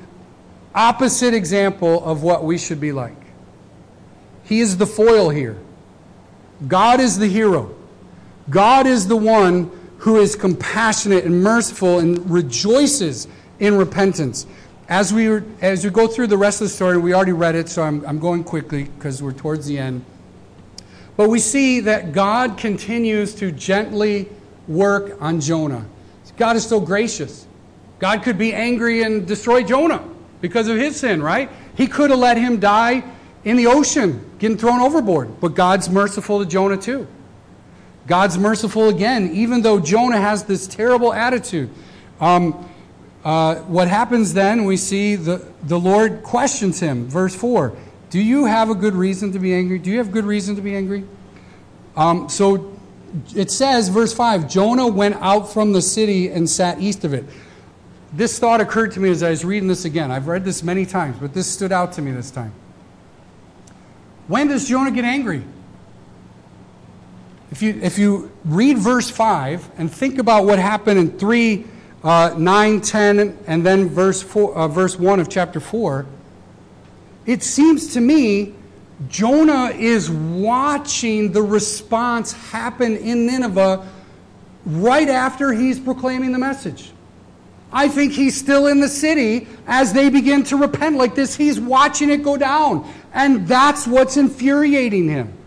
opposite 0.76 1.34
example 1.34 2.04
of 2.04 2.24
what 2.24 2.44
we 2.44 2.58
should 2.58 2.82
be 2.82 2.92
like. 2.92 3.16
He 4.44 4.60
is 4.60 4.76
the 4.76 4.86
foil 4.86 5.30
here. 5.30 5.58
God 6.68 7.00
is 7.00 7.18
the 7.18 7.28
hero. 7.28 7.74
God 8.50 8.88
is 8.88 9.08
the 9.08 9.16
one 9.16 9.72
who 10.04 10.18
is 10.18 10.36
compassionate 10.36 11.24
and 11.24 11.42
merciful 11.42 12.00
and 12.00 12.30
rejoices 12.30 13.26
in 13.62 13.78
repentance. 13.78 14.46
As 14.90 15.14
we, 15.14 15.42
as 15.62 15.86
we 15.86 15.92
go 15.92 16.08
through 16.08 16.28
the 16.28 16.38
rest 16.38 16.60
of 16.60 16.66
the 16.66 16.74
story, 16.74 16.98
we 16.98 17.14
already 17.14 17.32
read 17.32 17.56
it, 17.56 17.70
so 17.70 17.84
I'm, 17.84 18.06
I'm 18.06 18.20
going 18.20 18.44
quickly 18.44 18.84
because 18.84 19.24
we're 19.24 19.32
towards 19.32 19.66
the 19.66 19.78
end. 19.78 20.04
But 21.16 21.30
we 21.30 21.40
see 21.40 21.80
that 21.80 22.12
God 22.12 22.58
continues 22.58 23.34
to 23.36 23.50
gently 23.54 24.28
work 24.68 25.22
on 25.22 25.40
Jonah. 25.40 25.86
God 26.36 26.58
is 26.58 26.66
so 26.66 26.82
gracious. 26.82 27.48
God 28.00 28.24
could 28.24 28.38
be 28.38 28.54
angry 28.54 29.04
and 29.04 29.26
destroy 29.26 29.64
Jonah 29.64 30.04
because 30.42 30.68
of 30.68 30.76
his 30.76 30.98
sin, 30.98 31.24
right? 31.24 31.50
He 31.78 31.88
could 31.88 32.10
have 32.10 32.20
let 32.20 32.36
him 32.36 32.60
die 32.60 33.06
in 33.46 33.56
the 33.56 33.68
ocean, 33.68 34.30
getting 34.38 34.58
thrown 34.58 34.82
overboard. 34.82 35.40
But 35.40 35.56
God's 35.56 35.90
merciful 35.90 36.40
to 36.40 36.46
Jonah 36.46 36.76
too. 36.76 37.08
God's 38.08 38.38
merciful 38.38 38.90
again, 38.90 39.32
even 39.34 39.62
though 39.62 39.80
Jonah 39.80 40.20
has 40.20 40.44
this 40.44 40.68
terrible 40.68 41.14
attitude. 41.14 41.70
Um, 42.20 42.70
uh, 43.24 43.56
what 43.56 43.88
happens 43.88 44.34
then, 44.34 44.66
we 44.66 44.76
see 44.76 45.16
the, 45.16 45.46
the 45.64 45.80
Lord 45.80 46.24
questions 46.24 46.80
him. 46.80 47.08
Verse 47.08 47.36
4 47.36 47.76
Do 48.10 48.22
you 48.22 48.46
have 48.46 48.70
a 48.70 48.76
good 48.76 48.96
reason 48.96 49.32
to 49.32 49.40
be 49.40 49.54
angry? 49.54 49.80
Do 49.80 49.90
you 49.90 49.98
have 50.00 50.12
good 50.12 50.26
reason 50.26 50.56
to 50.58 50.62
be 50.62 50.76
angry? 50.76 51.06
Um, 51.96 52.28
so 52.28 52.78
it 53.36 53.52
says, 53.52 53.90
verse 53.90 54.14
5 54.14 54.50
Jonah 54.50 54.88
went 54.88 55.16
out 55.16 55.52
from 55.52 55.72
the 55.72 55.82
city 55.82 56.30
and 56.30 56.50
sat 56.50 56.82
east 56.82 57.06
of 57.06 57.14
it. 57.14 57.26
This 58.12 58.38
thought 58.38 58.62
occurred 58.62 58.92
to 58.92 59.00
me 59.00 59.10
as 59.10 59.24
I 59.24 59.32
was 59.32 59.44
reading 59.44 59.68
this 59.68 59.86
again. 59.86 60.12
I've 60.12 60.28
read 60.28 60.46
this 60.46 60.62
many 60.62 60.86
times, 60.86 61.18
but 61.20 61.34
this 61.34 61.50
stood 61.50 61.72
out 61.72 61.94
to 61.94 62.02
me 62.02 62.12
this 62.12 62.30
time. 62.30 62.54
When 64.28 64.48
does 64.48 64.68
Jonah 64.68 64.92
get 64.92 65.04
angry? 65.04 65.44
If 67.54 67.62
you, 67.62 67.80
if 67.84 68.00
you 68.00 68.32
read 68.46 68.80
verse 68.80 69.12
5 69.12 69.74
and 69.78 69.94
think 69.94 70.18
about 70.18 70.46
what 70.46 70.58
happened 70.58 71.00
in 71.00 71.20
3, 71.20 71.64
uh, 72.04 72.34
9, 72.36 72.82
10, 72.82 73.38
and 73.46 73.64
then 73.64 73.90
verse, 73.90 74.24
four, 74.24 74.56
uh, 74.56 74.68
verse 74.68 74.98
1 74.98 75.20
of 75.20 75.30
chapter 75.30 75.60
4, 75.60 76.08
it 77.28 77.44
seems 77.44 77.94
to 77.94 78.02
me 78.02 78.56
Jonah 79.08 79.66
is 79.66 80.10
watching 80.10 81.32
the 81.32 81.44
response 81.44 82.32
happen 82.32 82.98
in 82.98 83.28
Nineveh 83.28 83.88
right 84.66 85.08
after 85.08 85.54
he's 85.54 85.80
proclaiming 85.80 86.32
the 86.32 86.40
message. 86.40 86.92
I 87.72 87.88
think 87.88 88.14
he's 88.14 88.36
still 88.36 88.66
in 88.66 88.80
the 88.80 88.90
city 88.90 89.48
as 89.68 89.94
they 89.94 90.10
begin 90.10 90.42
to 90.46 90.58
repent 90.58 90.96
like 90.96 91.14
this. 91.14 91.36
He's 91.36 91.60
watching 91.60 92.10
it 92.10 92.24
go 92.24 92.36
down. 92.36 92.92
And 93.14 93.48
that's 93.48 93.86
what's 93.86 94.18
infuriating 94.18 95.08
him. 95.08 95.38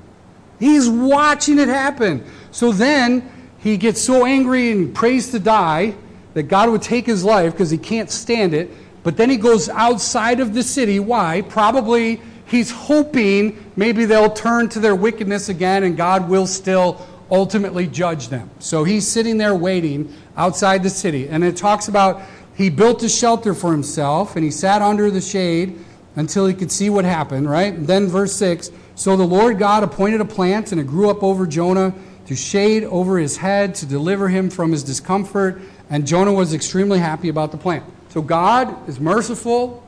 He's 0.59 0.89
watching 0.89 1.59
it 1.59 1.69
happen. 1.69 2.25
So 2.51 2.73
then 2.73 3.31
he 3.59 3.77
gets 3.77 4.01
so 4.01 4.25
angry 4.25 4.71
and 4.71 4.95
prays 4.95 5.31
to 5.31 5.39
die 5.39 5.95
that 6.35 6.45
God 6.45 6.71
would 6.71 6.83
take 6.83 7.07
his 7.07 7.25
life 7.25 7.53
because 7.53 7.71
he 7.71 7.79
can't 7.79 8.11
stand 8.11 8.55
it. 8.55 8.71
But 9.03 9.17
then 9.17 9.31
he 9.31 9.37
goes 9.37 9.69
outside 9.69 10.41
of 10.41 10.55
the 10.55 10.63
city. 10.63 11.01
Why? 11.01 11.43
Probably 11.43 12.21
he's 12.47 12.71
hoping 12.71 13.73
maybe 13.77 14.05
they'll 14.05 14.33
turn 14.33 14.69
to 14.71 14.81
their 14.81 14.95
wickedness 14.95 15.49
again 15.49 15.85
and 15.85 15.97
God 15.97 16.29
will 16.29 16.47
still 16.47 17.07
ultimately 17.31 17.87
judge 17.87 18.29
them. 18.29 18.51
So 18.59 18.85
he's 18.85 19.07
sitting 19.07 19.39
there 19.39 19.55
waiting 19.55 20.15
outside 20.37 20.83
the 20.83 20.91
city. 20.91 21.29
And 21.29 21.45
it 21.45 21.57
talks 21.57 21.89
about 21.89 22.23
he 22.55 22.71
built 22.71 23.03
a 23.03 23.09
shelter 23.09 23.55
for 23.55 23.73
himself 23.73 24.37
and 24.37 24.45
he 24.45 24.51
sat 24.51 24.83
under 24.83 25.11
the 25.11 25.21
shade 25.21 25.79
until 26.15 26.47
he 26.47 26.55
could 26.55 26.73
see 26.73 26.89
what 26.89 27.05
happened, 27.05 27.51
right? 27.51 27.75
And 27.75 27.87
then 27.87 28.07
verse 28.07 28.33
6 28.35 28.71
So 28.97 29.15
the 29.15 29.25
Lord 29.27 29.59
God 29.59 29.85
appointed 29.85 30.23
a 30.23 30.25
plant 30.25 30.73
and 30.73 30.81
it 30.81 30.87
grew 30.87 31.11
up 31.11 31.23
over 31.23 31.47
Jonah 31.47 31.95
to 32.27 32.35
shade 32.35 32.83
over 32.85 33.19
his 33.19 33.37
head 33.37 33.75
to 33.77 33.87
deliver 33.87 34.27
him 34.29 34.49
from 34.49 34.73
his 34.73 34.83
discomfort. 34.83 35.61
And 35.91 36.07
Jonah 36.07 36.33
was 36.33 36.55
extremely 36.55 36.99
happy 36.99 37.29
about 37.29 37.53
the 37.53 37.59
plant. 37.59 37.85
So 38.09 38.23
God 38.23 38.89
is 38.89 38.99
merciful. 38.99 39.87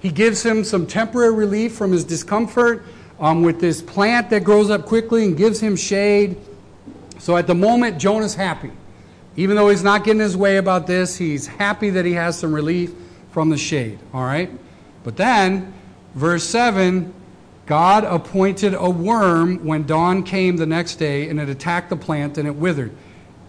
He 0.00 0.10
gives 0.10 0.42
him 0.42 0.64
some 0.64 0.84
temporary 0.86 1.32
relief 1.32 1.76
from 1.76 1.92
his 1.92 2.04
discomfort 2.04 2.84
um, 3.20 3.42
with 3.42 3.60
this 3.60 3.80
plant 3.80 4.30
that 4.30 4.42
grows 4.42 4.68
up 4.68 4.84
quickly 4.84 5.24
and 5.24 5.36
gives 5.36 5.60
him 5.60 5.76
shade. 5.76 6.36
So 7.20 7.36
at 7.36 7.46
the 7.46 7.54
moment, 7.54 7.98
Jonah's 7.98 8.34
happy. 8.34 8.72
Even 9.36 9.54
though 9.54 9.68
he's 9.68 9.84
not 9.84 10.02
getting 10.02 10.20
his 10.20 10.36
way 10.36 10.56
about 10.56 10.88
this, 10.88 11.16
he's 11.16 11.46
happy 11.46 11.90
that 11.90 12.04
he 12.04 12.14
has 12.14 12.36
some 12.36 12.52
relief 12.52 12.92
from 13.30 13.48
the 13.48 13.56
shade. 13.56 14.00
All 14.12 14.24
right? 14.24 14.50
But 15.04 15.16
then, 15.16 15.72
verse 16.16 16.44
7 16.44 17.14
God 17.66 18.04
appointed 18.04 18.74
a 18.74 18.90
worm 18.90 19.64
when 19.64 19.86
dawn 19.86 20.22
came 20.22 20.56
the 20.56 20.66
next 20.66 20.96
day, 20.96 21.28
and 21.28 21.38
it 21.40 21.48
attacked 21.48 21.90
the 21.90 21.96
plant 21.96 22.36
and 22.36 22.48
it 22.48 22.56
withered. 22.56 22.92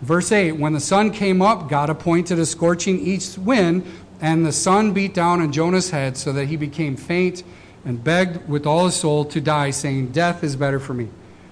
Verse 0.02 0.32
8 0.32 0.54
When 0.54 0.74
the 0.74 0.80
sun 0.80 1.12
came 1.12 1.42
up, 1.42 1.70
God 1.70 1.90
appointed 1.90 2.40
a 2.40 2.46
scorching 2.46 3.00
east 3.00 3.38
wind, 3.38 3.86
and 4.20 4.46
the 4.46 4.52
sun 4.52 4.94
beat 4.94 5.14
down 5.14 5.42
on 5.42 5.52
Jonah's 5.52 5.90
head 5.90 6.18
so 6.18 6.34
that 6.34 6.46
he 6.46 6.56
became 6.56 6.96
faint 6.96 7.44
and 7.84 8.04
begged 8.04 8.48
with 8.48 8.68
all 8.68 8.86
his 8.86 8.96
soul 8.96 9.26
to 9.26 9.42
die, 9.42 9.72
saying, 9.72 10.12
Death 10.12 10.44
is 10.44 10.56
better 10.56 10.80
for 10.80 10.94
me. 10.94 11.08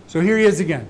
So 0.07 0.21
here 0.21 0.37
he 0.37 0.45
is 0.45 0.59
again. 0.59 0.87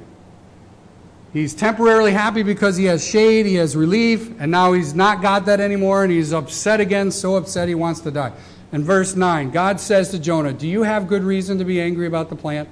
He's 1.31 1.53
temporarily 1.53 2.11
happy 2.11 2.41
because 2.41 2.75
he 2.75 2.85
has 2.85 3.07
shade, 3.07 3.45
he 3.45 3.55
has 3.55 3.75
relief, 3.75 4.33
and 4.39 4.51
now 4.51 4.73
he's 4.73 4.95
not 4.95 5.21
got 5.21 5.45
that 5.45 5.59
anymore, 5.59 6.03
and 6.03 6.11
he's 6.11 6.33
upset 6.33 6.79
again, 6.79 7.11
so 7.11 7.35
upset 7.35 7.67
he 7.67 7.75
wants 7.75 7.99
to 8.01 8.11
die. 8.11 8.33
And 8.71 8.83
verse 8.83 9.15
9, 9.15 9.49
God 9.51 9.79
says 9.79 10.09
to 10.11 10.19
Jonah, 10.19 10.53
Do 10.53 10.67
you 10.67 10.83
have 10.83 11.07
good 11.07 11.23
reason 11.23 11.57
to 11.57 11.65
be 11.65 11.81
angry 11.81 12.05
about 12.05 12.29
the 12.29 12.35
plant? 12.35 12.69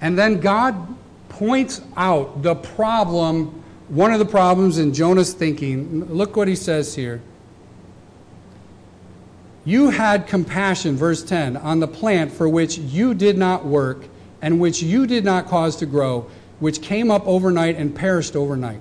And 0.00 0.18
then 0.18 0.40
God 0.40 0.96
points 1.28 1.80
out 1.96 2.42
the 2.42 2.54
problem, 2.54 3.62
one 3.88 4.12
of 4.12 4.18
the 4.18 4.26
problems 4.26 4.78
in 4.78 4.92
Jonah's 4.92 5.32
thinking. 5.32 6.04
Look 6.12 6.36
what 6.36 6.48
he 6.48 6.56
says 6.56 6.94
here. 6.94 7.22
You 9.64 9.90
had 9.90 10.26
compassion, 10.26 10.96
verse 10.96 11.22
10, 11.22 11.56
on 11.56 11.80
the 11.80 11.88
plant 11.88 12.32
for 12.32 12.48
which 12.48 12.78
you 12.78 13.14
did 13.14 13.38
not 13.38 13.64
work 13.64 14.06
and 14.42 14.60
which 14.60 14.82
you 14.82 15.06
did 15.06 15.24
not 15.24 15.46
cause 15.46 15.76
to 15.76 15.86
grow, 15.86 16.28
which 16.58 16.82
came 16.82 17.10
up 17.10 17.26
overnight 17.26 17.76
and 17.76 17.94
perished 17.94 18.34
overnight. 18.34 18.80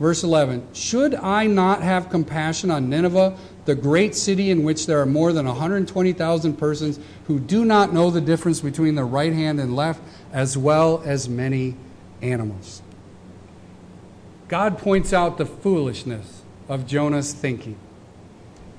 Verse 0.00 0.24
11 0.24 0.66
Should 0.72 1.14
I 1.14 1.46
not 1.46 1.82
have 1.82 2.10
compassion 2.10 2.70
on 2.70 2.88
Nineveh, 2.88 3.36
the 3.70 3.76
great 3.76 4.16
city 4.16 4.50
in 4.50 4.64
which 4.64 4.86
there 4.86 5.00
are 5.00 5.06
more 5.06 5.32
than 5.32 5.46
120,000 5.46 6.56
persons 6.56 6.98
who 7.28 7.38
do 7.38 7.64
not 7.64 7.92
know 7.92 8.10
the 8.10 8.20
difference 8.20 8.60
between 8.60 8.96
the 8.96 9.04
right 9.04 9.32
hand 9.32 9.60
and 9.60 9.76
left, 9.76 10.02
as 10.32 10.58
well 10.58 11.00
as 11.06 11.28
many 11.28 11.76
animals? 12.20 12.82
God 14.48 14.76
points 14.76 15.12
out 15.12 15.38
the 15.38 15.46
foolishness 15.46 16.42
of 16.68 16.84
Jonah's 16.84 17.32
thinking. 17.32 17.76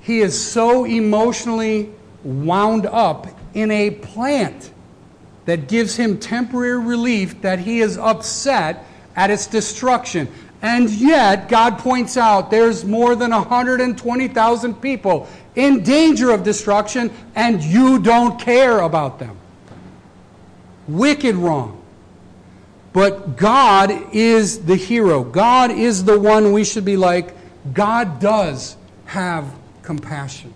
He 0.02 0.20
is 0.20 0.38
so 0.38 0.84
emotionally 0.84 1.88
wound 2.22 2.84
up 2.84 3.28
in 3.54 3.70
a 3.70 3.92
plant 3.92 4.72
that 5.46 5.68
gives 5.68 5.96
him 5.96 6.18
temporary 6.18 6.78
relief 6.78 7.40
that 7.40 7.60
he 7.60 7.80
is 7.80 7.96
upset 7.96 8.84
at 9.16 9.30
its 9.30 9.46
destruction. 9.46 10.28
And 10.62 10.88
yet, 10.90 11.48
God 11.48 11.78
points 11.78 12.16
out 12.16 12.50
there's 12.50 12.84
more 12.84 13.16
than 13.16 13.32
120,000 13.32 14.74
people 14.80 15.28
in 15.56 15.82
danger 15.82 16.30
of 16.30 16.44
destruction, 16.44 17.10
and 17.34 17.60
you 17.62 17.98
don't 17.98 18.40
care 18.40 18.78
about 18.78 19.18
them. 19.18 19.36
Wicked 20.86 21.34
wrong. 21.34 21.82
But 22.92 23.36
God 23.36 23.90
is 24.14 24.64
the 24.64 24.76
hero. 24.76 25.24
God 25.24 25.72
is 25.72 26.04
the 26.04 26.18
one 26.18 26.52
we 26.52 26.62
should 26.62 26.84
be 26.84 26.96
like. 26.96 27.34
God 27.72 28.20
does 28.20 28.76
have 29.06 29.52
compassion. 29.82 30.54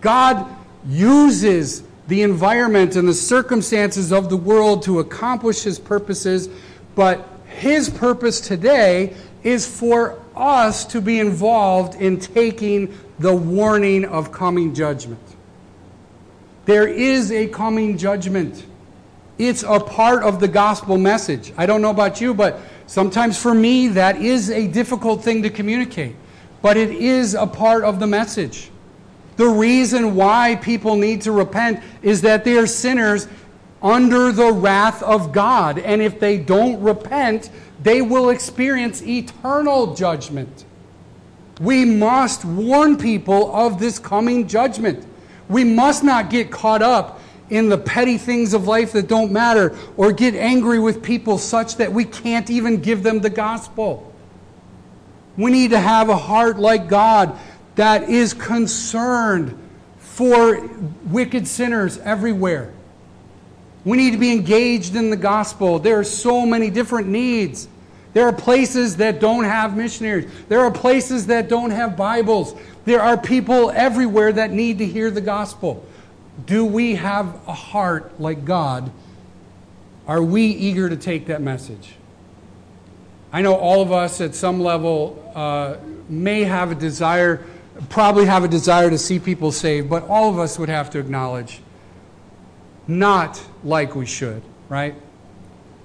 God 0.00 0.46
uses 0.86 1.82
the 2.08 2.20
environment 2.22 2.96
and 2.96 3.08
the 3.08 3.14
circumstances 3.14 4.12
of 4.12 4.28
the 4.28 4.36
world 4.36 4.82
to 4.82 4.98
accomplish 4.98 5.62
his 5.62 5.78
purposes, 5.78 6.50
but 6.94 7.26
his 7.54 7.88
purpose 7.88 8.40
today 8.40 9.14
is 9.42 9.66
for 9.66 10.18
us 10.34 10.84
to 10.86 11.00
be 11.00 11.20
involved 11.20 12.00
in 12.00 12.18
taking 12.18 12.96
the 13.18 13.34
warning 13.34 14.04
of 14.04 14.32
coming 14.32 14.74
judgment. 14.74 15.20
There 16.64 16.88
is 16.88 17.30
a 17.30 17.46
coming 17.48 17.98
judgment. 17.98 18.64
It's 19.38 19.62
a 19.62 19.78
part 19.78 20.22
of 20.22 20.40
the 20.40 20.48
gospel 20.48 20.96
message. 20.96 21.52
I 21.56 21.66
don't 21.66 21.82
know 21.82 21.90
about 21.90 22.20
you, 22.20 22.34
but 22.34 22.60
sometimes 22.86 23.40
for 23.40 23.54
me, 23.54 23.88
that 23.88 24.16
is 24.16 24.50
a 24.50 24.66
difficult 24.66 25.22
thing 25.22 25.42
to 25.42 25.50
communicate. 25.50 26.16
But 26.62 26.76
it 26.76 26.90
is 26.90 27.34
a 27.34 27.46
part 27.46 27.84
of 27.84 28.00
the 28.00 28.06
message. 28.06 28.70
The 29.36 29.46
reason 29.46 30.14
why 30.14 30.56
people 30.56 30.96
need 30.96 31.22
to 31.22 31.32
repent 31.32 31.82
is 32.02 32.22
that 32.22 32.44
they 32.44 32.56
are 32.56 32.66
sinners 32.66 33.28
under 33.84 34.32
the 34.32 34.50
wrath 34.50 35.02
of 35.02 35.30
God. 35.30 35.78
And 35.78 36.00
if 36.00 36.18
they 36.18 36.38
don't 36.38 36.80
repent, 36.80 37.50
they 37.82 38.00
will 38.00 38.30
experience 38.30 39.02
eternal 39.02 39.94
judgment. 39.94 40.64
We 41.60 41.84
must 41.84 42.44
warn 42.44 42.96
people 42.96 43.54
of 43.54 43.78
this 43.78 43.98
coming 43.98 44.48
judgment. 44.48 45.06
We 45.48 45.62
must 45.62 46.02
not 46.02 46.30
get 46.30 46.50
caught 46.50 46.82
up 46.82 47.20
in 47.50 47.68
the 47.68 47.76
petty 47.76 48.16
things 48.16 48.54
of 48.54 48.66
life 48.66 48.92
that 48.92 49.06
don't 49.06 49.30
matter 49.30 49.76
or 49.98 50.10
get 50.12 50.34
angry 50.34 50.80
with 50.80 51.02
people 51.02 51.36
such 51.36 51.76
that 51.76 51.92
we 51.92 52.06
can't 52.06 52.48
even 52.48 52.80
give 52.80 53.02
them 53.02 53.20
the 53.20 53.30
gospel. 53.30 54.10
We 55.36 55.50
need 55.50 55.70
to 55.70 55.80
have 55.80 56.08
a 56.08 56.16
heart 56.16 56.58
like 56.58 56.88
God 56.88 57.38
that 57.74 58.08
is 58.08 58.32
concerned 58.32 59.60
for 59.98 60.68
wicked 61.04 61.46
sinners 61.46 61.98
everywhere. 61.98 62.72
We 63.84 63.96
need 63.96 64.12
to 64.12 64.18
be 64.18 64.32
engaged 64.32 64.96
in 64.96 65.10
the 65.10 65.16
gospel. 65.16 65.78
There 65.78 65.98
are 65.98 66.04
so 66.04 66.46
many 66.46 66.70
different 66.70 67.08
needs. 67.08 67.68
There 68.14 68.26
are 68.26 68.32
places 68.32 68.96
that 68.96 69.20
don't 69.20 69.44
have 69.44 69.76
missionaries. 69.76 70.30
There 70.48 70.60
are 70.60 70.70
places 70.70 71.26
that 71.26 71.48
don't 71.48 71.70
have 71.70 71.96
Bibles. 71.96 72.54
There 72.84 73.02
are 73.02 73.16
people 73.16 73.70
everywhere 73.70 74.32
that 74.32 74.52
need 74.52 74.78
to 74.78 74.86
hear 74.86 75.10
the 75.10 75.20
gospel. 75.20 75.84
Do 76.46 76.64
we 76.64 76.94
have 76.94 77.26
a 77.46 77.52
heart 77.52 78.20
like 78.20 78.44
God? 78.44 78.90
Are 80.06 80.22
we 80.22 80.46
eager 80.46 80.88
to 80.88 80.96
take 80.96 81.26
that 81.26 81.42
message? 81.42 81.94
I 83.32 83.42
know 83.42 83.54
all 83.54 83.82
of 83.82 83.90
us 83.90 84.20
at 84.20 84.34
some 84.34 84.60
level 84.60 85.32
uh, 85.34 85.76
may 86.08 86.44
have 86.44 86.70
a 86.70 86.74
desire 86.74 87.44
probably 87.88 88.24
have 88.26 88.44
a 88.44 88.48
desire 88.48 88.90
to 88.90 88.98
see 88.98 89.18
people 89.18 89.52
saved, 89.52 89.90
but 89.90 90.04
all 90.08 90.30
of 90.30 90.38
us 90.38 90.58
would 90.58 90.68
have 90.68 90.90
to 90.90 90.98
acknowledge 90.98 91.60
not 92.86 93.42
like 93.62 93.94
we 93.94 94.06
should, 94.06 94.42
right? 94.68 94.94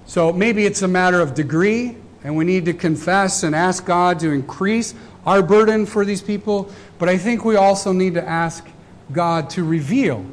So 0.06 0.32
maybe 0.32 0.66
it's 0.66 0.82
a 0.82 0.88
matter 0.88 1.20
of 1.20 1.34
degree, 1.34 1.96
and 2.24 2.36
we 2.36 2.44
need 2.44 2.64
to 2.66 2.72
confess 2.72 3.42
and 3.42 3.54
ask 3.54 3.84
God 3.84 4.20
to 4.20 4.30
increase 4.30 4.94
our 5.26 5.42
burden 5.42 5.86
for 5.86 6.04
these 6.04 6.22
people, 6.22 6.70
but 6.98 7.08
I 7.08 7.16
think 7.16 7.44
we 7.44 7.56
also 7.56 7.92
need 7.92 8.14
to 8.14 8.28
ask 8.28 8.66
God 9.12 9.50
to 9.50 9.64
reveal 9.64 10.24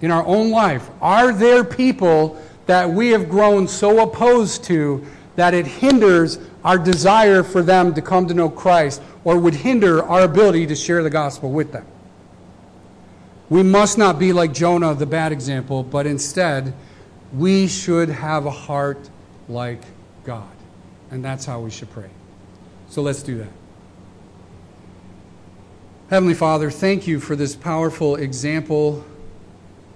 in 0.00 0.10
our 0.10 0.26
own 0.26 0.50
life 0.50 0.90
are 1.00 1.32
there 1.32 1.64
people 1.64 2.40
that 2.66 2.88
we 2.88 3.10
have 3.10 3.28
grown 3.28 3.66
so 3.66 4.02
opposed 4.02 4.64
to 4.64 5.04
that 5.36 5.54
it 5.54 5.66
hinders 5.66 6.38
our 6.64 6.78
desire 6.78 7.42
for 7.42 7.62
them 7.62 7.94
to 7.94 8.02
come 8.02 8.26
to 8.28 8.34
know 8.34 8.48
Christ 8.48 9.02
or 9.24 9.38
would 9.38 9.54
hinder 9.54 10.02
our 10.04 10.22
ability 10.22 10.66
to 10.66 10.76
share 10.76 11.02
the 11.02 11.10
gospel 11.10 11.50
with 11.50 11.72
them. 11.72 11.86
We 13.52 13.62
must 13.62 13.98
not 13.98 14.18
be 14.18 14.32
like 14.32 14.54
Jonah, 14.54 14.94
the 14.94 15.04
bad 15.04 15.30
example, 15.30 15.82
but 15.82 16.06
instead, 16.06 16.72
we 17.34 17.68
should 17.68 18.08
have 18.08 18.46
a 18.46 18.50
heart 18.50 19.10
like 19.46 19.82
God. 20.24 20.48
And 21.10 21.22
that's 21.22 21.44
how 21.44 21.60
we 21.60 21.70
should 21.70 21.90
pray. 21.90 22.08
So 22.88 23.02
let's 23.02 23.22
do 23.22 23.36
that. 23.36 23.50
Heavenly 26.08 26.32
Father, 26.32 26.70
thank 26.70 27.06
you 27.06 27.20
for 27.20 27.36
this 27.36 27.54
powerful 27.54 28.16
example. 28.16 29.04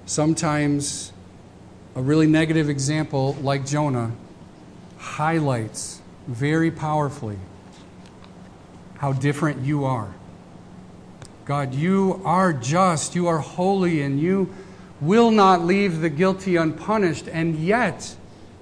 Sometimes 0.04 1.14
a 1.94 2.02
really 2.02 2.26
negative 2.26 2.68
example 2.68 3.38
like 3.40 3.64
Jonah 3.64 4.12
highlights 4.98 6.02
very 6.28 6.70
powerfully 6.70 7.38
how 8.98 9.14
different 9.14 9.64
you 9.64 9.86
are. 9.86 10.14
God, 11.46 11.74
you 11.74 12.20
are 12.24 12.52
just, 12.52 13.14
you 13.14 13.28
are 13.28 13.38
holy, 13.38 14.02
and 14.02 14.18
you 14.20 14.52
will 15.00 15.30
not 15.30 15.62
leave 15.62 16.00
the 16.00 16.10
guilty 16.10 16.56
unpunished, 16.56 17.28
and 17.28 17.54
yet 17.56 18.16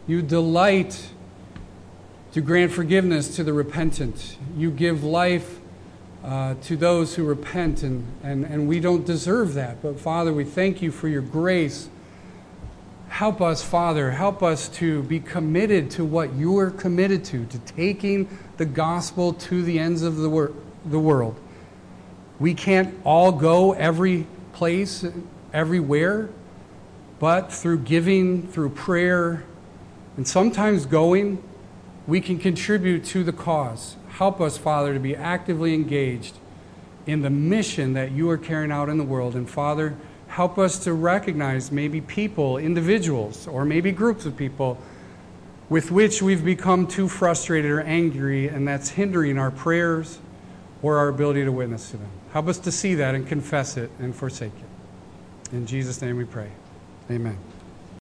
you 0.06 0.20
delight 0.20 1.08
to 2.32 2.42
grant 2.42 2.72
forgiveness 2.72 3.36
to 3.36 3.42
the 3.42 3.54
repentant. 3.54 4.36
You 4.54 4.70
give 4.70 5.02
life 5.02 5.60
uh, 6.22 6.56
to 6.64 6.76
those 6.76 7.14
who 7.14 7.24
repent, 7.24 7.82
and, 7.82 8.06
and, 8.22 8.44
and 8.44 8.68
we 8.68 8.80
don't 8.80 9.06
deserve 9.06 9.54
that. 9.54 9.80
But 9.80 9.98
Father, 9.98 10.34
we 10.34 10.44
thank 10.44 10.82
you 10.82 10.90
for 10.90 11.08
your 11.08 11.22
grace. 11.22 11.88
Help 13.08 13.40
us, 13.40 13.62
Father, 13.62 14.10
help 14.10 14.42
us 14.42 14.68
to 14.70 15.02
be 15.04 15.20
committed 15.20 15.90
to 15.92 16.04
what 16.04 16.34
you 16.34 16.58
are 16.58 16.70
committed 16.70 17.24
to, 17.26 17.46
to 17.46 17.58
taking 17.60 18.28
the 18.58 18.66
gospel 18.66 19.32
to 19.32 19.62
the 19.62 19.78
ends 19.78 20.02
of 20.02 20.16
the, 20.16 20.28
wor- 20.28 20.52
the 20.84 20.98
world. 20.98 21.40
We 22.40 22.54
can't 22.54 22.94
all 23.04 23.32
go 23.32 23.72
every 23.72 24.26
place, 24.52 25.04
everywhere, 25.52 26.30
but 27.18 27.52
through 27.52 27.80
giving, 27.80 28.48
through 28.48 28.70
prayer, 28.70 29.44
and 30.16 30.26
sometimes 30.26 30.86
going, 30.86 31.42
we 32.06 32.20
can 32.20 32.38
contribute 32.38 33.04
to 33.06 33.24
the 33.24 33.32
cause. 33.32 33.96
Help 34.10 34.40
us, 34.40 34.58
Father, 34.58 34.92
to 34.94 35.00
be 35.00 35.16
actively 35.16 35.74
engaged 35.74 36.36
in 37.06 37.22
the 37.22 37.30
mission 37.30 37.92
that 37.94 38.12
you 38.12 38.28
are 38.30 38.38
carrying 38.38 38.70
out 38.70 38.88
in 38.88 38.98
the 38.98 39.04
world. 39.04 39.34
And 39.34 39.48
Father, 39.48 39.96
help 40.28 40.58
us 40.58 40.78
to 40.84 40.92
recognize 40.92 41.70
maybe 41.70 42.00
people, 42.00 42.58
individuals, 42.58 43.46
or 43.46 43.64
maybe 43.64 43.92
groups 43.92 44.26
of 44.26 44.36
people 44.36 44.78
with 45.68 45.90
which 45.90 46.20
we've 46.20 46.44
become 46.44 46.86
too 46.86 47.08
frustrated 47.08 47.70
or 47.70 47.80
angry, 47.80 48.48
and 48.48 48.68
that's 48.68 48.90
hindering 48.90 49.38
our 49.38 49.50
prayers 49.50 50.18
or 50.82 50.98
our 50.98 51.08
ability 51.08 51.44
to 51.44 51.50
witness 51.50 51.90
to 51.90 51.96
them. 51.96 52.10
Help 52.34 52.48
us 52.48 52.58
to 52.58 52.72
see 52.72 52.96
that 52.96 53.14
and 53.14 53.28
confess 53.28 53.76
it 53.76 53.92
and 54.00 54.12
forsake 54.12 54.50
it. 54.52 55.54
In 55.54 55.66
Jesus' 55.66 56.02
name 56.02 56.16
we 56.16 56.24
pray. 56.24 56.50
Amen. 57.08 57.38